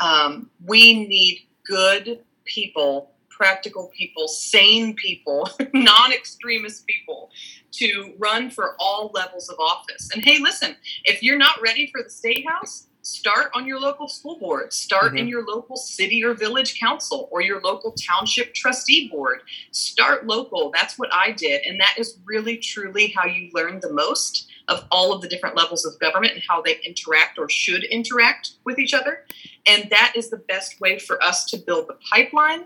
Um, 0.00 0.50
we 0.64 1.06
need 1.06 1.46
good 1.66 2.20
people 2.44 3.12
practical 3.38 3.90
people, 3.96 4.28
sane 4.28 4.94
people, 4.94 5.48
non 5.72 6.12
extremist 6.12 6.86
people 6.86 7.30
to 7.72 8.12
run 8.18 8.50
for 8.50 8.74
all 8.78 9.10
levels 9.14 9.48
of 9.48 9.58
office. 9.58 10.10
And 10.12 10.22
hey, 10.22 10.38
listen, 10.40 10.76
if 11.04 11.22
you're 11.22 11.38
not 11.38 11.60
ready 11.62 11.90
for 11.90 12.02
the 12.02 12.10
state 12.10 12.46
house, 12.46 12.88
start 13.02 13.50
on 13.54 13.66
your 13.66 13.80
local 13.80 14.08
school 14.08 14.38
board, 14.38 14.72
start 14.72 15.06
mm-hmm. 15.06 15.18
in 15.18 15.28
your 15.28 15.46
local 15.46 15.76
city 15.76 16.22
or 16.24 16.34
village 16.34 16.78
council 16.78 17.28
or 17.30 17.40
your 17.40 17.60
local 17.60 17.92
township 17.92 18.52
trustee 18.54 19.08
board. 19.08 19.40
Start 19.70 20.26
local. 20.26 20.70
That's 20.70 20.98
what 20.98 21.12
I 21.14 21.32
did. 21.32 21.62
And 21.64 21.80
that 21.80 21.94
is 21.96 22.18
really, 22.24 22.58
truly 22.58 23.08
how 23.16 23.26
you 23.26 23.50
learn 23.54 23.80
the 23.80 23.92
most 23.92 24.48
of 24.68 24.84
all 24.90 25.12
of 25.12 25.22
the 25.22 25.28
different 25.28 25.56
levels 25.56 25.84
of 25.84 25.98
government 25.98 26.34
and 26.34 26.42
how 26.48 26.60
they 26.62 26.78
interact 26.84 27.38
or 27.38 27.48
should 27.48 27.84
interact 27.84 28.52
with 28.64 28.78
each 28.78 28.94
other. 28.94 29.24
And 29.66 29.88
that 29.90 30.12
is 30.14 30.30
the 30.30 30.36
best 30.36 30.80
way 30.80 30.98
for 30.98 31.22
us 31.22 31.44
to 31.46 31.56
build 31.56 31.88
the 31.88 31.96
pipeline. 32.10 32.60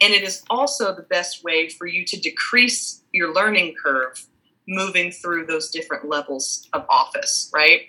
And 0.00 0.12
it 0.12 0.22
is 0.22 0.42
also 0.50 0.94
the 0.94 1.02
best 1.02 1.44
way 1.44 1.68
for 1.68 1.86
you 1.86 2.04
to 2.04 2.20
decrease 2.20 3.02
your 3.12 3.32
learning 3.32 3.74
curve 3.82 4.26
moving 4.68 5.12
through 5.12 5.46
those 5.46 5.70
different 5.70 6.08
levels 6.08 6.68
of 6.72 6.84
office, 6.88 7.50
right? 7.54 7.82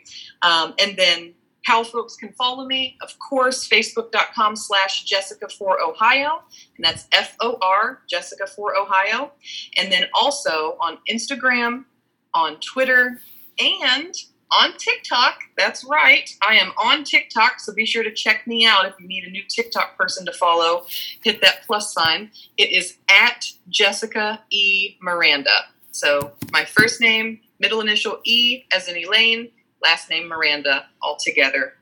Um, 0.43 0.75
and 0.79 0.95
then 0.95 1.33
how 1.65 1.83
folks 1.83 2.15
can 2.15 2.31
follow 2.33 2.65
me, 2.65 2.97
of 3.01 3.17
course, 3.19 3.67
facebook.com 3.67 4.55
slash 4.55 5.03
Jessica 5.03 5.49
for 5.49 5.81
Ohio, 5.81 6.43
and 6.77 6.85
that's 6.85 7.07
F 7.11 7.35
O 7.41 7.57
R, 7.61 8.03
Jessica 8.09 8.47
for 8.47 8.77
Ohio. 8.77 9.31
And 9.75 9.91
then 9.91 10.05
also 10.13 10.77
on 10.79 10.99
Instagram, 11.11 11.83
on 12.33 12.57
Twitter, 12.61 13.19
and 13.59 14.13
on 14.51 14.73
TikTok. 14.77 15.39
That's 15.57 15.83
right. 15.83 16.29
I 16.47 16.55
am 16.55 16.71
on 16.81 17.03
TikTok, 17.03 17.59
so 17.59 17.73
be 17.73 17.85
sure 17.85 18.03
to 18.03 18.13
check 18.13 18.47
me 18.47 18.65
out 18.65 18.85
if 18.85 18.93
you 18.99 19.07
need 19.07 19.25
a 19.25 19.29
new 19.29 19.43
TikTok 19.47 19.97
person 19.97 20.25
to 20.25 20.33
follow. 20.33 20.85
Hit 21.23 21.41
that 21.41 21.65
plus 21.65 21.93
sign. 21.93 22.31
It 22.57 22.71
is 22.71 22.97
at 23.09 23.45
Jessica 23.69 24.41
E. 24.49 24.95
Miranda. 25.01 25.65
So 25.91 26.31
my 26.51 26.65
first 26.65 27.01
name, 27.01 27.39
middle 27.59 27.81
initial 27.81 28.19
E 28.23 28.63
as 28.71 28.87
in 28.87 28.97
Elaine, 28.97 29.49
last 29.81 30.09
name 30.09 30.27
Miranda, 30.27 30.85
all 31.01 31.17
together. 31.17 31.73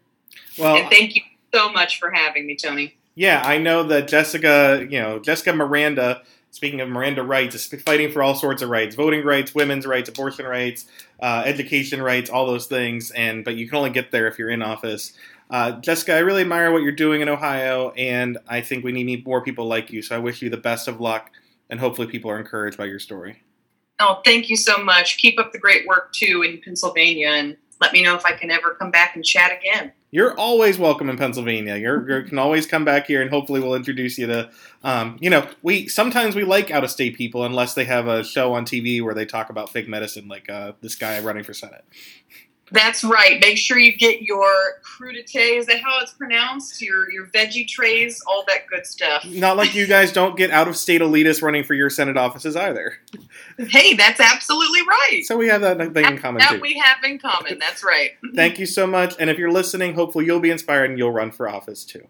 Well, 0.57 0.77
and 0.77 0.89
thank 0.89 1.15
you 1.15 1.21
so 1.53 1.71
much 1.71 1.99
for 1.99 2.11
having 2.11 2.47
me, 2.47 2.55
Tony. 2.55 2.95
Yeah, 3.13 3.41
I 3.45 3.57
know 3.57 3.83
that 3.83 4.07
Jessica, 4.07 4.85
you 4.89 4.99
know, 4.99 5.19
Jessica 5.19 5.53
Miranda 5.53 6.21
speaking 6.55 6.79
of 6.79 6.87
Miranda 6.87 7.21
rights, 7.21 7.53
is 7.53 7.65
fighting 7.81 8.09
for 8.09 8.23
all 8.23 8.33
sorts 8.33 8.61
of 8.61 8.69
rights: 8.69 8.95
voting 8.95 9.25
rights, 9.25 9.53
women's 9.53 9.85
rights, 9.85 10.07
abortion 10.07 10.45
rights, 10.45 10.85
uh, 11.19 11.43
education 11.45 12.01
rights, 12.01 12.29
all 12.29 12.45
those 12.45 12.67
things. 12.67 13.11
And 13.11 13.43
but 13.43 13.55
you 13.55 13.67
can 13.67 13.77
only 13.77 13.89
get 13.89 14.11
there 14.11 14.27
if 14.27 14.37
you're 14.39 14.49
in 14.49 14.61
office. 14.61 15.13
Uh, 15.49 15.73
Jessica, 15.73 16.15
I 16.15 16.19
really 16.19 16.41
admire 16.41 16.71
what 16.71 16.81
you're 16.81 16.91
doing 16.91 17.21
in 17.21 17.29
Ohio, 17.29 17.91
and 17.91 18.37
I 18.47 18.61
think 18.61 18.83
we 18.83 18.91
need 18.91 19.25
more 19.25 19.43
people 19.43 19.67
like 19.67 19.91
you. 19.91 20.01
So 20.01 20.15
I 20.15 20.19
wish 20.19 20.41
you 20.41 20.49
the 20.49 20.57
best 20.57 20.87
of 20.87 20.99
luck, 20.99 21.31
and 21.69 21.79
hopefully 21.79 22.07
people 22.07 22.31
are 22.31 22.39
encouraged 22.39 22.77
by 22.77 22.85
your 22.85 22.99
story. 22.99 23.43
Oh, 23.99 24.21
thank 24.25 24.49
you 24.49 24.57
so 24.57 24.83
much. 24.83 25.17
Keep 25.17 25.39
up 25.39 25.51
the 25.51 25.59
great 25.59 25.87
work 25.87 26.11
too 26.13 26.41
in 26.41 26.61
Pennsylvania, 26.61 27.29
and 27.29 27.57
let 27.79 27.93
me 27.93 28.01
know 28.01 28.15
if 28.15 28.25
I 28.25 28.31
can 28.31 28.49
ever 28.49 28.73
come 28.73 28.89
back 28.89 29.15
and 29.15 29.23
chat 29.23 29.51
again 29.51 29.91
you're 30.15 30.33
always 30.39 30.79
welcome 30.79 31.09
in 31.09 31.17
Pennsylvania. 31.17 31.75
You 31.75 32.23
can 32.25 32.39
always 32.39 32.65
come 32.65 32.85
back 32.85 33.05
here, 33.05 33.21
and 33.21 33.29
hopefully 33.29 33.59
we'll 33.59 33.75
introduce 33.75 34.17
you 34.17 34.27
to. 34.27 34.49
Um, 34.81 35.17
you 35.19 35.29
know, 35.29 35.45
we 35.61 35.89
sometimes 35.89 36.35
we 36.35 36.45
like 36.45 36.71
out 36.71 36.85
of 36.85 36.89
state 36.89 37.17
people 37.17 37.43
unless 37.43 37.73
they 37.73 37.83
have 37.83 38.07
a 38.07 38.23
show 38.23 38.53
on 38.53 38.63
TV 38.63 39.03
where 39.03 39.13
they 39.13 39.25
talk 39.25 39.49
about 39.49 39.69
fake 39.69 39.89
medicine, 39.89 40.29
like 40.29 40.49
uh, 40.49 40.71
this 40.79 40.95
guy 40.95 41.19
running 41.19 41.43
for 41.43 41.53
senate. 41.53 41.83
That's 42.71 43.03
right. 43.03 43.39
Make 43.39 43.57
sure 43.57 43.77
you 43.77 43.95
get 43.95 44.23
your 44.23 44.47
crudité. 44.83 45.57
Is 45.57 45.67
that 45.67 45.81
how 45.81 45.99
it's 46.01 46.13
pronounced? 46.13 46.81
Your 46.81 47.11
your 47.11 47.27
veggie 47.27 47.67
trays, 47.67 48.21
all 48.27 48.43
that 48.47 48.67
good 48.67 48.85
stuff. 48.85 49.25
Not 49.25 49.55
like 49.57 49.75
you 49.75 49.85
guys 49.85 50.11
don't 50.11 50.35
get 50.35 50.51
out 50.51 50.67
of 50.67 50.75
state 50.75 51.01
elitists 51.01 51.41
running 51.41 51.63
for 51.63 51.75
your 51.75 51.89
Senate 51.89 52.17
offices 52.17 52.55
either. 52.55 52.97
Hey, 53.57 53.93
that's 53.93 54.19
absolutely 54.19 54.81
right. 54.81 55.21
So 55.25 55.37
we 55.37 55.47
have 55.47 55.61
that 55.61 55.77
thing 55.93 56.05
in 56.05 56.17
common 56.17 56.39
that 56.39 56.53
too. 56.53 56.59
we 56.61 56.81
have 56.83 57.03
in 57.03 57.19
common. 57.19 57.59
That's 57.59 57.83
right. 57.83 58.11
Thank 58.35 58.59
you 58.59 58.65
so 58.65 58.87
much. 58.87 59.15
And 59.19 59.29
if 59.29 59.37
you're 59.37 59.51
listening, 59.51 59.93
hopefully 59.93 60.25
you'll 60.25 60.39
be 60.39 60.51
inspired 60.51 60.89
and 60.89 60.99
you'll 60.99 61.11
run 61.11 61.31
for 61.31 61.47
office 61.47 61.85
too. 61.85 62.07